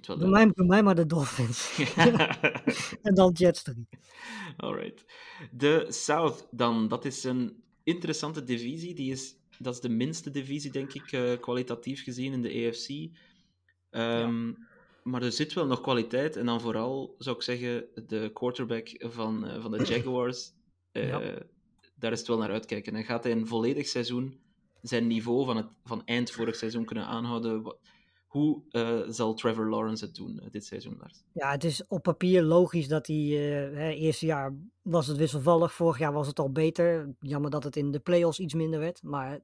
[0.00, 1.78] Doe mij, doe mij maar de Dolphins.
[3.02, 3.88] en dan Jets 3.
[4.56, 5.04] Alright.
[5.50, 8.94] De South dan, dat is een interessante divisie.
[8.94, 12.88] Die is, dat is de minste divisie, denk ik, uh, kwalitatief gezien in de AFC.
[12.88, 14.70] Um, ja.
[15.02, 16.36] Maar er zit wel nog kwaliteit.
[16.36, 20.52] En dan vooral, zou ik zeggen, de quarterback van, uh, van de Jaguars.
[20.92, 21.38] Uh, ja.
[22.02, 22.94] Daar is het wel naar uitkijken.
[22.94, 24.40] En gaat hij een volledig seizoen
[24.80, 27.76] zijn niveau van, het, van eind vorig seizoen kunnen aanhouden?
[28.26, 31.24] Hoe uh, zal Trevor Lawrence het doen dit seizoen, Lars?
[31.32, 33.16] Ja, het is op papier logisch dat hij...
[33.16, 37.14] Uh, eerste jaar was het wisselvallig, vorig jaar was het al beter.
[37.18, 39.02] Jammer dat het in de playoffs iets minder werd.
[39.02, 39.40] Maar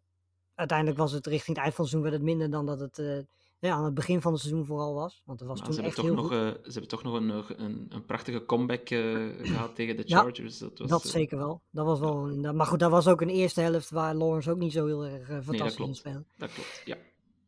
[0.55, 3.27] uiteindelijk was het richting het eind van het seizoen werd het minder dan dat het
[3.59, 5.23] ja, aan het begin van het seizoen vooral was.
[5.25, 7.03] Want het was nou, toen ze, echt hebben heel toch nog, uh, ze hebben toch
[7.03, 10.59] nog een, een, een prachtige comeback uh, gehad tegen de Chargers.
[10.59, 11.63] Ja, dat, was, dat zeker wel.
[11.71, 12.53] Dat was wel ja.
[12.53, 15.45] Maar goed, dat was ook een eerste helft waar Lawrence ook niet zo heel erg
[15.45, 16.25] fantastisch nee, in speelde.
[16.37, 16.97] Dat klopt, ja.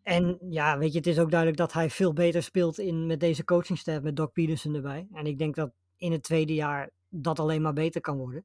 [0.03, 3.21] En ja, weet je, het is ook duidelijk dat hij veel beter speelt in, met
[3.21, 5.09] deze coachingstaf, met Doc Peterson erbij.
[5.13, 8.45] En ik denk dat in het tweede jaar dat alleen maar beter kan worden.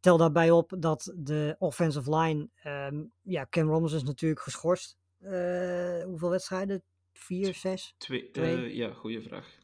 [0.00, 4.96] Tel daarbij op dat de offensive line, um, ja, Cam Robinson is natuurlijk geschorst.
[5.24, 6.82] Uh, hoeveel wedstrijden?
[7.12, 7.94] Vier, zes?
[7.98, 9.60] Twee, uh, ja, goede vraag.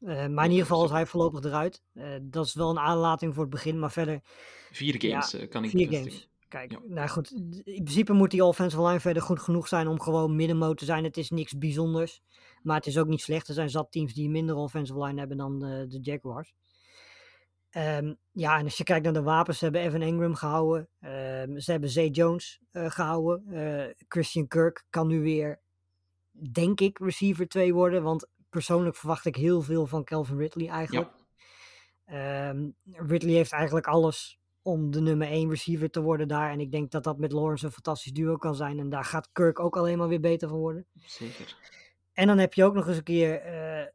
[0.00, 1.82] Uh, maar in ieder geval is hij voorlopig eruit.
[2.22, 4.20] dat is wel een aanlating voor het begin, maar verder...
[4.70, 6.28] Vier games ja, kan ik Vier games.
[6.48, 6.80] Kijk, ja.
[6.86, 7.30] nou goed,
[7.64, 11.04] in principe moet die offensive line verder goed genoeg zijn om gewoon middenmoot te zijn.
[11.04, 12.22] Het is niks bijzonders,
[12.62, 13.48] maar het is ook niet slecht.
[13.48, 16.54] Er zijn zat teams die minder offensive line hebben dan de, de Jaguars.
[17.76, 20.88] Um, ja, en als je kijkt naar de wapens, ze hebben Evan Ingram gehouden.
[21.00, 23.44] Um, ze hebben Zay Jones uh, gehouden.
[23.48, 25.60] Uh, Christian Kirk kan nu weer,
[26.52, 28.02] denk ik, receiver 2 worden.
[28.02, 31.10] Want persoonlijk verwacht ik heel veel van Calvin Ridley eigenlijk.
[32.06, 32.48] Ja.
[32.48, 36.50] Um, Ridley heeft eigenlijk alles om de nummer 1 receiver te worden daar.
[36.50, 38.78] En ik denk dat dat met Lawrence een fantastisch duo kan zijn.
[38.78, 40.86] En daar gaat Kirk ook alleen maar weer beter van worden.
[40.94, 41.56] Zeker.
[42.12, 43.86] En dan heb je ook nog eens een keer uh,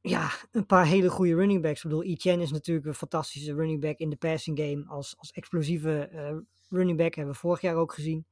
[0.00, 1.76] ja, een paar hele goede running backs.
[1.76, 4.84] Ik bedoel, Etienne is natuurlijk een fantastische running back in de passing game.
[4.86, 6.36] Als, als explosieve uh,
[6.68, 8.26] running back hebben we vorig jaar ook gezien.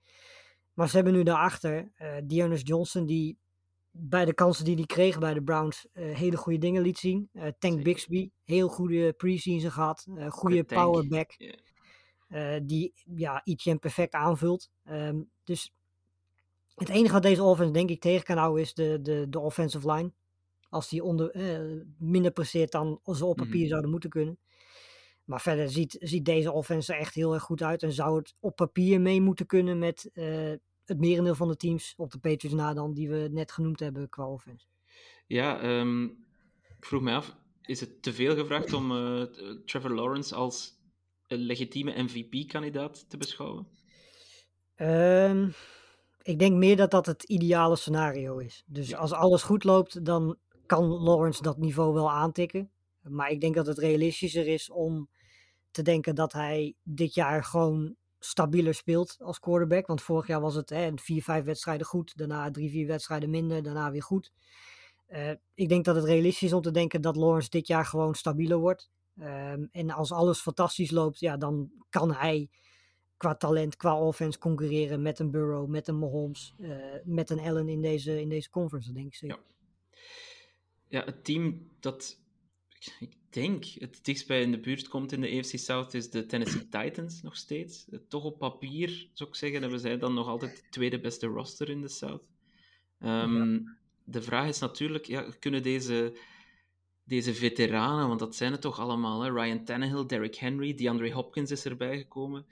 [0.74, 3.38] Maar ze hebben nu daarachter uh, Dearness Johnson, die
[3.90, 7.28] bij de kansen die hij kreeg bij de Browns uh, hele goede dingen liet zien.
[7.32, 7.82] Uh, Tank.
[7.82, 10.06] Bixby, heel goede preseason gehad.
[10.08, 11.34] Uh, goede powerback.
[12.28, 12.60] Yeah.
[12.62, 14.70] die ja, Etienne perfect aanvult.
[14.90, 15.72] Um, dus
[16.74, 19.92] het enige wat deze offense denk ik tegen kan houden is de, de, de offensive
[19.92, 20.12] line.
[20.68, 23.68] Als die onder, eh, minder presteert dan ze op papier mm.
[23.68, 24.38] zouden moeten kunnen.
[25.24, 27.82] Maar verder ziet, ziet deze offense er echt heel erg goed uit.
[27.82, 30.52] En zou het op papier mee moeten kunnen met uh,
[30.84, 34.08] het merendeel van de teams op de Patriots na dan die we net genoemd hebben
[34.08, 34.66] qua offense.
[35.26, 36.04] Ja, um,
[36.78, 39.22] ik vroeg me af, is het te veel gevraagd om uh,
[39.64, 40.72] Trevor Lawrence als
[41.26, 43.66] een legitieme MVP-kandidaat te beschouwen?
[44.76, 45.52] Um,
[46.22, 48.64] ik denk meer dat dat het ideale scenario is.
[48.66, 48.98] Dus ja.
[48.98, 50.36] als alles goed loopt, dan
[50.68, 52.70] kan Lawrence dat niveau wel aantikken.
[53.02, 55.08] Maar ik denk dat het realistischer is om
[55.70, 59.86] te denken dat hij dit jaar gewoon stabieler speelt als quarterback.
[59.86, 63.62] Want vorig jaar was het hè, vier, vijf wedstrijden goed, daarna drie, vier wedstrijden minder,
[63.62, 64.32] daarna weer goed.
[65.08, 68.14] Uh, ik denk dat het realistisch is om te denken dat Lawrence dit jaar gewoon
[68.14, 68.90] stabieler wordt.
[69.20, 72.50] Um, en als alles fantastisch loopt, ja, dan kan hij
[73.16, 77.68] qua talent, qua offense concurreren met een Burrow, met een Mahomes, uh, met een Allen
[77.68, 79.36] in deze, in deze conference, denk ik zeker.
[79.36, 79.57] Ja.
[80.88, 82.18] Ja, het team dat
[83.00, 86.68] ik denk het dichtstbij in de buurt komt in de AFC South is de Tennessee
[86.78, 87.88] Titans nog steeds.
[88.08, 91.70] Toch op papier, zou ik zeggen, hebben zij dan nog altijd de tweede beste roster
[91.70, 92.22] in de South.
[93.00, 93.76] Um, ja.
[94.04, 96.18] De vraag is natuurlijk, ja, kunnen deze,
[97.04, 99.32] deze veteranen, want dat zijn het toch allemaal, hè?
[99.32, 102.46] Ryan Tannehill, Derrick Henry, DeAndre Hopkins is erbij gekomen.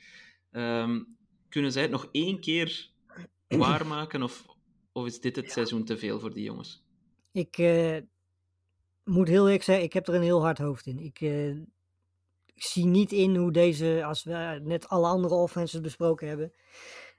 [0.50, 1.16] Um,
[1.48, 2.90] kunnen zij het nog één keer
[3.48, 4.46] waarmaken of,
[4.92, 5.52] of is dit het ja.
[5.52, 6.84] seizoen te veel voor die jongens?
[7.32, 7.96] Ik uh,
[9.06, 10.98] moet heel eerlijk zeggen, ik heb er een heel hard hoofd in.
[10.98, 11.48] Ik, uh,
[12.54, 16.52] ik zie niet in hoe deze, als we net alle andere offenses besproken hebben,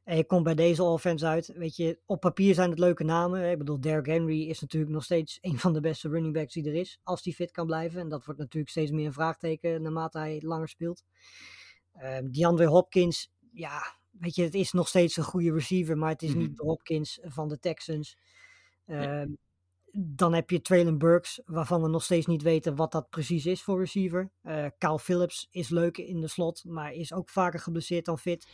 [0.04, 3.52] en je komt bij deze offense uit, weet je, op papier zijn het leuke namen.
[3.52, 6.66] Ik bedoel, Derrick Henry is natuurlijk nog steeds een van de beste running backs die
[6.68, 8.00] er is, als die fit kan blijven.
[8.00, 11.04] En dat wordt natuurlijk steeds meer een vraagteken naarmate hij langer speelt.
[12.02, 16.22] Uh, DeAndre Hopkins, ja, weet je, het is nog steeds een goede receiver, maar het
[16.24, 16.38] is Mhm.
[16.40, 18.18] niet de Hopkins van de Texans.
[18.86, 19.38] Nee.
[20.00, 23.62] Dan heb je Traylon Burks, waarvan we nog steeds niet weten wat dat precies is
[23.62, 24.30] voor receiver.
[24.42, 28.48] Eh Kyle Phillips is leuk in de slot, maar is ook vaker geblesseerd dan fit.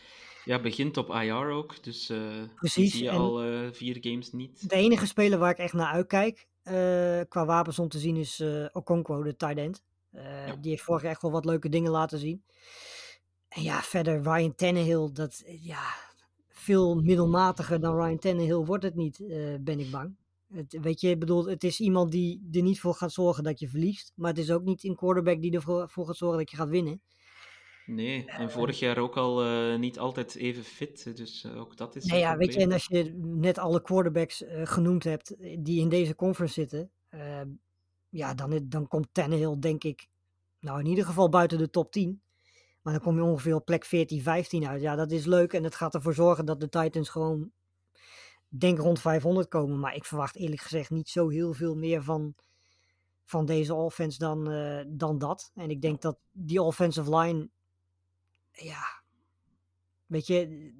[0.45, 2.11] Ja, begint op IR ook, dus
[2.55, 4.69] Precies, zie je en- al eh, vier games niet.
[4.69, 6.47] De enige speler waar ik echt naar uitkijk
[7.29, 9.83] qua wapens om te zien is Okonkwo, de tight end.
[10.11, 10.55] Ja.
[10.55, 12.43] Die heeft vorig jaar echt wel wat leuke dingen laten zien.
[13.47, 15.83] En ja, verder Ryan Tannehill, dat ja,
[16.49, 19.17] veel middelmatiger dan Ryan Tannehill wordt het niet,
[19.59, 20.15] ben ik bang.
[20.53, 23.67] Het, weet je, bedoel, het is iemand die er niet voor gaat zorgen dat je
[23.67, 24.11] verliest.
[24.15, 26.69] Maar het is ook niet een quarterback die ervoor voor gaat zorgen dat je gaat
[26.69, 27.01] winnen.
[27.85, 31.95] Nee, en vorig jaar ook al eh, niet altijd even fit, dus eh, ook dat
[31.95, 35.35] is Nee, een ja, weet je, en als je net alle quarterbacks eh, genoemd hebt
[35.35, 37.47] eh, die in deze conference zitten, ehm,
[38.09, 40.07] ja, dan, dan komt Tannehill denk ik,
[40.59, 42.21] nou in ieder geval buiten de top 10.
[42.81, 44.81] Maar dan kom je ongeveer op plek 14, 15 uit.
[44.81, 47.51] Ja, dat is leuk en het gaat ervoor zorgen dat de Titans gewoon,
[48.59, 49.79] denk rond 500 komen.
[49.79, 52.35] Maar ik verwacht eerlijk gezegd niet zo heel veel meer van,
[53.23, 55.51] van deze offense dan, eh, dan dat.
[55.55, 57.49] En ik denk dat die offensive line,
[58.51, 59.03] ja,
[60.05, 60.71] weet je,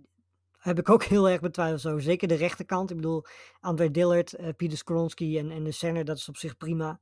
[0.57, 2.01] heb ik ook heel erg betwijfeld over.
[2.01, 2.89] Zeker de rechterkant.
[2.89, 3.25] Ik bedoel,
[3.59, 6.99] André Dillard, eh, Pieter Skronsky en, en de center, dat is op zich prima.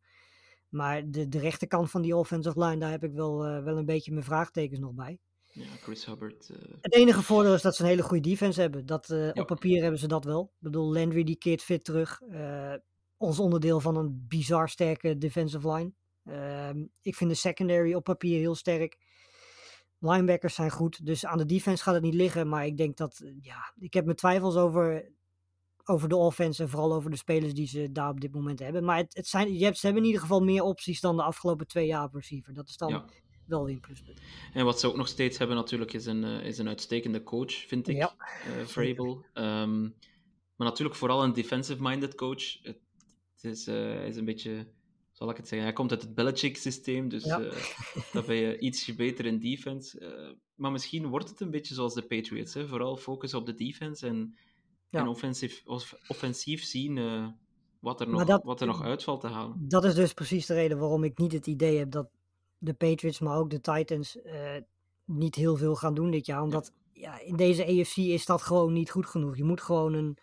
[0.69, 3.85] Maar de, de rechterkant van die offensive line, daar heb ik wel, eh, wel een
[3.85, 5.19] beetje mijn vraagtekens nog bij.
[5.53, 6.49] Ja, Chris Hubbard.
[6.49, 8.85] eh, Het enige voordeel is dat ze een hele goede defense hebben.
[8.85, 9.41] Dat, eh, Ja.
[9.41, 10.43] Op papier hebben ze dat wel.
[10.43, 12.21] Ik bedoel, Landry die keert fit terug.
[12.21, 12.73] eh,
[13.17, 15.93] ons onderdeel van een bizar sterke defensive line.
[16.23, 18.97] Ehm, ik vind de secondary op papier heel sterk.
[19.99, 21.05] Linebackers zijn goed.
[21.05, 22.49] Dus aan de defense gaat het niet liggen.
[22.49, 25.11] Maar ik denk dat, ja, ik heb mijn twijfels over,
[25.85, 26.63] over de offense.
[26.63, 28.83] En vooral over de spelers die ze daar op dit moment hebben.
[28.83, 31.23] Maar het, het zijn, je hebt, ze hebben in ieder geval meer opties dan de
[31.23, 32.53] afgelopen twee jaar op receiver.
[32.53, 33.05] Dat is dan ja.
[33.51, 34.19] Wel weer een pluspunt.
[34.53, 37.53] En wat ze ook nog steeds hebben natuurlijk is een, eh, is een uitstekende coach,
[37.53, 39.25] vind ik, Ja, eh, Vrabel.
[39.33, 39.81] Ehm,
[40.55, 42.61] maar natuurlijk vooral een defensive-minded coach.
[42.63, 42.79] Het,
[43.41, 44.67] is, eh, is een beetje,
[45.11, 47.51] zal ik het zeggen, hij komt uit het Belichick-systeem, dus Ja.
[48.13, 50.35] dan ben je iets beter in defense.
[50.55, 52.67] Maar misschien wordt het een beetje zoals de Patriots, hè?
[52.67, 54.37] vooral focus op de defense en,
[54.89, 54.99] Ja.
[54.99, 56.99] en offensief, off- offensief zien
[57.79, 59.55] wat, er nog, dat- wat er nog uitvalt te halen.
[59.67, 62.09] dat is dus precies de reden waarom ik niet het idee heb dat
[62.63, 64.55] de Patriots, maar ook de Titans, eh,
[65.05, 66.41] niet heel veel gaan doen dit jaar.
[66.41, 67.19] Omdat ja.
[67.19, 69.37] in deze AFC is dat gewoon niet goed genoeg.
[69.37, 70.17] Je moet gewoon een,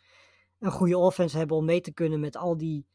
[0.58, 2.86] een goede offense hebben om mee te kunnen met al die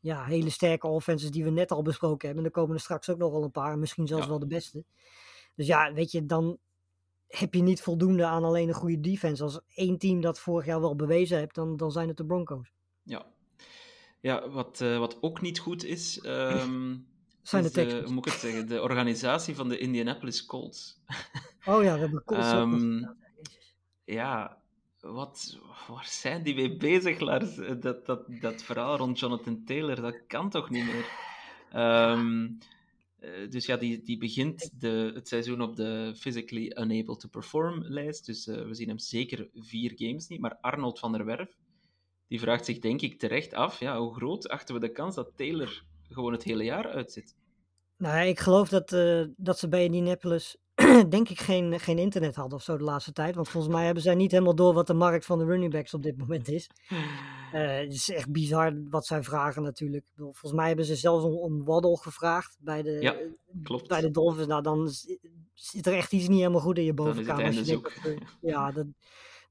[0.00, 2.44] ja, hele sterke offenses die we net al besproken hebben.
[2.44, 4.30] En er komen er straks ook nog wel een paar, misschien zelfs Ja.
[4.30, 4.84] wel de beste.
[5.54, 6.58] Dus ja, weet je, dan
[7.26, 9.42] heb je niet voldoende aan alleen een goede defense.
[9.42, 12.72] Als één team dat vorig jaar wel bewezen hebt, dan, dan zijn het de Broncos.
[13.02, 13.26] Ja,
[14.20, 16.96] ja wat, eh, wat ook niet goed is, ehm,
[17.42, 20.98] Zijn de is de- hoe moet ik het zeggen, de organisatie van de Indianapolis Colts.
[21.64, 22.50] Oh ja, we hebben Colts.
[22.50, 23.08] Jezus.
[24.04, 24.58] Ja,
[25.00, 27.56] wat, waar zijn die mee bezig, Lars?
[27.58, 31.06] Eh, Dat, dat, dat verhaal rond Jonathan Taylor, dat kan toch niet meer?
[31.72, 32.48] Ehm,
[33.18, 37.82] eh, dus ja, die, die begint de, het seizoen op de physically unable to perform
[37.84, 38.26] lijst.
[38.26, 40.40] Dus eh, we zien hem zeker vier games niet.
[40.40, 41.56] Maar Arnold van der Werf,
[42.28, 45.32] die vraagt zich denk ik terecht af, ja, hoe groot achten we de kans dat
[45.36, 47.34] Taylor gewoon het hele jaar uitzit?
[47.96, 50.56] Nou ik geloof dat, eh, dat ze bij Indianapolis
[51.08, 53.34] denk ik geen, geen internet hadden of zo de laatste tijd.
[53.34, 55.94] Want volgens mij hebben zij niet helemaal door wat de markt van de running backs
[55.94, 56.70] op dit moment is.
[57.52, 60.04] Eh, het is echt bizar wat zij vragen natuurlijk.
[60.10, 63.16] Bedoel, volgens mij hebben ze zelfs om, om Waddle gevraagd bij de, Ja,
[63.62, 63.88] klopt.
[63.88, 64.46] bij de Dolphins.
[64.46, 64.88] Nou, dan
[65.54, 67.54] zit er echt iets niet helemaal goed in je bovenkamer.
[67.54, 68.16] dat, eh,
[68.52, 68.86] ja, dat,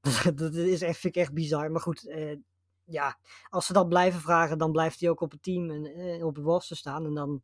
[0.24, 1.70] dat, dat is echt, vind ik echt bizar.
[1.70, 2.36] Maar goed, eh,
[2.90, 3.18] ja,
[3.48, 6.36] als ze dat blijven vragen, dan blijft hij ook op het team en eh, op
[6.36, 7.04] het roster staan.
[7.04, 7.42] En dan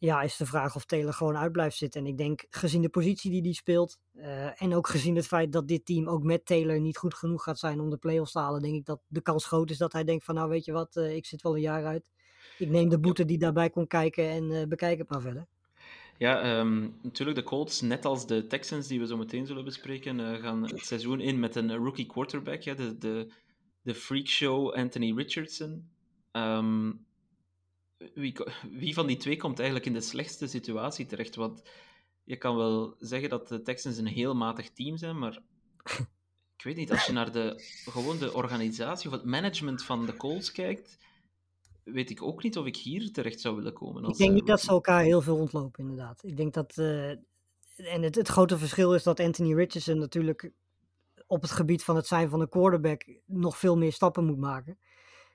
[0.00, 2.00] ja, is de vraag of Taylor gewoon uit blijft zitten.
[2.00, 5.52] En ik denk, gezien de positie die hij speelt, eh, en ook gezien het feit
[5.52, 8.38] dat dit team ook met Taylor niet goed genoeg gaat zijn om de play-offs te
[8.38, 10.72] halen, denk ik dat de kans groot is dat hij denkt van, nou weet je
[10.72, 12.10] wat, eh, ik zit wel een jaar uit.
[12.58, 15.46] Ik neem de boete die daarbij kon kijken en bekijk het maar verder.
[16.18, 20.40] Ja, ehm, natuurlijk de Colts, net als de Texans die we zo meteen zullen bespreken,
[20.40, 23.32] gaan het seizoen in met een rookie quarterback, ja, de, de,
[23.82, 25.90] de freakshow Anthony Richardson.
[26.30, 26.92] Ehm,
[28.14, 28.36] wie,
[28.70, 31.34] wie van die twee komt eigenlijk in de slechtste situatie terecht?
[31.34, 31.62] Want
[32.24, 35.42] je kan wel zeggen dat de Texans een heel matig team zijn, maar
[36.56, 37.54] ik weet niet, als je naar de,
[37.84, 40.98] gewoon de organisatie of het management van de Colts kijkt,
[41.84, 44.04] weet ik ook niet of ik hier terecht zou willen komen.
[44.04, 46.24] Ik denk eh, niet dat ze elkaar heel veel ontlopen, inderdaad.
[46.24, 46.78] Ik denk dat.
[46.78, 47.10] eh,
[47.76, 50.52] en het, het grote verschil is dat Anthony Richardson natuurlijk
[51.30, 54.78] op het gebied van het zijn van een quarterback nog veel meer stappen moet maken.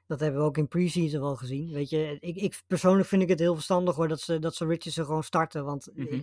[0.08, 1.72] Dat hebben we ook in preseason wel gezien.
[1.72, 4.66] Weet je, ik, ik persoonlijk vind ik het heel verstandig hoor dat ze, dat ze
[4.66, 5.66] Richardson gewoon starten.
[5.66, 6.22] Want Mhm.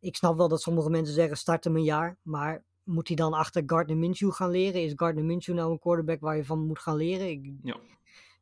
[0.00, 2.16] ik snap wel dat sommige mensen zeggen start hem een jaar.
[2.22, 4.82] Maar moet hij dan achter Gardner Minshew gaan leren?
[4.82, 7.30] Is Gardner Minshew nou een quarterback waar je van moet gaan leren?
[7.30, 7.76] Ik, Ja.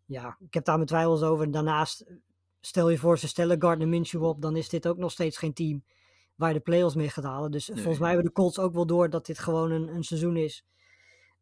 [0.04, 1.50] ja, ik heb daar mijn twijfels over.
[1.50, 2.04] Daarnaast,
[2.60, 5.52] stel je voor, ze stellen Gardner Minshew op, dan is dit ook nog steeds geen
[5.52, 5.84] team
[6.40, 7.50] waar de playoffs mee gaat halen.
[7.50, 10.36] Dus volgens mij hebben de Colts ook wel door dat dit gewoon een, een seizoen
[10.36, 10.64] is.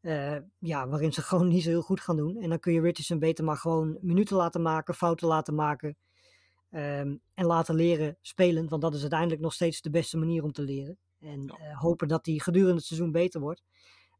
[0.00, 2.36] eh, ja, waarin ze gewoon niet zo heel goed gaan doen.
[2.42, 5.96] En dan kun je Richardson beter maar gewoon minuten laten maken, fouten laten maken.
[6.70, 8.68] ehm, en laten leren spelen.
[8.68, 10.98] Want dat is uiteindelijk nog steeds de beste manier om te leren.
[11.20, 11.54] En Ja.
[11.70, 13.62] eh, hopen dat hij gedurende het seizoen beter wordt.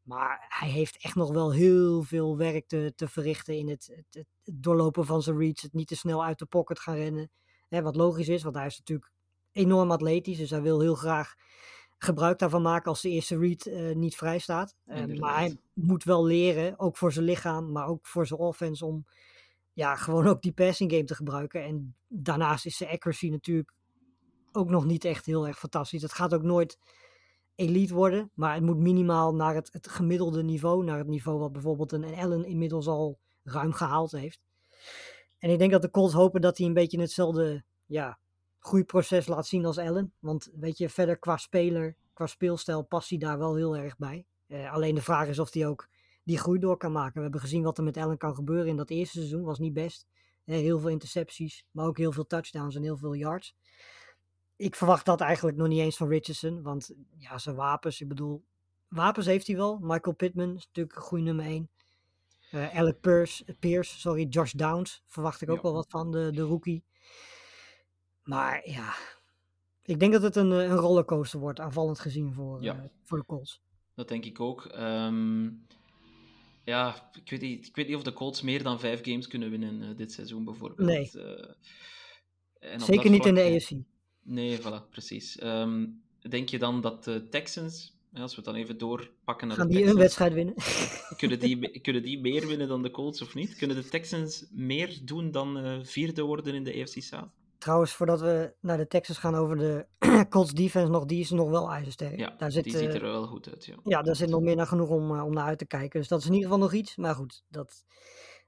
[0.03, 4.15] Maar hij heeft echt nog wel heel veel werk te, te verrichten in het, het,
[4.15, 4.27] het
[4.63, 5.61] doorlopen van zijn reads.
[5.61, 7.31] Het niet te snel uit de pocket gaan rennen.
[7.69, 9.11] Hè, wat logisch is, want hij is natuurlijk
[9.59, 10.37] enorm atletisch.
[10.37, 11.35] Dus hij wil heel graag
[11.97, 14.75] gebruik daarvan maken als de eerste read eh, niet vrij staat.
[14.85, 18.85] Eh, maar hij moet wel leren, ook voor zijn lichaam, maar ook voor zijn offense,
[18.85, 19.05] om
[19.73, 21.63] ja, gewoon ook die passing game te gebruiken.
[21.63, 23.73] En daarnaast is zijn accuracy natuurlijk
[24.51, 26.01] ook nog niet echt heel erg fantastisch.
[26.01, 26.79] Het gaat ook nooit
[27.55, 31.51] elite worden, maar het moet minimaal naar het, het gemiddelde niveau, naar het niveau wat
[31.51, 34.41] bijvoorbeeld een Allen inmiddels al ruim gehaald heeft.
[35.37, 38.19] En ik denk dat de Colts hopen dat hij een beetje hetzelfde ja,
[38.59, 40.13] groeiproces laat zien als Allen.
[40.19, 44.25] Want weet je, verder qua speler, qua speelstijl past hij daar wel heel erg bij.
[44.47, 45.87] Eh, alleen de vraag is of hij ook
[46.23, 47.13] die groei door kan maken.
[47.15, 49.73] We hebben gezien wat er met Allen kan gebeuren in dat eerste seizoen, was niet
[49.73, 50.07] best.
[50.43, 53.55] Heel veel intercepties, maar ook heel veel touchdowns en heel veel yards.
[54.55, 58.43] Ik verwacht dat eigenlijk nog niet eens van Richardson, want ja, zijn wapens, ik bedoel,
[58.87, 59.77] wapens heeft hij wel.
[59.81, 61.69] Michael Pittman is natuurlijk een goede nummer 1.
[62.51, 65.61] Eh Alec Pierce, Pierce, sorry, Josh Downs verwacht ik ook Ja.
[65.61, 66.83] wel wat van, de, de rookie.
[68.23, 68.93] Maar ja,
[69.89, 72.75] ik denk dat het een, eh, een rollercoaster wordt, aanvallend gezien voor, Ja.
[72.75, 73.61] eh, voor de Colts.
[73.95, 74.65] Dat denk ik ook.
[74.65, 75.49] Ehm,
[76.63, 79.49] ja, ik weet, niet, ik weet niet of de Colts meer dan vijf games kunnen
[79.49, 80.87] winnen eh, dit seizoen, bijvoorbeeld.
[80.87, 81.11] Nee.
[82.59, 83.71] En Zeker niet in de AFC.
[84.21, 85.37] Nee, voilà, precies.
[85.37, 85.85] Ehm,
[86.29, 89.75] denk je dan dat de Texans, als we het dan even doorpakken naar Gaan de
[89.75, 90.55] die een wedstrijd winnen?
[91.17, 93.55] kunnen die, kunnen die meer winnen dan de Colts of niet?
[93.55, 97.29] Kunnen de Texans meer doen dan vierde worden in de AFC South?
[97.59, 99.85] Trouwens, voordat we naar de Texans gaan over de
[100.29, 102.19] Colts defense nog, die is nog wel ijzersterk.
[102.19, 103.65] Ja, Daar zit, die ziet eh, er wel goed uit.
[103.65, 105.99] Ja, Ja, daar zit nog meer naar genoeg om, eh, om naar uit te kijken.
[105.99, 106.95] Dus dat is in ieder geval nog iets.
[106.95, 107.83] Maar goed, dat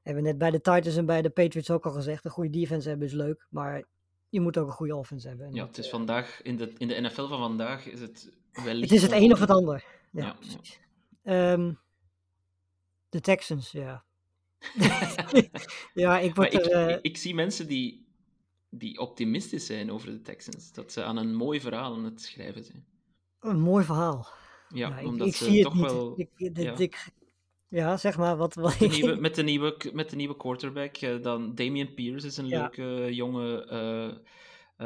[0.01, 2.25] hebben we net bij de Titans en bij de Patriots ook al gezegd.
[2.25, 3.83] Een goede defense hebben is leuk, maar
[4.29, 5.45] je moet ook een goede offense hebben.
[5.45, 8.31] En ja het is eh, vandaag, in de, in de NFL van vandaag is het
[8.63, 8.89] wellicht...
[8.89, 9.83] het is het een of het ander.
[10.11, 10.79] Ja, Ja, precies.
[11.23, 11.73] Ehm,
[13.09, 14.03] de Texans, ja.
[15.93, 18.05] ja, ik word ik, ik, ik zie mensen die,
[18.73, 20.73] die optimistisch zijn over de Texans.
[20.73, 22.85] Dat ze aan een mooi verhaal aan het schrijven zijn.
[23.39, 24.27] een mooi verhaal.
[24.73, 25.83] Ja, omdat ik ze zie het toch niet.
[25.83, 26.13] wel...
[26.15, 26.77] Ik, ja.
[26.77, 27.09] ik-
[27.67, 28.53] ja, zeg maar, wat...
[28.55, 32.37] wat De nieuwe, met, de nieuwe, met de nieuwe quarterback, eh, dan Damian Pierce is
[32.37, 32.59] een Ja.
[32.59, 34.07] leuke jonge eh,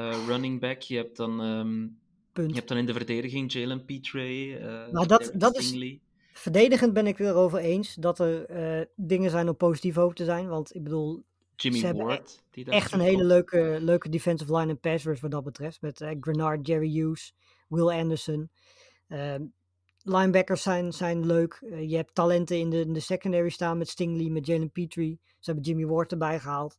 [0.09, 0.81] eh, running back.
[0.81, 1.87] Je hebt dan, ehm,
[2.33, 2.49] punt.
[2.49, 5.97] je hebt dan in de verdediging Jalen Petre, eh Maar dat- dat is-.
[6.33, 10.25] Verdedigend ben ik het erover eens dat er eh, dingen zijn om positief over te
[10.25, 10.47] zijn.
[10.47, 11.23] Want ik bedoel,
[11.55, 12.43] Jimmy Ward.
[12.51, 15.81] Die daar echt een hele leuke, leuke defensive line en pass rush wat dat betreft.
[15.81, 17.33] Met eh, Grenard, Jerry Hughes,
[17.67, 18.49] Will Anderson.
[19.07, 19.43] Ehm,
[20.01, 21.53] linebackers zijn, zijn leuk.
[21.53, 25.19] Eh, je hebt talenten in de, in de secondary staan met Stingley, met Jalen Petrie.
[25.23, 26.77] Ze hebben Jimmy Ward erbij gehaald.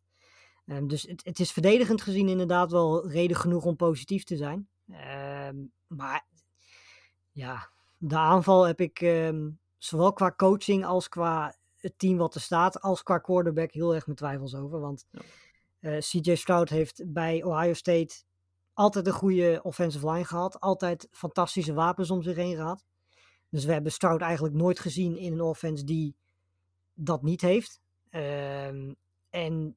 [0.67, 4.69] Ehm, dus het, het is verdedigend gezien inderdaad wel reden genoeg om positief te zijn.
[4.91, 5.57] Ehm,
[5.87, 6.27] maar
[7.33, 8.99] ja, de aanval heb ik
[9.79, 14.07] zowel qua coaching als qua het team wat er staat, als qua quarterback heel erg
[14.07, 14.81] mijn twijfels over.
[14.81, 15.21] Want Ja.
[15.81, 18.15] eh, CJ Stroud heeft bij Ohio State
[18.73, 20.61] altijd een goede offensive line gehad.
[20.61, 22.85] Altijd fantastische wapens om zich heen gehad.
[23.49, 26.15] Dus we hebben Stroud eigenlijk nooit gezien in een offense die
[26.95, 27.81] dat niet heeft.
[28.11, 28.93] Ehm,
[29.31, 29.77] en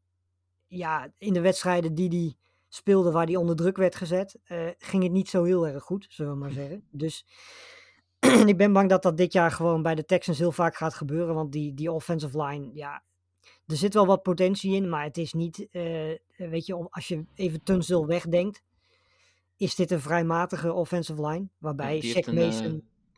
[0.68, 2.36] ja, in de wedstrijden die hij
[2.68, 6.06] speelde waar hij onder druk werd gezet, eh, ging het niet zo heel erg goed,
[6.10, 6.88] zullen we maar zeggen.
[6.92, 7.26] Dus
[8.46, 11.36] ik ben bang dat dat dit jaar gewoon bij de Texans heel vaak gaat gebeuren.
[11.36, 13.04] Want die, die offensive line, ja,
[13.68, 15.82] er zit wel wat potentie in, maar het is niet, eh,
[16.38, 18.64] weet je, als je even Tunsil wegdenkt,
[19.58, 21.48] is dit een vrij matige offensive line.
[21.58, 22.66] Waarbij Ja, Shaq een, Mason...
[22.66, 22.72] eh,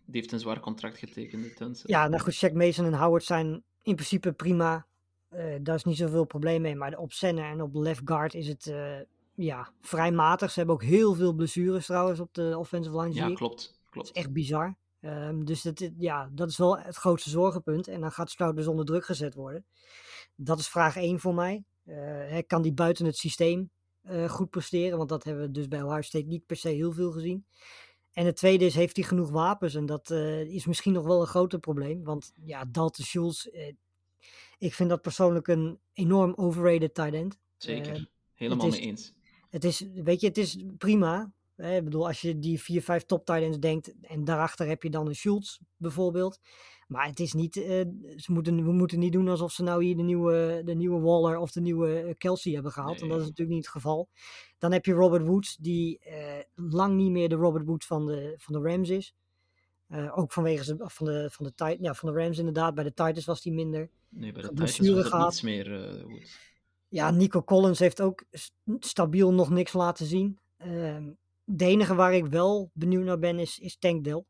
[0.05, 1.81] die heeft een zwaar contract getekend, de Tuns.
[1.85, 4.85] Ja, nou goed, Shaq Mason en Howard zijn in principe prima.
[5.29, 6.75] Eh, daar is niet zoveel probleem mee.
[6.75, 8.95] Maar op center en op left guard is het eh,
[9.35, 10.51] ja, vrij matig.
[10.51, 13.35] Ze hebben ook heel veel blessures trouwens op de offensive line, zie Ja, ik.
[13.35, 13.79] klopt.
[13.89, 14.07] klopt.
[14.07, 14.75] Dat is echt bizar.
[15.01, 17.87] Ehm, dus dat, is- ja, dat is wel het grootste zorgenpunt.
[17.87, 19.65] En dan gaat Stroud dus onder druk gezet worden.
[20.35, 21.63] Dat is vraag 1 voor mij.
[21.85, 23.69] Eh, kan die buiten het systeem
[24.01, 24.97] eh, goed presteren?
[24.97, 27.45] Want dat hebben we dus bij Ohio State niet per se heel veel gezien.
[28.11, 29.75] En het tweede is, heeft hij genoeg wapens?
[29.75, 32.03] En dat eh, is misschien nog wel een groter probleem.
[32.03, 33.45] Want ja, Dalton Schultz,
[34.57, 37.39] ik vind dat persoonlijk een enorm overrated tight end.
[37.57, 37.93] Zeker.
[37.93, 38.01] Eh,
[38.33, 39.13] Helemaal mee eens.
[39.49, 41.31] Het is, weet je, het is prima.
[41.61, 44.83] Hè, ik bedoel, als je die vier, vijf top tight ends denkt en daarachter heb
[44.83, 46.39] je dan een Schultz bijvoorbeeld.
[46.87, 47.85] Maar het is niet, eh,
[48.15, 51.37] ze moeten, we moeten niet doen alsof ze nou hier de nieuwe, de nieuwe Waller
[51.37, 52.93] of de nieuwe eh, Kelsey hebben gehaald.
[52.93, 53.03] Nee.
[53.03, 54.09] En dat is natuurlijk niet het geval.
[54.57, 58.33] Dan heb je Robert Woods, die eh, lang niet meer de Robert Woods van de,
[58.37, 59.13] van de Rams is.
[59.87, 62.75] Eh, ook vanwege zijn, van, de, van, de, Tit- ja, van de Rams inderdaad.
[62.75, 63.89] Bij de Titans was hij minder.
[64.09, 65.83] Nee, bij de Titans was niets meer.
[65.83, 66.49] eh, Woods.
[66.87, 68.23] Ja, Nico Collins heeft ook
[68.79, 70.39] stabiel nog niks laten zien.
[70.57, 71.09] Ehm,
[71.53, 74.23] de enige waar ik wel benieuwd naar ben is, is Tank Dell.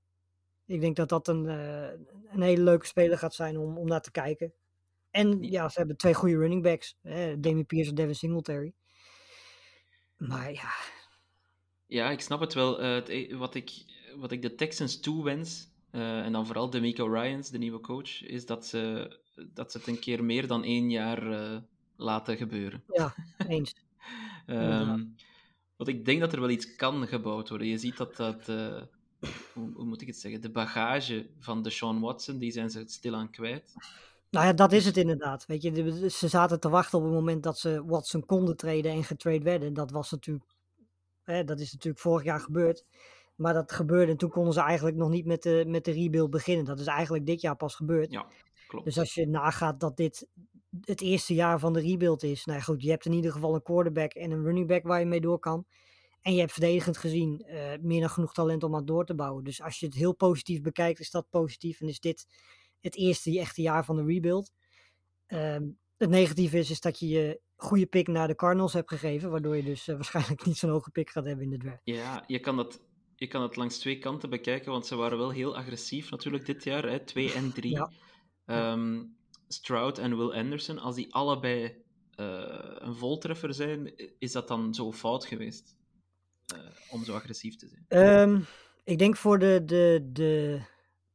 [0.65, 1.89] Ik denk dat dat een, eh,
[2.31, 4.53] een hele leuke speler gaat zijn om, om naar te kijken.
[5.09, 6.95] En ja, ze hebben twee goede running backs.
[7.01, 8.73] Hè, Damien Pierce en Devin Singletary.
[10.17, 10.71] Maar ja,
[11.85, 12.81] Ja, ik snap het wel.
[12.81, 13.71] Eh, het e- wat, ik,
[14.15, 18.45] wat ik de Texans toewens, eh en dan vooral D'Amico Ryans, de nieuwe coach, is
[18.45, 19.11] dat ze,
[19.53, 21.23] dat ze het een keer meer dan één jaar
[21.95, 22.83] laten gebeuren.
[22.87, 23.15] ja
[23.47, 23.75] eens.
[24.47, 24.99] Inderdaad.
[24.99, 25.03] Ehm
[25.81, 27.67] want ik denk dat er wel iets kan gebouwd worden.
[27.67, 28.49] Je ziet dat dat...
[28.49, 28.81] eh,
[29.53, 30.41] hoe, hoe moet ik het zeggen?
[30.41, 33.73] De bagage van Deshaun Watson, die zijn ze stilaan kwijt.
[34.29, 35.45] Nou ja, dat is het inderdaad.
[35.45, 38.91] Weet je, de- ze zaten te wachten op het moment dat ze Watson konden traden
[38.91, 39.73] en getrade werden.
[39.73, 40.45] Dat was natuurlijk,
[41.23, 42.85] hè, dat is natuurlijk vorig jaar gebeurd.
[43.35, 46.29] Maar dat gebeurde en toen konden ze eigenlijk nog niet met de, met de rebuild
[46.29, 46.65] beginnen.
[46.65, 48.11] Dat is eigenlijk dit jaar pas gebeurd.
[48.11, 48.25] Ja,
[48.67, 48.85] klopt.
[48.85, 50.27] Dus als je nagaat dat dit
[50.79, 52.45] het eerste jaar van de rebuild is.
[52.45, 55.05] Nou goed, je hebt in ieder geval een quarterback en een running back waar je
[55.05, 55.65] mee door kan.
[56.21, 59.43] En je hebt verdedigend gezien eh, meer dan genoeg talent om aan door te bouwen.
[59.43, 61.81] Dus als je het heel positief bekijkt, is dat positief.
[61.81, 62.27] En is dit
[62.79, 64.51] het eerste echte jaar van de rebuild.
[65.27, 65.63] Ehm,
[65.97, 69.31] het negatieve is, is dat je je goede pick naar de Cardinals hebt gegeven.
[69.31, 71.81] Waardoor je dus eh, waarschijnlijk niet zo'n hoge pick gaat hebben in de draft.
[71.83, 72.81] Ja, je kan dat...
[73.15, 76.63] Je kan het langs twee kanten bekijken, want ze waren wel heel agressief natuurlijk dit
[76.63, 77.71] jaar, hè, 2 en 3.
[77.71, 77.91] Ja.
[78.45, 79.03] Ehm,
[79.53, 81.83] Stroud en Will Anderson, als die allebei
[82.15, 85.75] eh, een voltreffer zijn, is dat dan zo fout geweest?
[86.45, 87.85] Eh, om zo agressief te zijn.
[87.87, 88.41] Ehm,
[88.83, 90.61] ik denk voor de, de, de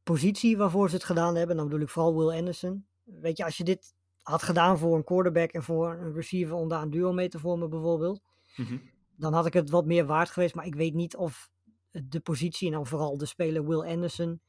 [0.03, 2.85] positie waarvoor ze het gedaan hebben, dan bedoel ik vooral Will Anderson.
[3.03, 6.67] Weet je, als je dit had gedaan voor een quarterback en voor een receiver om
[6.69, 8.21] daar een duo mee te vormen bijvoorbeeld,
[8.55, 8.77] Mhm.
[9.15, 10.55] dan had ik het wat meer waard geweest.
[10.55, 11.49] Maar ik weet niet of
[11.91, 14.41] de positie en dan vooral de speler Will Anderson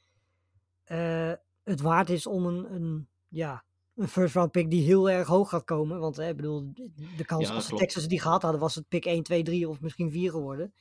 [0.85, 1.33] eh,
[1.65, 3.65] het waard is om een, een, ja,
[3.99, 5.99] een first round pick die heel erg hoog gaat komen.
[6.01, 6.73] Want hè, ik bedoel,
[7.17, 7.77] de kans Ja, als de.
[7.77, 10.73] Texans die gehad hadden, was het pick 1, 2, 3 of misschien 4 geworden.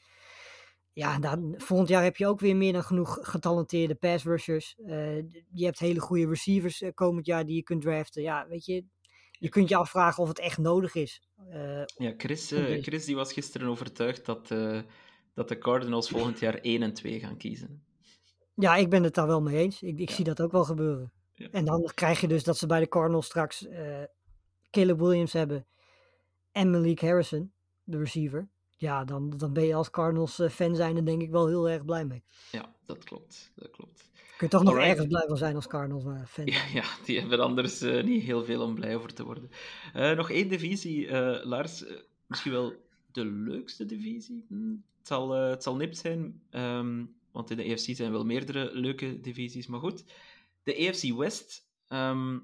[0.94, 4.76] Ja, dan, volgend jaar heb je ook weer meer dan genoeg getalenteerde pass rushers.
[4.86, 5.16] Eh,
[5.52, 8.22] je hebt hele goede receivers eh, komend jaar die je kunt draften.
[8.22, 8.84] Ja, weet je,
[9.32, 11.22] je kunt je afvragen of het echt nodig is.
[11.50, 14.82] Eh, Ja, Chris, eh, Chris die was gisteren overtuigd dat, eh,
[15.34, 17.84] dat de Cardinals volgend jaar 1 en 2 gaan kiezen.
[18.56, 19.82] Ja, ik ben het daar wel mee eens.
[19.82, 20.16] Ik, ik Ja.
[20.16, 21.12] zie dat ook wel gebeuren.
[21.38, 21.48] Ja.
[21.52, 24.04] En dan krijg je dus dat ze bij de Cardinals straks eh
[24.72, 25.66] Caleb Williams hebben
[26.52, 27.52] en Malik Harrison,
[27.84, 28.50] de receiver.
[28.70, 31.70] Ja, dan, dan ben je als Cardinals eh, fan zijn er denk ik wel heel
[31.70, 32.24] erg blij mee.
[32.52, 33.52] Ja, dat klopt.
[33.56, 34.10] Dat klopt.
[34.14, 34.92] Kun je toch nog Alright.
[34.92, 36.46] ergens blij van zijn als Cardinals eh, fan.
[36.46, 39.50] Ja, ja, die hebben anders niet heel veel om blij over te worden.
[40.16, 41.12] Nog één divisie,
[41.46, 41.86] Lars.
[42.28, 42.74] misschien wel
[43.12, 44.46] de leukste divisie.
[44.48, 48.70] Hm, het, zal, het zal nipt zijn, ehm, want in de EFC zijn wel meerdere
[48.74, 49.68] leuke divisies.
[49.68, 50.04] Maar goed,
[50.68, 52.40] de EFC West, ehm,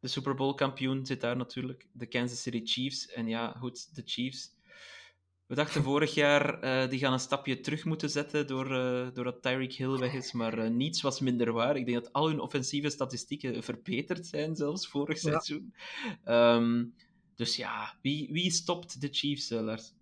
[0.00, 1.88] de Super Bowl kampioen zit daar natuurlijk.
[1.92, 3.06] De Kansas City Chiefs.
[3.08, 4.58] En ja, goed, de Chiefs.
[5.46, 9.42] We dachten vorig jaar, eh die gaan een stapje terug moeten zetten door, eh doordat
[9.42, 11.76] Tyreek Hill weg is, maar eh, niets was minder waar.
[11.76, 15.30] Ik denk dat al hun offensieve statistieken verbeterd zijn, zelfs vorig Ja.
[15.30, 15.74] seizoen.
[16.24, 16.84] Ehm,
[17.34, 19.92] dus ja, wie, wie stopt de Chiefs, Lars?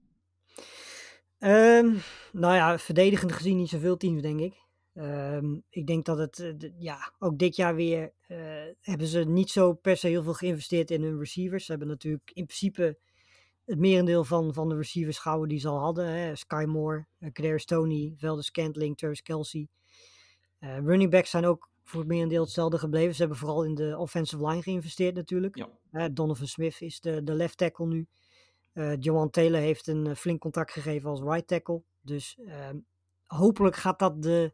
[1.38, 1.96] Ehm,
[2.32, 4.54] nou ja, verdedigend gezien niet zoveel teams, denk ik.
[4.98, 8.38] Ehm, ik denk dat het, eh, ja, ook dit jaar weer eh,
[8.80, 11.64] hebben ze niet zo per se heel veel geïnvesteerd in hun receivers.
[11.64, 12.98] Ze hebben natuurlijk in principe
[13.64, 16.06] het merendeel van, van de receivers gehouden die ze al hadden.
[16.06, 16.36] Hè.
[16.36, 19.68] Sky Moore, uh, Kadarius Tony, Veldes Scantling, Travis Kelsey.
[20.58, 23.14] Eh, running backs zijn ook voor het merendeel hetzelfde gebleven.
[23.14, 25.56] Ze hebben vooral in de offensive line geïnvesteerd natuurlijk.
[25.90, 26.08] Ja.
[26.08, 28.06] Donovan Smith is de, de left tackle nu.
[28.72, 31.82] Eh Johan Taylor heeft een eh, flink contract gegeven als right tackle.
[32.00, 32.78] Dus ehm,
[33.26, 34.52] hopelijk gaat dat de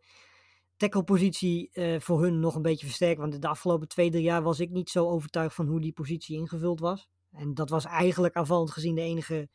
[0.76, 3.20] tacklepositie eh voor hun nog een beetje versterken.
[3.20, 6.36] Want de afgelopen twee, drie jaar was ik niet zo overtuigd van hoe die positie
[6.36, 7.08] ingevuld was.
[7.30, 9.48] En dat was eigenlijk aanvallend gezien de enige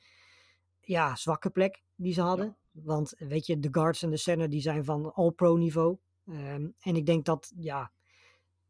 [0.80, 2.58] ja, zwakke plek die ze hadden.
[2.72, 5.98] Want weet je, de guards en de center die zijn van all-pro niveau.
[6.26, 7.92] Ehm, en ik denk dat, ja,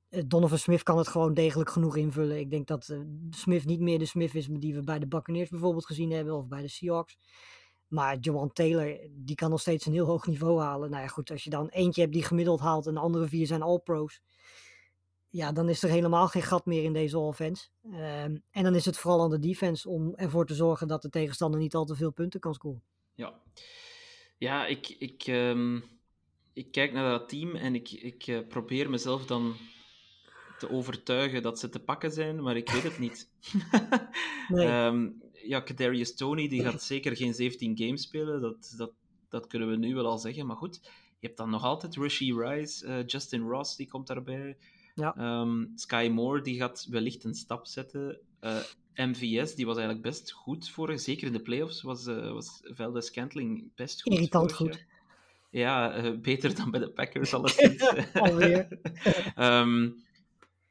[0.10, 2.40] eh, Donovan Smith kan het gewoon degelijk genoeg invullen.
[2.40, 5.50] Ik denk dat eh, Smith niet meer de Smith is die we bij de Buccaneers
[5.50, 6.36] bijvoorbeeld gezien hebben.
[6.36, 7.18] Of bij de Seahawks.
[7.90, 10.90] Maar Joan Taylor, die kan nog steeds een heel hoog niveau halen.
[10.90, 13.48] Nou ja, goed, als je dan eentje hebt die gemiddeld haalt en de andere vier
[13.48, 14.22] zijn all-pro's.
[15.30, 17.68] Ja, dan is er helemaal geen gat meer in deze offense.
[17.92, 21.10] Ehm, en dan is het vooral aan de defense om ervoor te zorgen dat de
[21.10, 22.84] tegenstander niet al te veel punten kan scoren.
[23.16, 23.42] Ja.
[24.38, 25.80] Ja, ik, ik, ehm,
[26.54, 29.56] ik kijk naar dat team en ik, ik eh, probeer mezelf dan
[30.58, 33.30] te overtuigen dat ze te pakken zijn, maar ik weet het niet.
[34.48, 34.68] Nee.
[34.68, 35.10] Ehm,
[35.50, 38.92] ja, Kadarius Tony die gaat zeker geen 17 games spelen, dat, dat,
[39.30, 40.46] dat kunnen we nu wel al zeggen.
[40.46, 40.80] Maar goed,
[41.20, 44.58] je hebt dan nog altijd Rishi Rice, eh, Justin Ross, die komt daarbij.
[44.96, 45.16] Ja.
[45.16, 48.20] Ehm, Sky Moore, die gaat wellicht een stap zetten.
[48.40, 48.58] Eh,
[48.96, 53.06] MVS, die was eigenlijk best goed vorig, zeker in de playoffs, was, eh was Valdez
[53.06, 54.14] Scantling best goed.
[54.14, 54.74] Irritant goed.
[54.74, 54.88] jaar.
[55.52, 58.14] Ja, beter dan bij de Packers alleszins.
[58.14, 58.68] Alweer.
[59.36, 59.90] Ehm,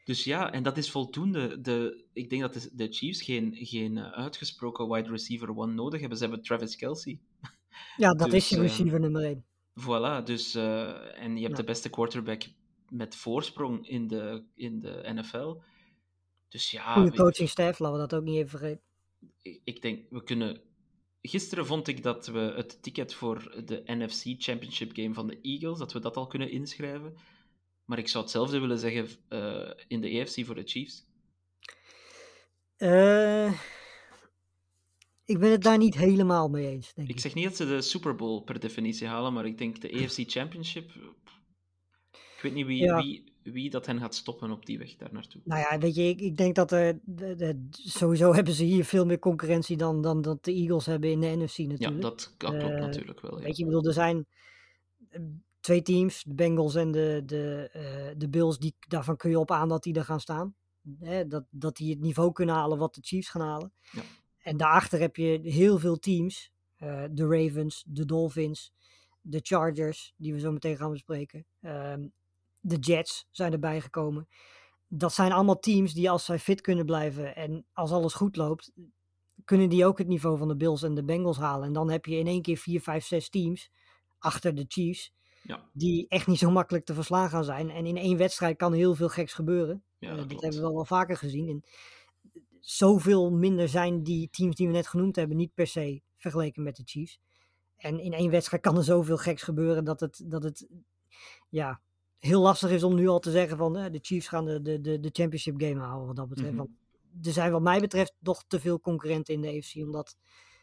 [0.08, 1.60] dus ja, en dat is voldoende.
[1.60, 6.00] De, ik denk dat de, de Chiefs geen, geen eh, uitgesproken wide receiver one nodig
[6.00, 6.18] hebben.
[6.18, 7.20] Ze hebben Travis Kelsey.
[7.96, 9.44] Ja, dat Dus, is je eh, receiver nummer 1.
[9.80, 11.60] Voilà, dus, eh, en je hebt Ja.
[11.60, 12.42] de beste quarterback
[12.88, 15.60] met voorsprong in de, in de NFL.
[16.48, 18.82] Dus ja, Goede coaching staff, laten we dat ook niet even vergeten.
[19.42, 20.60] ik, ik denk, we kunnen...
[21.22, 25.78] Gisteren vond ik dat we het ticket voor de NFC Championship game van de Eagles,
[25.78, 27.14] dat we dat al kunnen inschrijven.
[27.88, 31.06] Maar ik zou hetzelfde willen zeggen eh, in de AFC voor de Chiefs.
[32.76, 33.52] Eh,
[35.24, 37.14] ik ben het daar niet helemaal mee eens, denk ik.
[37.14, 39.92] Ik zeg niet dat ze de Super Bowl per definitie halen, maar ik denk de
[39.92, 40.90] AFC Championship.
[42.12, 43.02] Ik weet niet wie, Ja.
[43.02, 45.40] wie, wie dat hen gaat stoppen op die weg daar naartoe.
[45.44, 48.84] Nou ja, weet je, ik, ik denk dat er, de, de- sowieso hebben ze hier
[48.84, 52.00] veel meer concurrentie dan, dan dat de Eagles hebben in de NFC Ja, natuurlijk.
[52.02, 53.38] dat, dat klopt Eh, natuurlijk wel.
[53.38, 53.44] Ja.
[53.44, 54.26] Weet je, ik bedoel, er zijn
[55.08, 55.20] eh,
[55.68, 59.50] twee teams, de Bengals en de, de, eh, de Bills, die, daarvan kun je op
[59.50, 60.54] aan dat die er gaan staan.
[60.98, 63.72] Hè, dat, dat die het niveau kunnen halen wat de Chiefs gaan halen.
[63.92, 64.02] Ja.
[64.38, 66.52] En daarachter heb je heel veel teams.
[66.76, 68.72] eh, de Ravens, de Dolphins,
[69.20, 71.46] de Chargers, die we zo meteen gaan bespreken.
[71.60, 72.08] ehm,
[72.60, 74.28] de Jets zijn erbij gekomen.
[74.88, 78.72] Dat zijn allemaal teams die als zij fit kunnen blijven en als alles goed loopt,
[79.44, 81.66] kunnen die ook het niveau van de Bills en de Bengals halen.
[81.66, 83.70] En dan heb je in één keer vier, vijf, zes teams
[84.18, 85.12] achter de Chiefs,
[85.48, 85.68] Ja.
[85.72, 87.70] die echt niet zo makkelijk te verslaan gaan zijn.
[87.70, 89.82] En in één wedstrijd kan heel veel geks gebeuren.
[89.98, 91.48] Ja, Eh, dat hebben we wel wel vaker gezien.
[91.48, 91.62] En
[92.60, 96.76] zoveel minder zijn die teams die we net genoemd hebben niet per se vergeleken met
[96.76, 97.20] de Chiefs.
[97.76, 100.66] En in één wedstrijd kan er zoveel geks gebeuren dat het, dat het
[101.48, 101.80] ja,
[102.18, 104.80] heel lastig is om nu al te zeggen van eh, de Chiefs gaan de, de,
[104.80, 106.52] de, de championship game halen wat dat betreft.
[106.52, 106.58] Mhm.
[106.58, 106.70] Want
[107.22, 110.16] er zijn wat mij betreft nog te veel concurrenten in de AFC om dat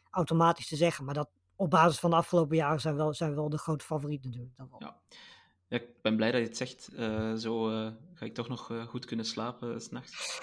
[0.09, 1.05] automatisch te zeggen.
[1.05, 4.23] Maar dat op basis van de afgelopen jaren zijn wel, zijn wel de grote favoriet
[4.23, 4.53] natuurlijk.
[4.57, 4.75] Wel.
[4.79, 4.99] Ja.
[5.67, 6.89] Ja, ik ben blij dat je het zegt.
[6.95, 10.41] Eh, zo eh, ga ik toch nog eh, goed kunnen slapen s s'nachts.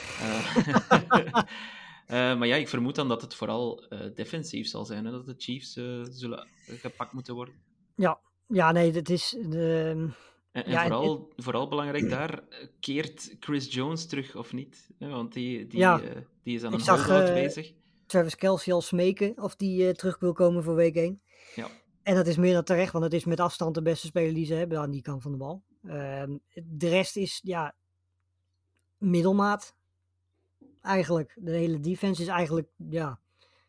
[2.38, 3.84] maar ja, ik vermoed dan dat het vooral
[4.14, 5.04] defensief zal zijn.
[5.04, 7.54] Hè, dat de Chiefs zullen gepakt moeten worden.
[8.46, 9.36] Ja, nee, dat is.
[9.48, 9.90] De,
[10.52, 12.42] En, en Ja, en- vooral, vooral belangrijk daar,
[12.80, 14.90] keert Chris Jones terug of niet?
[14.98, 16.00] Hè, want die, die, Ja.
[16.42, 17.72] die is aan een zag, bezig.
[18.12, 21.22] Travis Kelsey al smeken of die eh, terug wil komen voor week 1.
[21.54, 21.68] Ja.
[22.02, 24.46] En dat is meer dan terecht, want het is met afstand de beste speler die
[24.46, 25.62] ze hebben aan die kant van de bal.
[25.86, 27.74] Ehm, de rest is ja,
[28.98, 29.74] middelmaat.
[30.82, 31.36] Eigenlijk.
[31.36, 33.18] De hele defense is eigenlijk ja,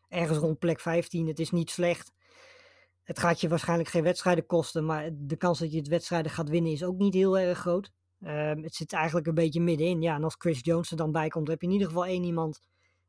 [0.08, 1.26] ergens rond plek 15.
[1.26, 2.12] Het is niet slecht.
[3.02, 6.48] Het gaat je waarschijnlijk geen wedstrijden kosten, maar de kans dat je het wedstrijden gaat
[6.48, 7.90] winnen is ook niet heel erg groot.
[8.20, 10.02] Ehm, het zit eigenlijk een beetje middenin.
[10.02, 12.24] Ja, en als Chris Jones er dan bij komt, heb je in ieder geval één
[12.24, 12.60] iemand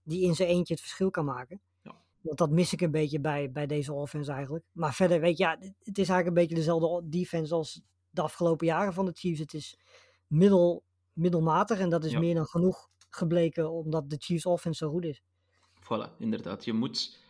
[0.06, 1.62] die in zijn eentje het verschil kan maken.
[1.82, 1.96] Ja.
[2.22, 4.66] Want dat mis ik een beetje bij, bij deze offense eigenlijk.
[4.72, 8.66] Maar verder, weet je, ja, het is eigenlijk een beetje dezelfde defense als de afgelopen
[8.68, 9.40] jaren van de Chiefs.
[9.40, 9.80] Het is
[10.28, 10.84] middel,
[11.14, 12.20] middelmatig en dat is Ja.
[12.20, 15.22] meer dan genoeg gebleken omdat de Chiefs offense zo goed is.
[15.84, 16.66] Voilà, inderdaad.
[16.66, 17.24] Je moet...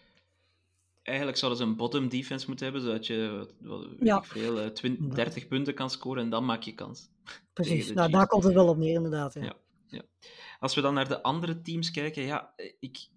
[1.01, 4.23] Eigenlijk zouden ze een bottom defense moeten hebben, zodat je wat- Ja.
[4.23, 7.09] veel, eh, 20, 30 punten kan scoren en dan maak je kans.
[7.53, 9.33] Precies, nou daar komt het wel op neer inderdaad.
[9.33, 9.53] Ja.
[9.87, 10.01] Ja.
[10.65, 13.07] Als we dan naar de andere teams kijken, ja, ik,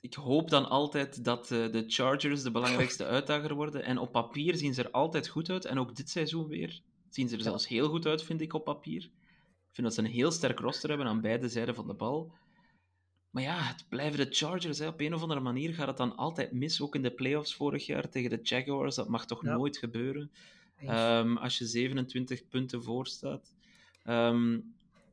[0.00, 3.84] ik hoop dan altijd dat eh, de Chargers de belangrijkste uitdager worden.
[3.84, 5.64] En op papier zien ze er altijd goed uit.
[5.64, 6.80] En ook dit seizoen weer
[7.10, 9.02] zien ze er zelfs heel goed uit, vind ik, op papier.
[9.02, 12.32] Ik vind dat ze een heel sterk roster hebben aan beide zijden van de bal.
[13.30, 14.78] Maar ja, het blijven de Chargers.
[14.78, 14.86] Hè.
[14.86, 16.80] Op een of andere manier gaat het dan altijd mis.
[16.80, 18.94] Ook in de playoffs vorig jaar tegen de Jaguars.
[18.94, 19.54] Dat mag toch Ja.
[19.54, 20.30] nooit gebeuren.
[20.76, 23.54] Ehm, als je 27 punten voor staat.
[24.02, 24.58] Ehm,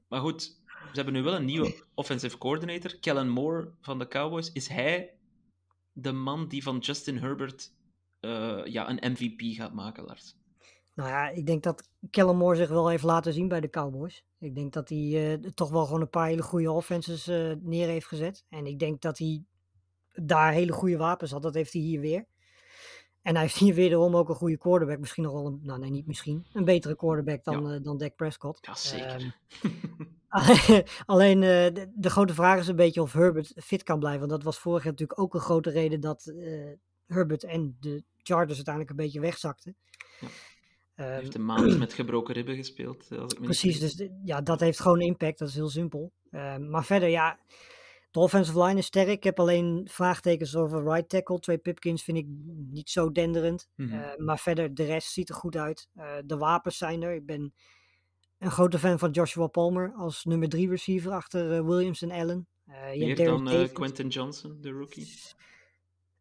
[0.08, 3.00] maar goed, ze hebben nu wel een nieuwe offensive coordinator.
[3.00, 4.52] Kellen Moore van de Cowboys.
[4.52, 5.14] Is hij
[5.92, 7.72] de man die van Justin Herbert
[8.20, 10.36] eh, ja, een MVP gaat maken, Lars?
[10.94, 14.26] Nou ja, ik denk dat Kellen Moore zich wel heeft laten zien bij de Cowboys.
[14.40, 17.88] Ik denk dat hij eh, toch wel gewoon een paar hele goede offenses eh, neer
[17.88, 18.46] heeft gezet.
[18.50, 19.44] En ik denk dat hij
[20.14, 21.42] daar hele goede wapens had.
[21.42, 22.26] Dat heeft hij hier weer.
[23.22, 25.00] En hij heeft hier wederom ook een goede quarterback.
[25.00, 26.46] Misschien nog wel een, nou nee, niet misschien.
[26.54, 28.66] Een betere quarterback dan, eh, dan Dak Prescott.
[28.66, 29.36] Ja, zeker.
[29.62, 29.72] Ehm,
[31.06, 34.20] Alleen eh, de, de grote vraag is een beetje of Herbert fit kan blijven.
[34.20, 36.72] Want dat was vorig jaar natuurlijk ook een grote reden dat, eh,
[37.06, 39.76] Herbert en de Chargers uiteindelijk een beetje wegzakten.
[40.20, 40.28] Ja.
[40.96, 43.08] Ehm, Hij heeft een maand met gebroken ribben gespeeld.
[43.12, 45.40] eh, Als ik me Precies, dus de- ja, dat heeft gewoon impact.
[45.40, 46.12] Dat is heel simpel.
[46.32, 47.40] Ehm, maar verder, ja,
[48.12, 49.08] de offensive line is sterk.
[49.08, 51.40] Ik heb alleen vraagtekens over right tackle.
[51.40, 52.26] Twee Pipkins vind ik
[52.72, 53.70] niet zo denderend.
[53.76, 53.94] Mhm.
[53.94, 55.88] Eh, maar verder, de rest ziet er goed uit.
[55.94, 57.14] Eh, de wapens zijn er.
[57.16, 57.54] Ik ben
[58.40, 62.48] een grote fan van Joshua Palmer als nummer drie receiver achter eh, Williams en Allen.
[62.66, 63.74] Eh, je hebt dan eh.
[63.74, 65.14] Quentin Johnson, de rookie.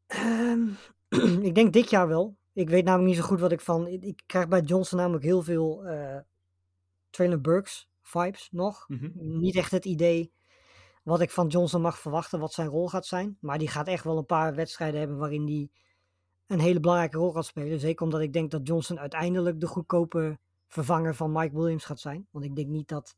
[0.06, 0.66] Ehm,
[1.48, 2.36] ik denk dit jaar wel.
[2.52, 3.86] Ik weet namelijk niet zo goed wat ik van.
[3.86, 6.18] Ik, ik krijg bij Johnson namelijk heel veel eh
[7.10, 8.84] Trainer Burks vibes nog.
[8.88, 9.10] Mhm.
[9.14, 10.32] Niet echt het idee
[11.02, 13.36] wat ik van Johnson mag verwachten, wat zijn rol gaat zijn.
[13.40, 15.70] Maar die gaat echt wel een paar wedstrijden hebben waarin hij
[16.46, 17.80] een hele belangrijke rol gaat spelen.
[17.80, 20.38] Zeker omdat ik denk dat Johnson uiteindelijk de goedkope
[20.68, 22.26] vervanger van Mike Williams gaat zijn.
[22.30, 23.16] Want ik denk niet dat.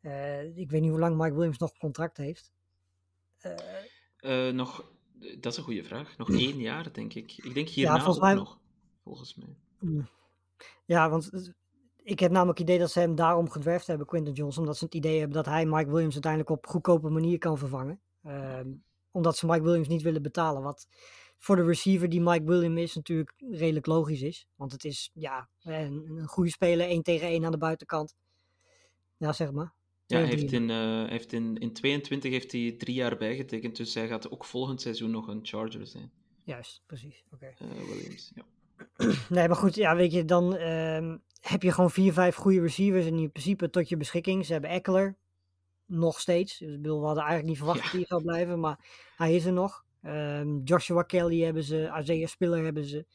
[0.00, 2.52] eh, ik weet niet hoe lang Mike Williams nog contract heeft.
[3.38, 3.54] Eh,
[4.16, 4.92] Eh, nog,
[5.38, 6.16] dat is een goede vraag.
[6.18, 7.32] Nog één jaar, denk ik.
[7.36, 8.58] Ik denk hierna volgens ook mij- nog,
[9.02, 9.56] volgens mij.
[10.84, 11.52] Ja, want
[11.96, 14.62] ik heb namelijk het idee dat ze hem daarom gedraft hebben, Quinton Johnson.
[14.62, 18.00] Omdat ze het idee hebben dat hij Mike Williams uiteindelijk op goedkope manier kan vervangen.
[18.22, 18.68] Ehm,
[19.10, 20.62] omdat ze Mike Williams niet willen betalen.
[20.62, 20.88] Wat
[21.42, 24.46] voor de receiver die Mike Williams is natuurlijk redelijk logisch is.
[24.54, 28.14] Want het is ja, een, een goede speler, één tegen één aan de buitenkant.
[29.16, 29.72] Ja, zeg maar.
[30.06, 33.16] Ja, hij Twee, heeft, in, eh, hij heeft in, in 22 heeft hij drie jaar
[33.16, 36.12] bijgetekend, dus hij gaat ook volgend seizoen nog een Charger zijn,
[36.44, 37.24] Juist, precies.
[37.32, 37.46] Oké.
[37.58, 38.32] eh, Williams.
[38.34, 38.44] Ja.
[39.28, 43.06] Nee, maar goed, ja, weet je, dan ehm, heb je gewoon vier, vijf goede receivers
[43.06, 44.46] in in principe tot je beschikking.
[44.46, 45.16] Ze hebben Eckler
[45.86, 46.58] nog steeds.
[46.58, 47.84] Dus ik bedoel, we hadden eigenlijk niet verwacht Ja.
[47.84, 48.78] dat hij zou blijven, maar
[49.16, 49.84] hij is er nog.
[50.00, 53.06] Ehm, Joshua Kelly hebben ze, Isaiah Spiller hebben ze.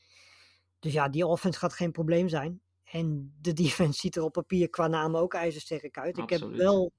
[0.80, 2.62] Dus ja, die offense gaat geen probleem zijn.
[2.84, 6.18] En de defense ziet er op papier qua naam ook ijzersterk uit.
[6.18, 6.94] Ik heb wel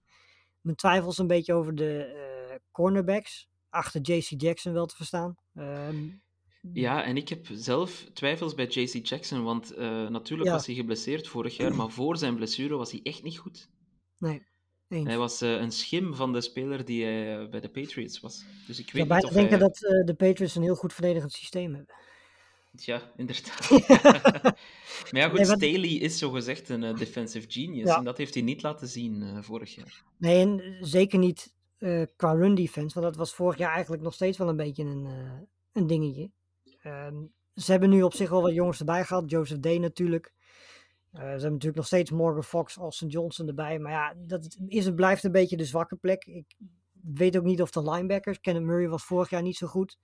[0.60, 3.48] mijn twijfels een beetje over de eh, cornerbacks.
[3.68, 5.36] Achter JC Jackson wel te verstaan.
[5.54, 6.08] Ehm,
[6.72, 10.54] ja, en ik heb zelf twijfels bij JC Jackson, want eh, natuurlijk Ja.
[10.54, 13.68] was hij geblesseerd vorig jaar, maar voor zijn blessure was hij echt niet goed.
[14.18, 14.46] nee,
[14.88, 15.06] eens.
[15.06, 18.44] Hij was eh, een schim van de speler die hij eh, bij de Patriots was.
[18.66, 19.68] Dus ik weet bijna niet of denken hij...
[19.68, 21.94] dat eh, de Patriots een heel goed verdedigend systeem hebben.
[22.78, 23.70] Ja, inderdaad.
[23.70, 27.86] maar ja, goed, Nee, wat- Staley is zogezegd een defensive genius.
[27.86, 27.96] Ja.
[27.96, 30.02] En dat heeft hij niet laten zien vorig jaar.
[30.18, 31.54] Nee, en zeker niet
[32.16, 35.08] qua run defense, want dat was vorig jaar eigenlijk nog steeds wel een beetje een,
[35.72, 36.30] een dingetje.
[36.82, 37.16] Ehm,
[37.54, 39.30] ze hebben nu op zich wel wat jongens erbij gehad.
[39.30, 40.32] Joseph Day natuurlijk.
[41.16, 43.78] Eh, ze hebben natuurlijk nog steeds Morgan Fox, Austin Johnson erbij.
[43.78, 46.24] Maar ja, dat is en blijft een beetje de zwakke plek.
[46.24, 46.56] Ik
[47.14, 48.40] weet ook niet of de linebackers.
[48.40, 49.98] Kenneth Murray was vorig jaar niet zo goed.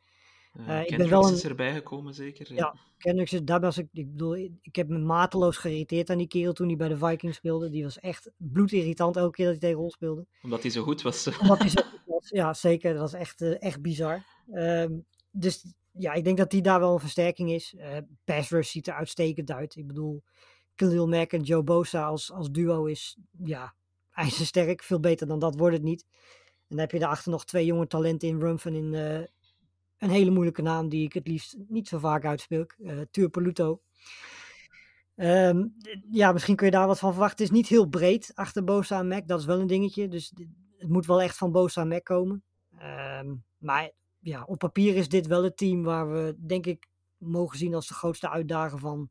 [0.66, 2.54] Eh, ik ben wel een- is erbij gekomen, zeker.
[2.54, 2.76] Ja.
[2.98, 6.52] Kendricks, is- daar was ik, ik bedoel, ik heb me mateloos geïrriteerd aan die kerel
[6.52, 7.70] toen hij bij de Vikings speelde.
[7.70, 10.26] Die was echt bloedirritant elke keer dat hij tegen ons speelde.
[10.42, 11.26] Omdat hij zo goed was.
[11.40, 12.28] Omdat hij zo goed was.
[12.28, 12.92] Ja, zeker.
[12.92, 14.24] Dat was echt, eh, echt bizar.
[14.52, 14.92] Ehm,
[15.30, 17.74] dus ja, ik denk dat die daar wel een versterking is.
[18.24, 19.76] Pass rush ziet er uitstekend uit.
[19.76, 20.22] Ik bedoel,
[20.74, 23.74] Khalil Mack en Joe Bosa als, als duo is, ja,
[24.12, 24.82] ijzersterk.
[24.82, 26.04] Veel beter dan dat wordt het niet.
[26.72, 29.20] En dan heb je daarachter nog twee jonge talenten in Rumpf in eh,
[29.98, 32.66] een hele moeilijke naam die ik het liefst niet zo vaak uitspeel.
[32.84, 33.80] eh Tuur Peluto.
[35.14, 35.66] Ehm,
[36.10, 37.44] ja, misschien kun je daar wat van verwachten.
[37.44, 39.28] Het is niet heel breed achter Bosa en Mac.
[39.28, 40.08] Dat is wel een dingetje.
[40.08, 40.32] Dus
[40.76, 42.44] het moet wel echt van Bosa en Mac komen.
[42.78, 47.58] Ehm, maar ja, op papier is dit wel het team waar we, denk ik, mogen
[47.58, 49.08] zien als de grootste uitdager van,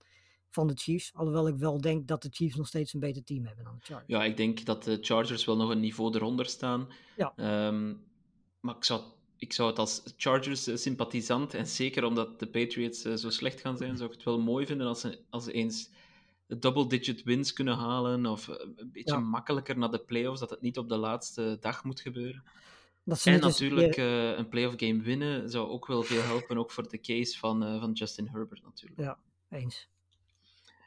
[0.51, 1.13] van de Chiefs.
[1.13, 3.85] Alhoewel ik wel denk dat de Chiefs nog steeds een beter team hebben dan de
[3.85, 4.07] Chargers.
[4.07, 6.87] Ja, ik denk dat de Chargers wel nog een niveau eronder staan.
[7.17, 7.33] Ja.
[7.35, 7.93] Ehm,
[8.59, 9.01] maar ik zou,
[9.37, 13.97] ik zou het als Chargers-sympathisant, en zeker omdat de Patriots eh, zo slecht gaan zijn,
[13.97, 15.89] zou ik het wel mooi vinden als ze, als ze eens
[16.47, 19.19] double-digit wins kunnen halen, of eh, een beetje Ja.
[19.19, 22.43] makkelijker naar de playoffs, dat het niet op de laatste dag moet gebeuren.
[23.03, 26.89] Dat En natuurlijk eh, een playoff game winnen zou ook wel veel helpen, ook voor
[26.89, 29.01] de case van, eh, van Justin Herbert natuurlijk.
[29.01, 29.19] Ja,
[29.49, 29.89] eens.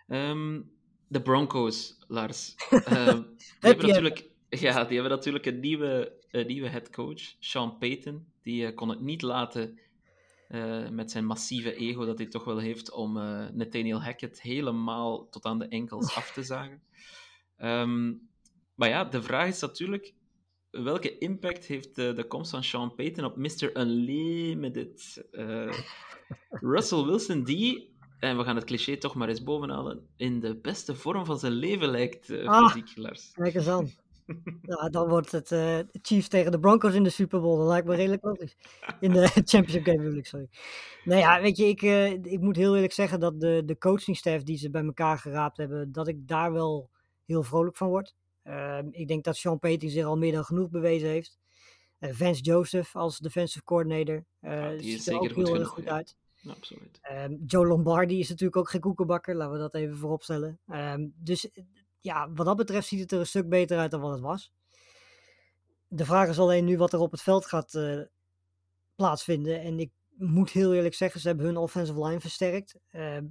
[0.08, 0.60] Ehm,
[1.08, 2.54] de Broncos, Lars.
[2.70, 6.90] Ehm, die, Heb hebben je- natuurlijk, ja, die hebben natuurlijk een nieuwe, een nieuwe head
[6.90, 8.26] coach, Sean Payton.
[8.42, 9.78] Die eh, kon het niet laten
[10.48, 15.28] eh, met zijn massieve ego dat hij toch wel heeft om eh, Nathaniel Hackett helemaal
[15.28, 16.82] tot aan de enkels af te zagen.
[17.56, 18.12] Ehm,
[18.74, 20.14] maar ja, de vraag is natuurlijk,
[20.70, 23.76] welke impact heeft de, de komst van Sean Payton op Mr.
[23.76, 25.24] Unlimited?
[26.74, 27.93] Russell Wilson, die,
[28.24, 31.52] en we gaan het cliché toch maar eens bovenhalen, in de beste vorm van zijn
[31.52, 32.70] leven lijkt, eh, Ah.
[32.70, 33.32] fysiek, Lars.
[33.32, 33.90] Kijk eens aan.
[34.62, 37.58] Ja, dan wordt het eh, Chiefs tegen de Broncos in de Super Bowl.
[37.58, 38.56] Dat lijkt me redelijk logisch.
[39.00, 40.48] In de Championship game bedoel ik, sorry.
[41.04, 44.42] Nou ja, weet je, ik, eh, ik moet heel eerlijk zeggen dat de, de coachingstaff
[44.42, 46.90] die ze bij elkaar geraapt hebben, dat ik daar wel
[47.24, 48.14] heel vrolijk van word.
[48.42, 51.38] Ehm, ik denk dat Sean Payton zich al meer dan genoeg bewezen heeft.
[52.00, 54.24] Vance Joseph als defensive coordinator.
[54.40, 55.90] Ja, die is ziet er zeker ook goed heel genoeg, goed ja.
[55.90, 56.16] uit.
[56.48, 56.98] Absoluut.
[57.00, 60.60] Ehm, Joe Lombardi is natuurlijk ook geen koekenbakker, laten we dat even voorop stellen.
[60.66, 61.64] Ehm, dus eh,
[62.00, 64.52] ja, wat dat betreft ziet het er een stuk beter uit dan wat het was.
[65.88, 68.00] De vraag is alleen nu wat er op het veld gaat eh,
[68.94, 69.60] plaatsvinden.
[69.60, 72.74] En ik moet heel eerlijk zeggen, ze hebben hun offensive line versterkt.
[72.90, 73.24] Ehm,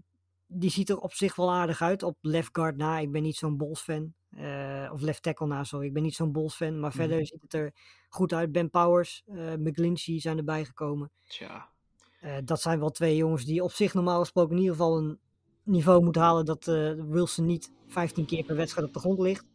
[0.48, 2.04] die ziet er op zich wel aardig uit.
[2.04, 4.14] Op left guard na, ik ben niet zo'n Bulls fan.
[4.30, 5.86] Eh, of left tackle na, sorry.
[5.88, 6.80] Ik ben niet zo'n Bulls fan.
[6.80, 7.00] Maar Mhm.
[7.00, 7.72] verder ziet het er
[8.10, 8.52] goed uit.
[8.52, 9.24] Ben Powers,
[9.60, 11.12] McGlinchey zijn erbij gekomen.
[11.28, 11.73] Tja,
[12.24, 15.20] Eh, dat zijn wel twee jongens die op zich normaal gesproken in ieder geval een
[15.64, 19.46] niveau moeten halen dat eh, Wilson niet 15 keer per wedstrijd op de grond ligt.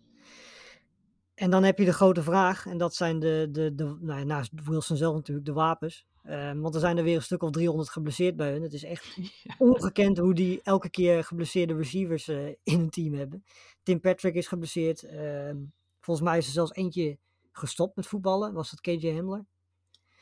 [1.35, 4.25] En dan heb je de grote vraag, en dat zijn de, de, de nou ja,
[4.25, 6.07] naast Wilson zelf natuurlijk, de wapens.
[6.23, 8.63] Eh, want er zijn er weer een stuk of 300 geblesseerd bij hun.
[8.63, 9.19] Het is echt
[9.59, 13.45] ongekend hoe die elke keer geblesseerde receivers eh, in een team hebben.
[13.83, 15.03] Tim Patrick is geblesseerd.
[15.03, 15.57] ehm,
[16.01, 17.19] volgens mij is er zelfs eentje
[17.53, 18.53] gestopt met voetballen.
[18.53, 19.45] Was dat KJ Hamler?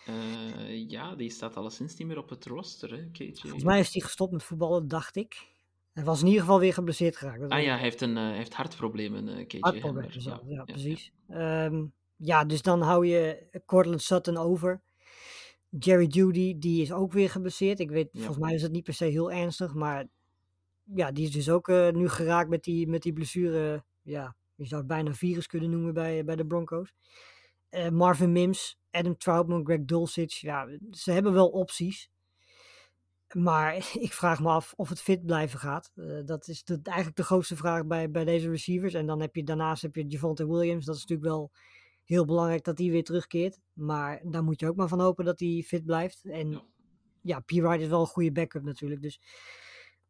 [0.06, 3.34] Eh, ja, die staat alleszins niet meer op het roster, hè, KJ.
[3.34, 5.54] Volgens mij is hij gestopt met voetballen, dacht ik.
[5.92, 7.40] Hij was in ieder geval weer geblesseerd geraakt.
[7.40, 11.12] Dat Ah ja, hij heeft, een, eh, heeft hartproblemen, eh KJ Hartproblemen ja, precies.
[11.28, 11.70] Ja.
[12.16, 14.82] ja, dus dan hou je Cortland Sutton over.
[15.78, 17.80] Jerry Judy, die is ook weer geblesseerd.
[17.80, 20.06] Ik weet, volgens mij is het niet per se heel ernstig, maar
[20.94, 23.84] ja, die is dus ook nu geraakt met die, met die blessure.
[24.02, 26.92] Ja, je zou het bijna virus kunnen noemen bij, bij de Broncos.
[27.76, 30.40] Eh, Marvin Mims, Adam Troutman, Greg Dulcich.
[30.40, 32.10] Ja, ze hebben wel opties.
[33.34, 33.76] Maar
[34.06, 35.92] ik vraag me af of het fit blijven gaat.
[35.94, 38.94] Eh, dat is de, eigenlijk de grootste vraag bij, bij deze receivers.
[38.94, 40.84] En dan heb je daarnaast heb je Javonte Williams.
[40.84, 41.50] Dat is natuurlijk wel
[42.04, 43.58] heel belangrijk dat hij weer terugkeert.
[43.72, 46.24] Maar daar moet je ook maar van hopen dat hij fit blijft.
[46.24, 46.62] En Ja.
[47.22, 47.50] ja, P.
[47.50, 49.02] Wright is wel een goede backup natuurlijk.
[49.02, 49.20] Dus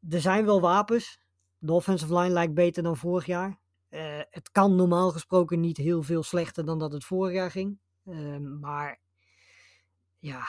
[0.09, 1.19] er zijn wel wapens.
[1.59, 3.61] De offensive line lijkt beter dan vorig jaar.
[3.97, 7.79] Eh, het kan normaal gesproken niet heel veel slechter dan dat het vorig jaar ging.
[8.05, 9.01] Ehm, maar
[10.19, 10.47] ja,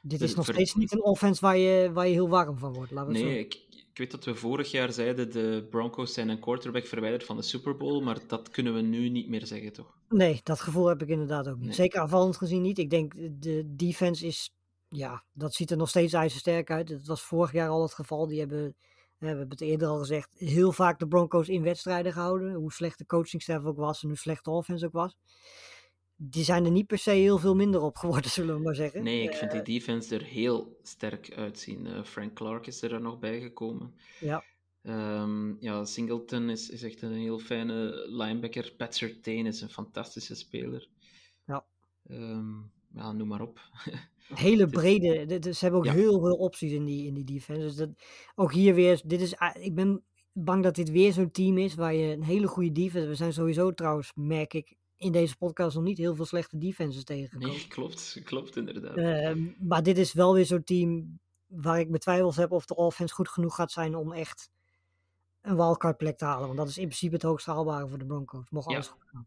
[0.00, 2.90] dit is nog steeds niet een offense waar je, waar je heel warm van wordt.
[2.90, 6.40] Laten we Nee, ik, ik weet dat we vorig jaar zeiden de Broncos zijn een
[6.40, 9.96] quarterback verwijderd van de Super Bowl, maar dat kunnen we nu niet meer zeggen, toch?
[10.08, 11.64] Nee, dat gevoel heb ik inderdaad ook niet.
[11.64, 11.74] Nee.
[11.74, 12.78] Zeker aanvallend gezien niet.
[12.78, 14.54] Ik denk de defense is,
[14.88, 16.88] ja, dat ziet er nog steeds ijzersterk uit.
[16.88, 18.26] Dat was vorig jaar al het geval.
[18.26, 18.76] Die hebben,
[19.22, 22.54] we hebben het eerder al gezegd, heel vaak de Broncos in wedstrijden gehouden.
[22.54, 25.16] Hoe slecht de coachingstaf ook was en hoe slecht de offense ook was.
[26.16, 29.02] Die zijn er niet per se heel veel minder op geworden, zullen we maar zeggen.
[29.02, 31.86] Nee, ik Eh, vind die defense er heel sterk uitzien.
[31.86, 33.94] Eh, Frank Clark is er dan nog bij gekomen.
[34.20, 34.44] Ja.
[34.82, 38.74] Ehm, ja, Singleton is, is echt een heel fijne linebacker.
[38.76, 40.88] Pat Surtain is een fantastische speler.
[41.46, 41.64] Ja.
[42.06, 42.60] Ehm,
[42.94, 43.60] ja, noem maar op.
[44.34, 45.38] hele brede.
[45.52, 45.92] Ze hebben ook Ja.
[45.92, 47.60] heel veel opties in die, in die defense.
[47.60, 47.88] Dus dat,
[48.34, 49.00] ook hier weer.
[49.04, 50.02] Dit is, ik ben
[50.32, 53.08] bang dat dit weer zo'n team is waar je een hele goede defense.
[53.08, 57.04] We zijn sowieso trouwens, merk ik, in deze podcast nog niet heel veel slechte defenses
[57.04, 57.48] tegengekomen.
[57.56, 58.96] Nee, klopt, klopt inderdaad.
[58.96, 62.76] Ehm, maar dit is wel weer zo'n team waar ik mijn twijfels heb of de
[62.76, 64.50] offense goed genoeg gaat zijn om echt
[65.40, 66.46] een wildcard plek te halen.
[66.46, 68.50] Want dat is in principe het hoogst haalbare voor de Broncos.
[68.50, 68.74] Mocht Ja.
[68.74, 69.26] alles goed gaan.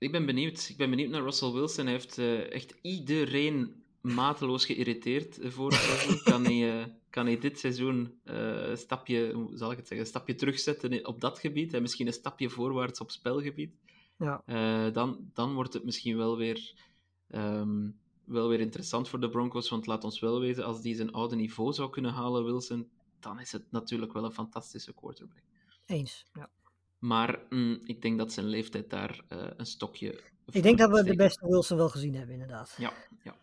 [0.00, 0.68] Ik ben benieuwd.
[0.68, 1.84] Ik ben benieuwd naar Russell Wilson.
[1.84, 6.22] Hij heeft eh, echt iedereen mateloos geïrriteerd vorig seizoen.
[6.32, 10.06] Kan hij, eh, kan hij dit seizoen eh, een stapje, hoe zal ik het zeggen,
[10.06, 13.74] een stapje terugzetten op dat gebied en misschien een stapje voorwaarts op spelgebied?
[14.18, 14.42] Ja.
[14.90, 16.74] Dan, dan wordt het misschien wel weer,
[17.28, 17.90] ehm,
[18.24, 19.68] wel weer interessant voor de Broncos.
[19.68, 23.40] Want laat ons wel weten, als die zijn oude niveau zou kunnen halen, Wilson, dan
[23.40, 25.42] is het natuurlijk wel een fantastische quarterback.
[25.86, 26.26] Eens.
[26.34, 26.50] Ja.
[27.00, 30.20] Maar mm, ik denk dat zijn leeftijd daar eh, een stokje.
[30.50, 32.74] Ik denk dat we de beste Wilson wel gezien hebben, inderdaad.
[32.78, 33.36] Ja, ja.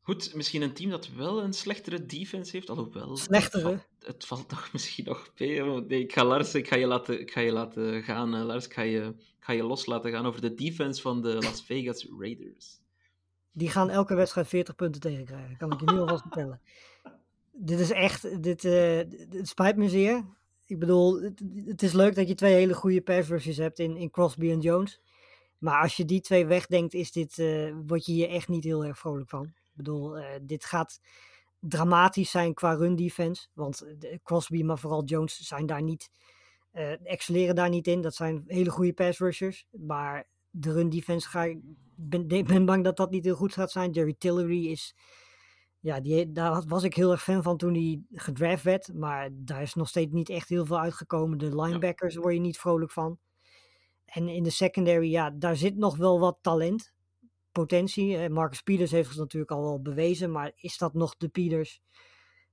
[0.00, 3.16] Goed, misschien een team dat wel een slechtere defense heeft, alhoewel...
[3.16, 3.68] Slechtere?
[3.70, 5.62] Het valt, het valt toch misschien nog mee.
[5.62, 8.64] Nee, ik ga Lars, ik ga je laten, ik ga je laten gaan, eh, Lars.
[8.64, 11.62] Ik ga je, ik ga je los laten gaan over de defense van de Las
[11.64, 12.78] Vegas Raiders.
[13.52, 15.56] Die gaan elke wedstrijd 40 punten tegenkrijgen.
[15.56, 16.60] Kan ik je nu alvast vertellen.
[17.52, 18.42] Dit is echt.
[18.42, 20.24] Dit, eh, d- het spijt me zeer.
[20.66, 21.22] Ik bedoel,
[21.66, 24.60] het, is leuk dat je twee hele goede pass rushers hebt in, in Crosby en
[24.60, 25.00] Jones.
[25.58, 28.84] Maar als je die twee wegdenkt, is dit, eh, word je hier echt niet heel
[28.84, 29.44] erg vrolijk van.
[29.44, 31.00] Ik bedoel, eh, dit gaat
[31.60, 33.46] dramatisch zijn qua run defense.
[33.52, 36.10] Want eh, de- Crosby, maar vooral Jones, zijn daar niet,
[36.70, 38.00] eh excelleren daar niet in.
[38.00, 39.66] Dat zijn hele goede pass rushers.
[39.70, 41.58] Maar de run defense ga ik
[41.94, 43.90] ben, ben bang dat dat niet heel goed gaat zijn.
[43.90, 44.94] Jerry Tillery is.
[45.80, 48.94] Ja, die, daar was ik heel erg fan van toen hij gedraft werd.
[48.94, 51.38] Maar daar is nog steeds niet echt heel veel uitgekomen.
[51.38, 53.18] De linebackers word je niet vrolijk van.
[54.04, 56.92] En in de secondary, ja, daar zit nog wel wat talent.
[57.52, 58.16] Potentie.
[58.16, 60.32] Eh, Marcus Peters heeft zich natuurlijk al wel bewezen.
[60.32, 61.80] Maar is dat nog de Peters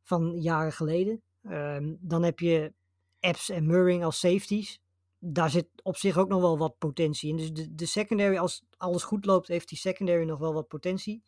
[0.03, 1.21] van jaren geleden?
[1.43, 2.73] Ehm, dan heb je
[3.19, 4.81] Epps en Murring als safeties
[5.25, 7.37] daar zit op zich ook nog wel wat potentie in.
[7.37, 11.23] Dus de, de secondary, als alles goed loopt, heeft die secondary nog wel wat potentie.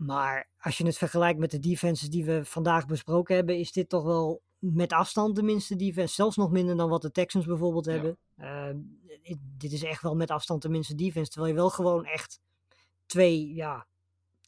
[0.00, 3.88] Maar als je het vergelijkt met de defenses die we vandaag besproken hebben, is dit
[3.88, 6.14] toch wel met afstand de minste defense.
[6.14, 7.92] Zelfs nog minder dan wat de Texans bijvoorbeeld Ja.
[7.92, 8.18] hebben.
[8.38, 8.70] Uh,
[9.56, 11.30] dit is echt wel met afstand de minste defense.
[11.30, 12.40] Terwijl je wel gewoon echt
[13.06, 13.86] twee ja,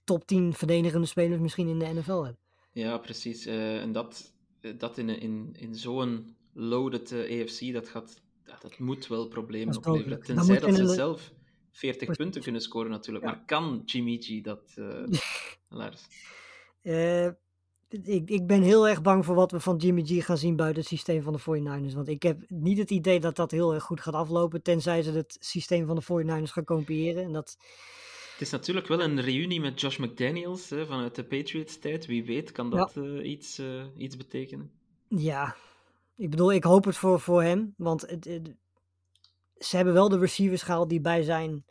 [0.05, 2.41] top 10 verdedigende spelers misschien in de NFL hebt.
[2.73, 3.47] Ja, precies.
[3.47, 4.33] Uh, en dat,
[4.79, 8.21] dat in, in, in zo'n loaded uh, AFC, dat, gaat,
[8.61, 10.23] dat moet wel problemen opleveren.
[10.23, 10.89] Tenzij dat ze een...
[10.89, 11.33] zelf
[11.73, 12.17] 40 precies.
[12.17, 13.25] punten kunnen scoren natuurlijk.
[13.25, 13.31] Ja.
[13.31, 15.05] Maar kan Jimmy G dat, uh,
[15.69, 16.07] Lars?
[17.93, 20.81] ik, ik ben heel erg bang voor wat we van Jimmy G gaan zien buiten
[20.81, 21.95] het systeem van de 49ers.
[21.95, 24.63] Want ik heb niet het idee dat dat heel erg goed gaat aflopen.
[24.63, 27.25] Tenzij ze het systeem van de 49ers gaan kopiëren.
[27.25, 27.57] En dat...
[28.33, 32.07] Het is natuurlijk wel een reunie met Josh McDaniels hè, vanuit de Patriots-tijd.
[32.07, 33.03] Wie weet kan dat ja.
[33.03, 33.63] uh, iets,
[33.97, 34.71] iets betekenen.
[35.09, 35.57] Ja,
[36.17, 37.75] ik bedoel, ik hoop het voor, voor hem.
[37.77, 38.55] Want het, het,
[39.65, 41.65] ze hebben wel de receivers gehaald die bij zijn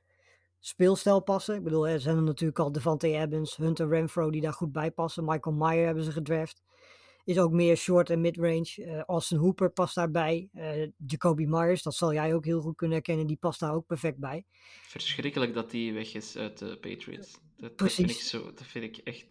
[0.60, 1.56] speelstijl passen.
[1.56, 5.26] Ik bedoel, er zijn natuurlijk al Devante Evans, Hunter Renfro die daar goed bij passen.
[5.26, 6.62] Michael Meyer hebben ze gedraft.
[7.24, 8.74] Is ook meer short en mid-range.
[8.78, 10.50] Uh, Austin Hooper past daarbij.
[10.54, 13.86] Uh, Jacoby Myers, dat zal jij ook heel goed kunnen herkennen, die past daar ook
[13.86, 14.46] perfect bij.
[14.88, 17.40] Verschrikkelijk dat die weg is uit de Patriots.
[17.58, 19.26] Dat, dat vind ik zo, dat vind ik echt...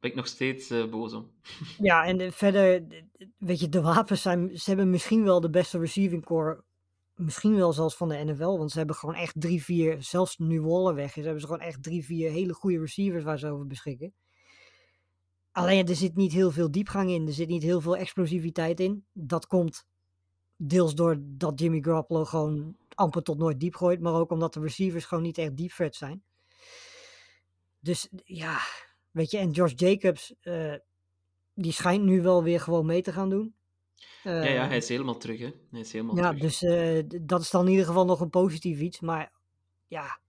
[0.00, 1.30] Ben ik nog steeds uh, boos om.
[1.78, 2.86] Ja, en verder,
[3.38, 4.58] weet je, de wapens zijn...
[4.58, 6.64] Ze hebben misschien wel de beste receiving core
[7.18, 8.58] misschien wel zelfs van de NFL.
[8.58, 11.62] Want ze hebben gewoon echt drie, vier, zelfs nu Waller weg is, hebben ze gewoon
[11.62, 14.14] echt drie, vier hele goede receivers waar ze over beschikken.
[15.52, 17.26] Alleen er zit niet heel veel diepgang in.
[17.26, 19.06] Er zit niet heel veel explosiviteit in.
[19.12, 19.86] Dat komt
[20.56, 24.00] deels door dat Jimmy Garoppolo gewoon amper tot nooit diep gooit.
[24.00, 26.22] Maar ook omdat de receivers gewoon niet echt deep zijn.
[27.80, 28.58] Dus ja,
[29.10, 29.38] weet je.
[29.38, 30.74] En Josh Jacobs, uh,
[31.54, 33.54] die schijnt nu wel weer gewoon mee te gaan doen.
[34.24, 35.50] Uh, ja, ja, hij is helemaal terug, hè.
[35.70, 36.40] Hij is helemaal ja, terug.
[36.40, 39.00] dus uh, dat is dan in ieder geval nog een positief iets.
[39.00, 39.32] Maar
[39.86, 40.20] ja...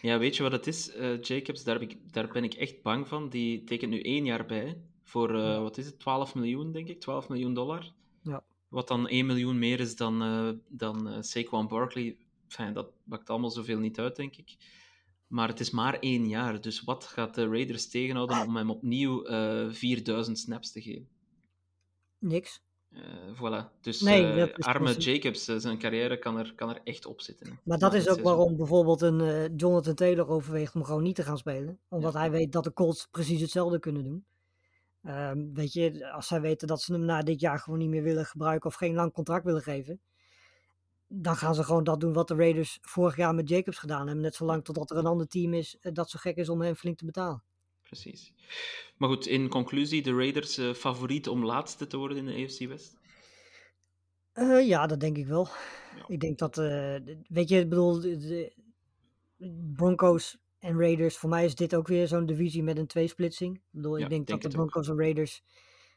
[0.00, 1.64] Ja, weet je wat het is, uh, Jacobs?
[1.64, 3.28] Daar ben, ik, daar ben ik echt bang van.
[3.28, 4.80] Die tekent nu één jaar bij.
[5.02, 5.60] Voor, ja.
[5.60, 7.00] wat is het, 12 miljoen, denk ik?
[7.00, 7.92] 12 miljoen dollar.
[8.22, 8.44] Ja.
[8.68, 10.18] Wat dan 1 miljoen meer is dan,
[10.68, 12.16] dan Saquon Barkley.
[12.48, 14.56] Enfin, dat maakt allemaal zoveel niet uit, denk ik.
[15.26, 16.60] Maar het is maar één jaar.
[16.60, 19.24] Dus wat gaat de Raiders tegenhouden om hem opnieuw
[19.72, 21.08] 4000 snaps te geven?
[22.18, 22.65] Niks.
[22.96, 23.02] Uh,
[23.34, 23.80] voilà.
[23.80, 25.04] Dus nee, uh, arme precies.
[25.04, 27.46] Jacobs, uh, zijn carrière kan er, kan er echt op zitten.
[27.46, 27.52] Hè.
[27.62, 31.38] Maar dat is ook waarom bijvoorbeeld een Jonathan Taylor overweegt om gewoon niet te gaan
[31.38, 31.78] spelen.
[31.88, 32.18] Omdat ja.
[32.18, 34.24] hij weet dat de Colts precies hetzelfde kunnen doen.
[35.08, 38.02] Um, weet je, als zij weten dat ze hem na dit jaar gewoon niet meer
[38.02, 40.00] willen gebruiken of geen lang contract willen geven.
[41.08, 44.20] Dan gaan ze gewoon dat doen wat de Raiders vorig jaar met Jacobs gedaan hebben.
[44.20, 46.98] Net zolang totdat er een ander team is dat zo gek is om hem flink
[46.98, 47.42] te betalen.
[47.86, 48.32] Precies.
[48.96, 52.68] Maar goed, in conclusie, de Raiders uh, favoriet om laatste te worden in de AFC
[52.68, 52.98] West?
[54.34, 55.48] Uh, ja, dat denk ik wel.
[55.96, 56.04] Ja.
[56.08, 56.96] Ik denk dat, uh,
[57.28, 58.52] weet je, ik bedoel, de,
[59.74, 63.56] Broncos en Raiders, voor mij is dit ook weer zo'n divisie met een tweesplitsing.
[63.56, 64.96] Ik bedoel, ja, ik denk, denk dat de Broncos ook.
[64.96, 65.42] en Raiders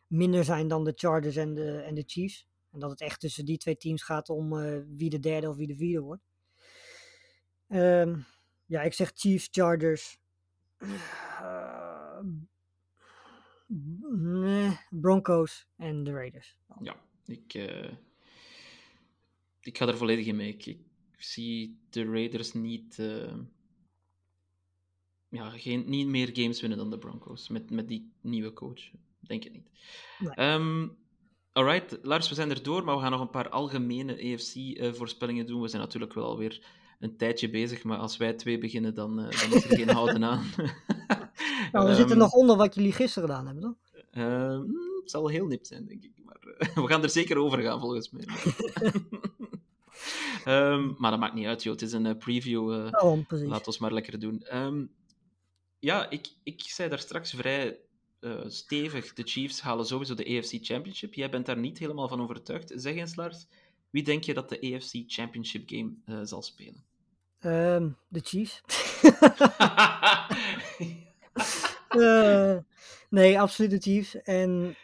[0.08, 2.48] minder zijn dan de Chargers en de, en de Chiefs.
[2.72, 4.50] En dat het echt tussen die twee teams gaat om
[4.96, 6.24] wie de derde of wie de vierde wordt.
[7.68, 8.26] Um,
[8.66, 10.18] ja, ik zeg Chiefs, Chargers.
[13.68, 16.58] Nee, Broncos en de Raiders.
[16.82, 17.92] Ja, ik, uh,
[19.62, 20.54] ik ga er volledig in mee.
[20.54, 20.80] Ik, ik
[21.18, 23.34] zie de Raiders niet, uh,
[25.30, 28.92] ja, geen, niet meer games winnen dan de Broncos met, met die nieuwe coach.
[29.20, 29.70] Denk het niet.
[30.20, 30.52] Nee.
[30.54, 30.98] Um,
[31.52, 35.50] alright, Lars, we zijn er door, maar we gaan nog een paar algemene AFC-voorspellingen uh,
[35.50, 35.62] doen.
[35.62, 36.68] We zijn natuurlijk wel alweer
[37.00, 40.46] een tijdje bezig, maar als wij twee beginnen, dan, dan is er geen houden aan.
[41.72, 43.76] Nou, we um, zitten nog onder wat jullie gisteren gedaan hebben, toch?
[44.14, 44.60] Uh,
[45.02, 46.12] het zal heel nipt zijn, denk ik.
[46.24, 48.28] Maar uh, we gaan er zeker over gaan, volgens mij.
[50.46, 51.74] um, maar dat maakt niet uit, joh.
[51.74, 52.90] Het is een uh, preview.
[52.92, 54.44] oh, laat ons maar lekker doen.
[55.80, 57.80] Ja, ik, ik zei daar straks vrij
[58.48, 59.14] stevig.
[59.14, 61.14] De Chiefs halen sowieso de AFC Championship.
[61.14, 62.72] Jij bent daar niet helemaal van overtuigd.
[62.76, 63.48] Zeg eens, Lars.
[63.90, 66.84] Wie denk je dat de AFC Championship game zal spelen?
[67.44, 68.62] Um, de Chiefs.
[71.96, 72.58] uh,
[73.10, 74.22] nee, absoluut de Chiefs.
[74.22, 74.76] En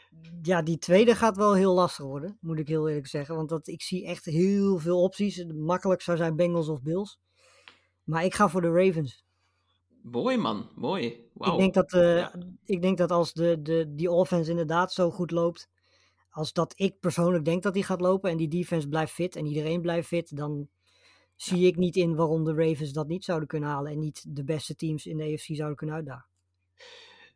[0.41, 3.36] ja, die tweede gaat wel heel lastig worden, moet ik heel eerlijk zeggen.
[3.36, 5.45] Want dat, ik zie echt heel veel opties.
[5.45, 7.19] Makkelijk zou zijn Bengals of Bills.
[8.03, 9.26] Maar ik ga voor de Ravens.
[10.02, 11.30] Mooi man, mooi.
[11.34, 11.53] Wow.
[11.53, 12.34] Ik, denk dat, uh, ja.
[12.65, 15.69] ik denk dat als de, de, die offense inderdaad zo goed loopt,
[16.30, 19.45] als dat ik persoonlijk denk dat die gaat lopen en die defense blijft fit en
[19.45, 20.69] iedereen blijft fit, dan
[21.36, 21.68] zie ja.
[21.68, 24.76] ik niet in waarom de Ravens dat niet zouden kunnen halen en niet de beste
[24.76, 26.30] teams in de AFC zouden kunnen uitdagen.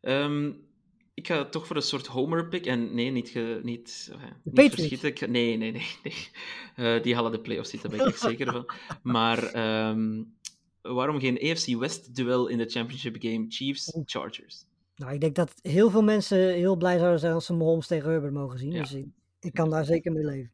[0.01, 0.67] Um,
[1.13, 2.65] ik ga toch voor een soort homer pick.
[2.65, 5.31] En nee, niet, ge, niet, uh, niet verschieten.
[5.31, 5.87] Nee, nee, nee.
[6.03, 6.27] nee.
[6.75, 8.69] Uh, die halen de playoffs niet, daar ben ik zeker van.
[9.13, 9.55] Maar
[9.89, 10.33] um,
[10.81, 13.45] waarom geen AFC West duel in de championship game?
[13.49, 14.65] Chiefs-Chargers.
[14.95, 18.09] Nou, ik denk dat heel veel mensen heel blij zouden zijn als ze Mahomes tegen
[18.09, 18.71] Herbert mogen zien.
[18.71, 18.81] Ja.
[18.81, 19.05] Dus ik,
[19.39, 20.51] ik kan daar zeker mee leven.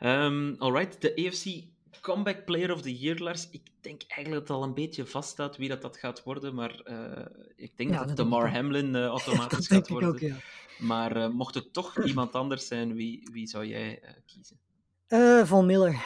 [0.00, 3.50] Um, alright, de AFC Comeback Player of the Year, Lars.
[3.50, 6.80] Ik denk eigenlijk dat het al een beetje vaststaat wie dat, dat gaat worden, maar
[6.84, 8.54] uh, ik denk Ja, dat Damar ik ook.
[8.54, 10.08] Hamlin uh, automatisch gaat ik worden.
[10.08, 10.36] ook, ja.
[10.78, 14.58] Maar uh, mocht het toch iemand anders zijn, wie, wie zou jij kiezen?
[15.06, 16.04] Eh, Von Miller.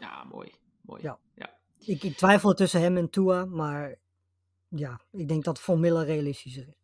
[0.00, 0.52] Ja, mooi.
[0.80, 1.02] mooi.
[1.02, 1.18] Ja.
[1.34, 1.56] ja.
[1.78, 3.94] Ik, ik twijfel tussen hem en Tua, maar
[4.68, 6.80] ja, ik denk dat Von Miller realistischer is.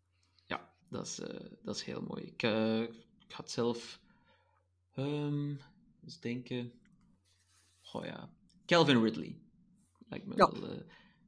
[0.46, 1.20] Ja, dat is,
[1.62, 2.22] dat is heel mooi.
[2.22, 2.42] Ik,
[3.28, 4.00] ik had zelf
[4.96, 5.60] um,
[6.04, 6.72] eens denken.
[7.92, 8.30] Oh ja,
[8.66, 9.38] Calvin Ridley.
[10.08, 10.50] Lijkt me Ja.
[10.52, 10.70] wel.
[10.70, 10.78] Uh,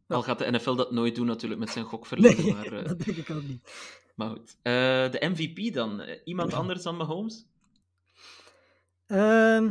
[0.07, 2.99] al gaat de NFL dat nooit doen natuurlijk met zijn gokverleden, Nee, maar, uh, dat
[2.99, 3.73] denk ik ook niet.
[4.15, 4.57] maar goed.
[4.63, 6.03] Uh, de MVP dan?
[6.25, 7.47] Iemand anders dan Mahomes?
[9.07, 9.71] Ehm,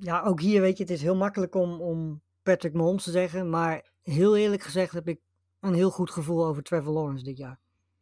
[0.00, 3.50] ja, ook hier weet je, het is heel makkelijk om, om Patrick Mahomes te zeggen,
[3.50, 5.20] maar heel eerlijk gezegd heb ik
[5.60, 7.58] een heel goed gevoel over Trevor Lawrence dit jaar.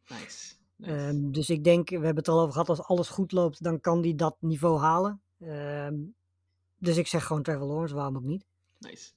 [0.09, 0.55] Nice.
[0.77, 0.93] nice.
[0.93, 3.81] Ehm, dus ik denk, we hebben het al over gehad, als alles goed loopt, dan
[3.81, 5.23] kan hij dat niveau halen.
[5.39, 5.95] Ehm,
[6.85, 8.45] dus ik zeg gewoon Trevor Lawrence, waarom ook niet?
[8.79, 9.11] Nice.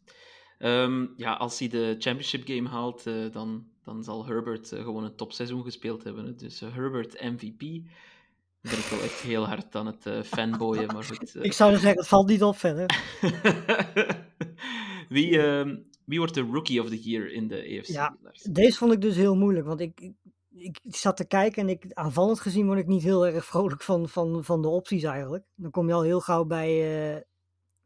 [0.59, 5.03] Um, ja, als hij de championship game haalt, uh, dan, dan zal Herbert uh, gewoon
[5.03, 6.25] een topseizoen gespeeld hebben.
[6.25, 6.35] Hè.
[6.35, 7.59] Dus uh, Herbert MVP.
[8.61, 11.35] Dan ben ik wel echt heel hard aan het fanboyen, maar goed.
[11.41, 13.03] ik zou dus zeggen, het valt niet op verder.
[15.09, 17.87] wie, um, wie wordt de Rookie of the Year in de AFC?
[17.87, 18.17] Ja,
[18.51, 19.99] deze vond ik dus heel moeilijk, want ik,
[20.49, 23.81] ik, ik, zat te kijken en ik, aanvallend gezien word ik niet heel erg vrolijk
[23.81, 25.43] van, van, van de opties eigenlijk.
[25.55, 27.25] Dan kom je al heel gauw bij,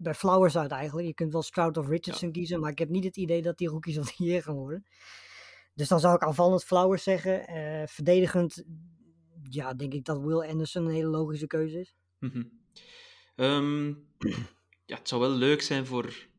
[0.01, 1.07] bij Flowers uit eigenlijk.
[1.07, 2.33] Je kunt wel Stroud of Richardson ja.
[2.33, 4.85] kiezen, maar ik heb niet het idee dat die rookies of the year gaan worden.
[5.73, 7.55] Dus dan zou ik aanvallend Flowers zeggen.
[7.55, 8.63] Uh, verdedigend,
[9.49, 11.95] ja, denk ik dat Will Anderson een hele logische keuze is.
[12.19, 12.51] Mm -hmm.
[13.45, 14.07] um,
[14.85, 16.29] ja, het zou wel leuk zijn voor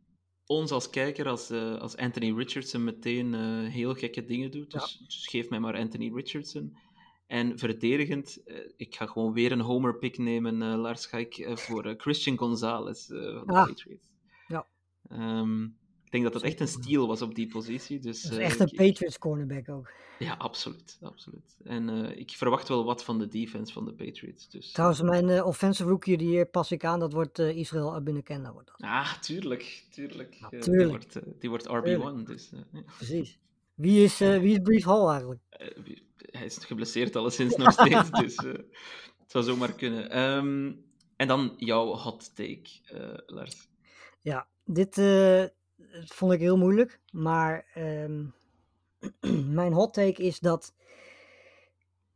[0.47, 4.71] ons als kijker als, uh, als Anthony Richardson meteen uh, heel gekke dingen doet.
[4.71, 5.05] Dus, ja.
[5.05, 6.77] dus, geef mij maar Anthony Richardson.
[7.33, 11.95] En verdedigend, uh, ik ga gewoon weer een homer pick nemen, Lars, ga ik voor
[11.97, 13.67] Christian Gonzalez van de ah.
[13.67, 14.13] Patriots.
[14.47, 14.67] Ja.
[15.11, 17.99] Um, ik denk dat dat echt een steal was op die positie.
[17.99, 19.91] Dus, dat is echt een ik, Patriots cornerback ook.
[20.19, 20.99] Ja, absoluut.
[21.03, 21.57] absoluut.
[21.65, 24.49] En uh, ik verwacht wel wat van de defense van de Patriots.
[24.49, 27.95] Dus, Trouwens, mijn uh, offensive rookie die hier pas ik aan, dat wordt uh, Israël
[27.95, 28.53] Abinekenda.
[28.53, 28.81] Wordt dat.
[28.81, 29.85] Ah, tuurlijk.
[29.91, 30.35] tuurlijk.
[30.35, 30.69] Ja, tuurlijk.
[30.71, 32.27] die wordt, die wordt RB1.
[32.27, 32.83] Dus, ja.
[32.97, 33.39] Precies.
[33.83, 35.41] Wie is, wie is Brees Hall eigenlijk?
[35.85, 40.19] Wie, hij is geblesseerd alleszins nog steeds, dus het zou zomaar kunnen.
[40.19, 40.85] Um,
[41.17, 42.71] en dan jouw hot take,
[43.27, 43.69] Lars.
[44.21, 44.95] Ja, dit
[46.05, 47.67] vond ik heel moeilijk, maar...
[47.77, 48.35] Um,
[49.61, 50.75] mijn hot take is dat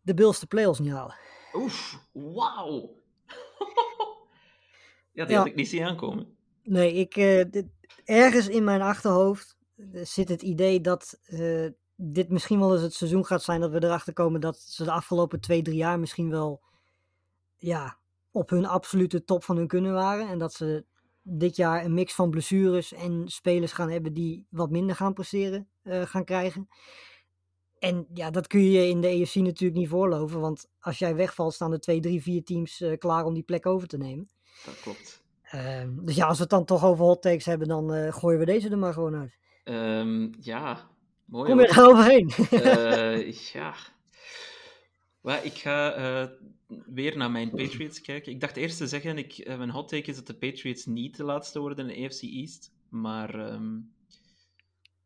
[0.03, 1.17] de Bills de playoffs niet halen.
[1.55, 3.03] Oef, wauw.
[5.13, 5.37] ja, die Ja.
[5.39, 6.37] had ik niet zien aankomen.
[6.63, 7.71] Nee, ik, eh, dit-
[8.05, 11.67] ergens in mijn achterhoofd eh, zit het idee dat eh,
[11.97, 14.91] dit misschien wel eens het seizoen gaat zijn dat we erachter komen dat ze de
[14.91, 16.63] afgelopen twee, drie jaar misschien wel
[17.57, 17.99] ja,
[18.31, 20.29] op hun absolute top van hun kunnen waren.
[20.29, 20.85] En dat ze
[21.23, 25.69] dit jaar een mix van blessures en spelers gaan hebben die wat minder gaan presteren
[25.83, 26.69] eh, gaan krijgen.
[27.79, 31.55] En ja, dat kun je in de EFC natuurlijk niet voorloven, want als jij wegvalt
[31.55, 34.29] staan er twee, drie, vier teams eh, klaar om die plek over te nemen.
[34.65, 35.25] Dat klopt.
[35.43, 38.39] Ehm, dus ja, als we het dan toch over hot takes hebben, dan eh, gooien
[38.39, 39.39] we deze er maar gewoon uit.
[39.67, 40.89] Ehm, ja,
[41.25, 41.51] mooi.
[41.51, 42.31] Kom er overheen?
[42.51, 43.75] Eh, ja.
[45.21, 46.31] Maar ik ga eh,
[46.87, 48.33] weer naar mijn Patriots kijken.
[48.33, 51.17] Ik dacht eerst te zeggen, ik, eh, mijn hot take is dat de Patriots niet
[51.17, 52.73] de laatste worden in de AFC East.
[52.89, 53.77] Maar ehm,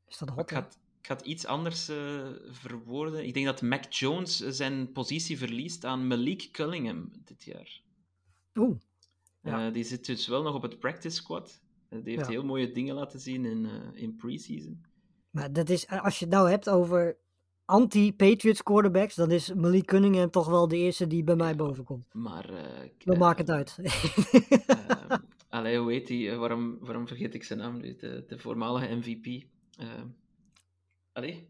[0.08, 0.68] Is dat een ik, hot ga,
[1.00, 1.84] ik ga het iets anders
[2.50, 3.26] verwoorden.
[3.26, 7.80] Ik denk dat Mac Jones zijn positie verliest aan Malik Cunningham dit jaar.
[8.54, 8.76] Oeh,
[9.42, 9.70] Ja.
[9.70, 11.60] Die zit dus wel nog op het practice squad.
[11.90, 12.32] Die heeft Ja.
[12.32, 14.84] heel mooie dingen laten zien in, eh in preseason.
[15.30, 17.18] maar dat is, als je het nou hebt over
[17.64, 22.14] anti-Patriots quarterbacks, dan is Malik Cunningham toch wel de eerste die bij mij boven komt.
[22.14, 22.48] Maar...
[23.04, 23.76] eh, maakt het uit.
[25.48, 26.10] Allee, hoe heet?
[26.10, 27.96] Eh, waarom, waarom vergeet ik zijn naam nu?
[27.96, 29.44] De, de voormalige MVP.
[31.12, 31.48] Allee,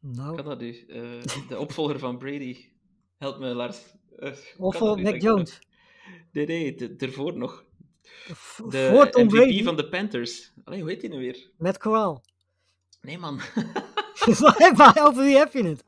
[0.00, 0.84] nou, kan dat nu?
[1.48, 2.56] De opvolger van Brady.
[3.16, 3.94] Help me, Lars.
[4.58, 4.80] Of?
[4.80, 5.20] Mac?
[5.20, 5.58] Jones.
[6.32, 7.64] Nee, nee, ervoor nog.
[8.68, 10.52] De voor Tom MVP Brady, van de Panthers.
[10.64, 11.50] Allee, hoe heet die nu weer?
[11.58, 12.24] met Corral.
[13.00, 13.40] Nee, man.
[14.76, 15.84] Maar over wie heb je het?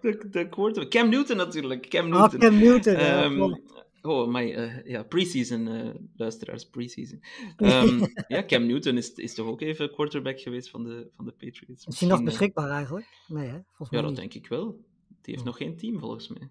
[0.00, 0.90] de, de quarterback.
[0.90, 1.88] Cam Newton natuurlijk.
[1.88, 2.38] Cam Ah, Newton.
[2.40, 2.92] Cam Newton.
[2.92, 3.54] ja, Ehm,
[4.02, 7.20] oh, my, eh, ja, preseason, eh luisteraars, preseason.
[7.56, 11.30] Ehm, ja, Cam Newton is, is toch ook even quarterback geweest van de, van de
[11.32, 11.84] Patriots.
[11.86, 13.06] is hij nog eh, beschikbaar eigenlijk?
[13.26, 13.58] Nee, hè?
[13.66, 14.16] Volgens mij Ja, dat niet.
[14.32, 14.66] denk ik wel.
[15.08, 15.44] Die heeft Oh.
[15.46, 16.48] nog geen team, volgens mij.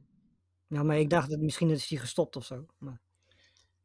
[0.67, 2.65] Ja, maar ik dacht dat misschien is hij gestopt of zo.
[2.77, 3.01] Maar,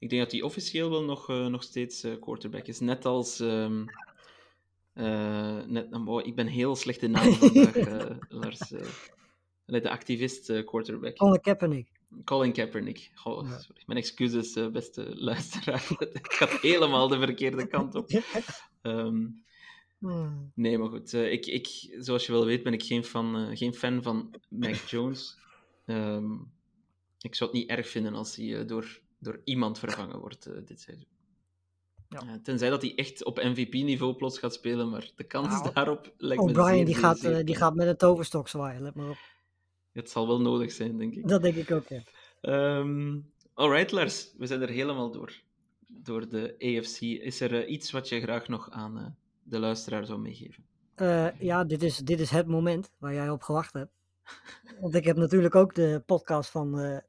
[0.02, 2.80] Ik denk dat hij officieel wel nog, eh, nog steeds eh, quarterback is.
[2.80, 3.84] Net als, ehm,
[4.94, 8.58] Eh, net, oh, ik ben heel slecht in namen vandaag, Lars.
[9.66, 11.16] de activist quarterback.
[11.16, 11.88] Colin Kaepernick.
[12.24, 13.10] Colin Kaepernick.
[13.14, 13.58] Goh, Ja.
[13.58, 13.82] sorry.
[13.86, 15.86] Mijn excuses, beste luisteraar.
[16.12, 18.10] ik gaat helemaal de verkeerde kant op.
[18.82, 19.26] Ehm,
[19.98, 20.52] Hmm.
[20.54, 21.12] nee, maar goed.
[21.12, 21.66] ik, ik,
[21.98, 25.38] zoals je wel weet, ben ik geen fan, eh, geen fan van Mac Jones.
[25.86, 26.32] Ehm,
[27.20, 30.80] ik zou het niet erg vinden als hij door, door iemand vervangen wordt eh, dit
[30.80, 31.06] seizoen.
[32.08, 32.20] Ja.
[32.20, 36.12] Eh, tenzij dat hij echt op MVP-niveau plots gaat spelen, maar de kans Nou, daarop
[36.16, 38.94] lijkt me zeer, die zeer, gaat, zeer eh, die gaat met een toverstok zwaaien, let
[38.94, 39.18] maar op.
[39.92, 41.28] Het zal wel nodig zijn, denk ik.
[41.28, 42.02] Dat denk ik ook, ja.
[42.40, 43.18] Ehm
[43.54, 44.32] alright, Lars.
[44.36, 45.32] We zijn er helemaal door.
[45.86, 47.00] Door de AFC.
[47.00, 50.64] Is er iets wat je graag nog aan de luisteraar zou meegeven?
[51.38, 53.92] Ja, dit is, dit is het moment waar jij op gewacht hebt.
[54.80, 57.02] Want ik heb natuurlijk ook de podcast van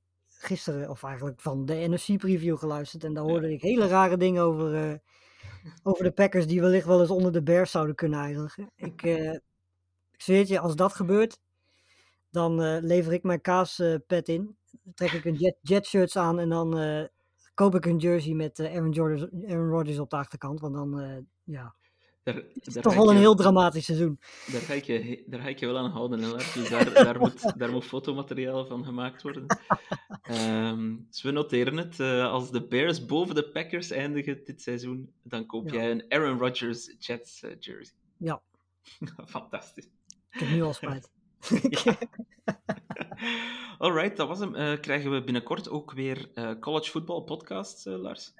[0.43, 3.03] gisteren, of eigenlijk van de NFC-preview geluisterd.
[3.03, 4.97] En daar hoorde ik hele rare dingen over, eh,
[5.83, 8.71] over de Packers die wellicht wel eens onder de Bears zouden kunnen eindigen.
[8.75, 9.33] Ik, eh,
[10.11, 11.39] ik zweer het je, als dat gebeurt,
[12.29, 14.57] dan eh, lever ik mijn kaaspet in.
[14.83, 17.09] Dan trek ik een jet, jet shirts aan en dan
[17.53, 20.59] koop ik een jersey met Aaron, Rodgers, Aaron Rodgers op de achterkant.
[20.59, 21.75] Want dan, ja,
[22.23, 24.19] Daar, het is daar toch wel een je- heel dramatisch seizoen.
[24.51, 26.53] Daar ga ik je, daar ga ik je wel aan houden, Lars.
[26.53, 29.45] Dus daar, daar, moet, daar moet fotomateriaal van gemaakt worden.
[30.21, 31.99] Ehm, dus we noteren het.
[31.99, 35.73] Eh, als de Bears boven de Packers eindigen dit seizoen, dan koop Ja.
[35.73, 37.95] jij een Aaron Rodgers Jets eh, jersey.
[38.17, 38.41] Ja.
[39.25, 39.85] Fantastisch.
[40.31, 41.09] Ik heb nu al spijt.
[41.83, 41.97] Ja.
[43.77, 44.55] Alright, dat was hem.
[44.55, 46.29] Eh, krijgen we binnenkort ook weer
[46.59, 48.31] college football podcasts, eh, Lars?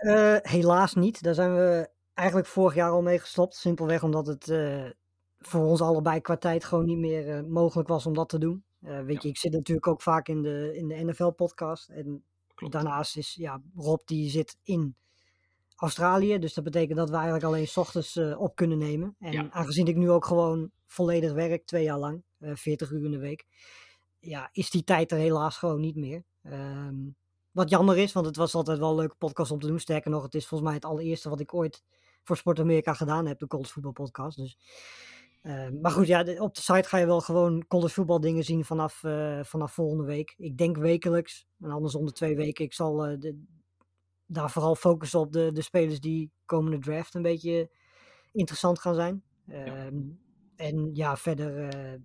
[0.41, 1.23] Helaas niet.
[1.23, 3.56] Daar zijn we eigenlijk vorig jaar al mee gestopt.
[3.56, 4.85] Simpelweg omdat het eh,
[5.40, 8.64] voor ons allebei qua tijd gewoon niet meer eh, mogelijk was om dat te doen.
[8.81, 11.90] Eh, weet je, ik zit natuurlijk ook vaak in de, in de NFL-podcast.
[11.90, 12.23] En
[12.56, 12.73] Klopt.
[12.73, 14.95] daarnaast is ja, Rob die zit in
[15.76, 16.40] Australië.
[16.40, 19.15] Dus dat betekent dat we eigenlijk alleen 's ochtends op kunnen nemen.
[19.19, 19.48] En Ja.
[19.52, 23.18] aangezien ik nu ook gewoon volledig werk, twee jaar lang, eh 40 uur in de
[23.18, 23.45] week.
[24.19, 26.23] Ja, is die tijd er helaas gewoon niet meer.
[26.44, 26.95] Ehm,
[27.52, 29.80] wat jammer is, want het was altijd wel een leuke podcast om te doen.
[29.80, 31.84] Sterker nog, het is volgens mij het allereerste wat ik ooit
[32.23, 34.37] voor Sport Amerika gedaan heb, de college voetbal podcast.
[34.37, 34.57] Dus,
[35.41, 38.43] ehm, maar goed, ja, de- op de site ga je wel gewoon college voetbal dingen
[38.43, 40.33] zien vanaf, eh, vanaf volgende week.
[40.37, 42.65] Ik denk wekelijks, en anders om de twee weken.
[42.65, 43.43] Ik zal eh, de,
[44.25, 47.69] daar vooral focussen op de, de spelers die komende draft een beetje
[48.31, 49.23] interessant gaan zijn.
[49.47, 49.97] Ehm,
[50.55, 51.99] En ja, verder eh,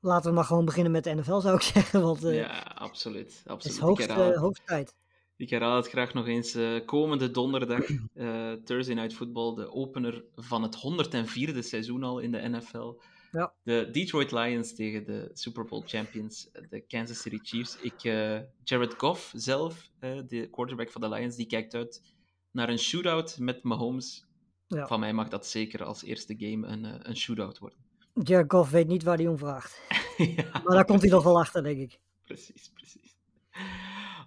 [0.00, 2.02] laten we maar gewoon beginnen met de NFL, zou ik zeggen.
[2.02, 3.38] Want eh, ja, absoluut.
[3.38, 3.76] het absoluut.
[3.76, 4.32] is hoogst, het.
[4.34, 4.94] eh, hoogst tijd.
[5.40, 6.54] Ik herhaal het graag nog eens.
[6.54, 12.32] eh, komende donderdag, eh, Thursday Night Football, de opener van het 104e seizoen al in
[12.32, 13.00] de NFL.
[13.32, 13.52] Ja.
[13.62, 17.76] De Detroit Lions tegen de Super Bowl champions, de Kansas City Chiefs.
[17.80, 19.90] Ik, eh, Jared Goff zelf,
[20.26, 22.02] de quarterback van de Lions, die kijkt uit
[22.50, 24.26] naar een shootout met Mahomes.
[24.66, 24.86] Ja.
[24.86, 27.78] Van mij mag dat zeker als eerste game een, een shootout worden.
[28.22, 29.80] Jared Goff weet niet waar hij om vraagt.
[30.36, 30.60] ja.
[30.64, 32.00] Maar daar komt hij nog wel achter, denk ik.
[32.24, 33.16] Precies, precies.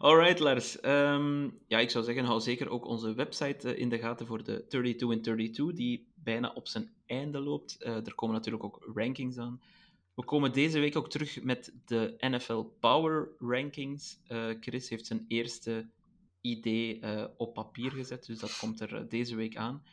[0.04, 0.80] Alright, Lars.
[0.80, 4.44] Ehm, ja, ik zou zeggen, hou zeker ook onze website eh, in de gaten voor
[4.44, 7.82] de 32 in 32, die bijna op zijn einde loopt.
[7.82, 9.62] Eh, er komen natuurlijk ook rankings aan.
[10.16, 14.20] We komen deze week ook terug met de NFL Power Rankings.
[14.28, 15.90] Eh, Chris heeft zijn eerste
[16.42, 17.02] idee
[17.38, 19.84] op papier gezet, dus dat komt er deze week aan.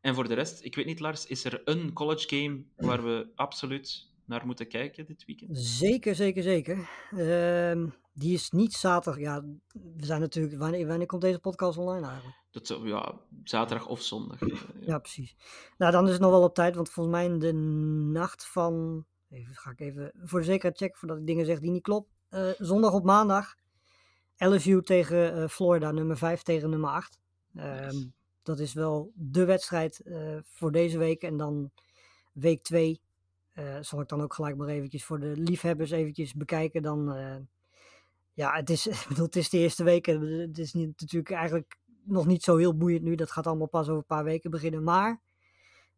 [0.00, 3.28] En voor de rest, ik weet niet, Lars, is er een college game waar we
[3.34, 5.58] absoluut naar moeten kijken dit weekend?
[5.58, 6.88] Zeker, zeker, zeker.
[7.16, 9.20] Ehm, die is niet zaterdag.
[9.20, 10.58] Ja, we zijn natuurlijk.
[10.58, 12.36] Wanneer, wanneer komt deze podcast online eigenlijk?
[12.50, 13.14] Dat ja,
[13.44, 14.40] zaterdag of zondag.
[14.42, 14.56] eh, ja.
[14.80, 15.36] Ja, precies.
[15.78, 17.52] Nou, dan is het nog wel op tijd, want volgens mij in de
[18.12, 19.04] nacht van.
[19.30, 22.14] Even ga ik even voor de zekerheid checken voordat ik dingen zeg die niet kloppen.
[22.28, 23.54] Eh, zondag op maandag.
[24.36, 27.18] LSU tegen eh, Florida, nummer 5 tegen nummer 8.
[27.54, 28.10] Ehm, Nice.
[28.42, 30.02] Dat is wel de wedstrijd
[30.42, 31.22] voor deze week.
[31.22, 31.70] En dan
[32.32, 33.00] week 2
[33.80, 36.82] zal ik dan ook gelijk maar eventjes voor de liefhebbers eventjes bekijken.
[36.82, 37.36] Dan, eh,
[38.32, 40.06] ja, het is, bedoel, het is de eerste week.
[40.06, 43.14] en Het is niet, natuurlijk eigenlijk nog niet zo heel boeiend nu.
[43.14, 44.82] Dat gaat allemaal pas over een paar weken beginnen.
[44.82, 45.20] Maar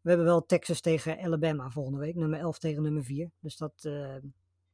[0.01, 2.15] we hebben wel Texas tegen Alabama volgende week.
[2.15, 3.31] Nummer 11 tegen nummer 4.
[3.39, 4.15] Dus dat, eh,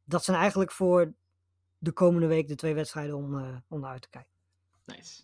[0.03, 1.14] dat zijn eigenlijk voor
[1.77, 4.31] de komende week de twee wedstrijden om, eh, om naar uit te kijken.
[4.85, 5.23] Nice.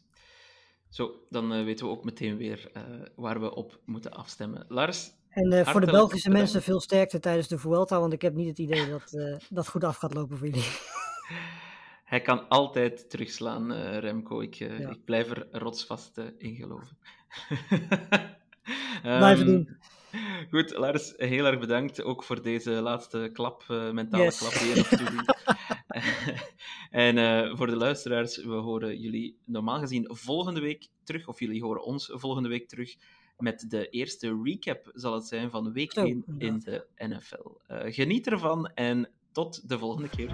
[0.94, 2.84] Zo, dan eh, weten we ook meteen weer eh,
[3.16, 4.66] waar we op moeten afstemmen.
[4.68, 6.52] Lars, En eh, voor de Belgische bedankt.
[6.52, 8.00] mensen veel sterkte tijdens de Vuelta.
[8.00, 10.68] Want ik heb niet het idee dat eh, dat goed af gaat lopen voor jullie.
[12.14, 14.42] hij kan altijd terugslaan, eh, Remco.
[14.42, 14.68] Ik, Ja.
[14.90, 16.98] ik blijf er rotsvast in geloven.
[19.02, 19.78] Blijven Ehm, doen.
[20.50, 24.38] Goed, Lars, heel erg bedankt ook voor deze laatste klap, mentale Yes.
[24.38, 24.90] klap die je nog
[26.90, 31.84] en voor de luisteraars, we horen jullie normaal gezien volgende week terug, of jullie horen
[31.84, 32.96] ons volgende week terug
[33.38, 37.50] met de eerste recap, zal het zijn, van week Zo, 1 in de NFL.
[37.68, 40.32] Eh, geniet ervan en tot de volgende keer.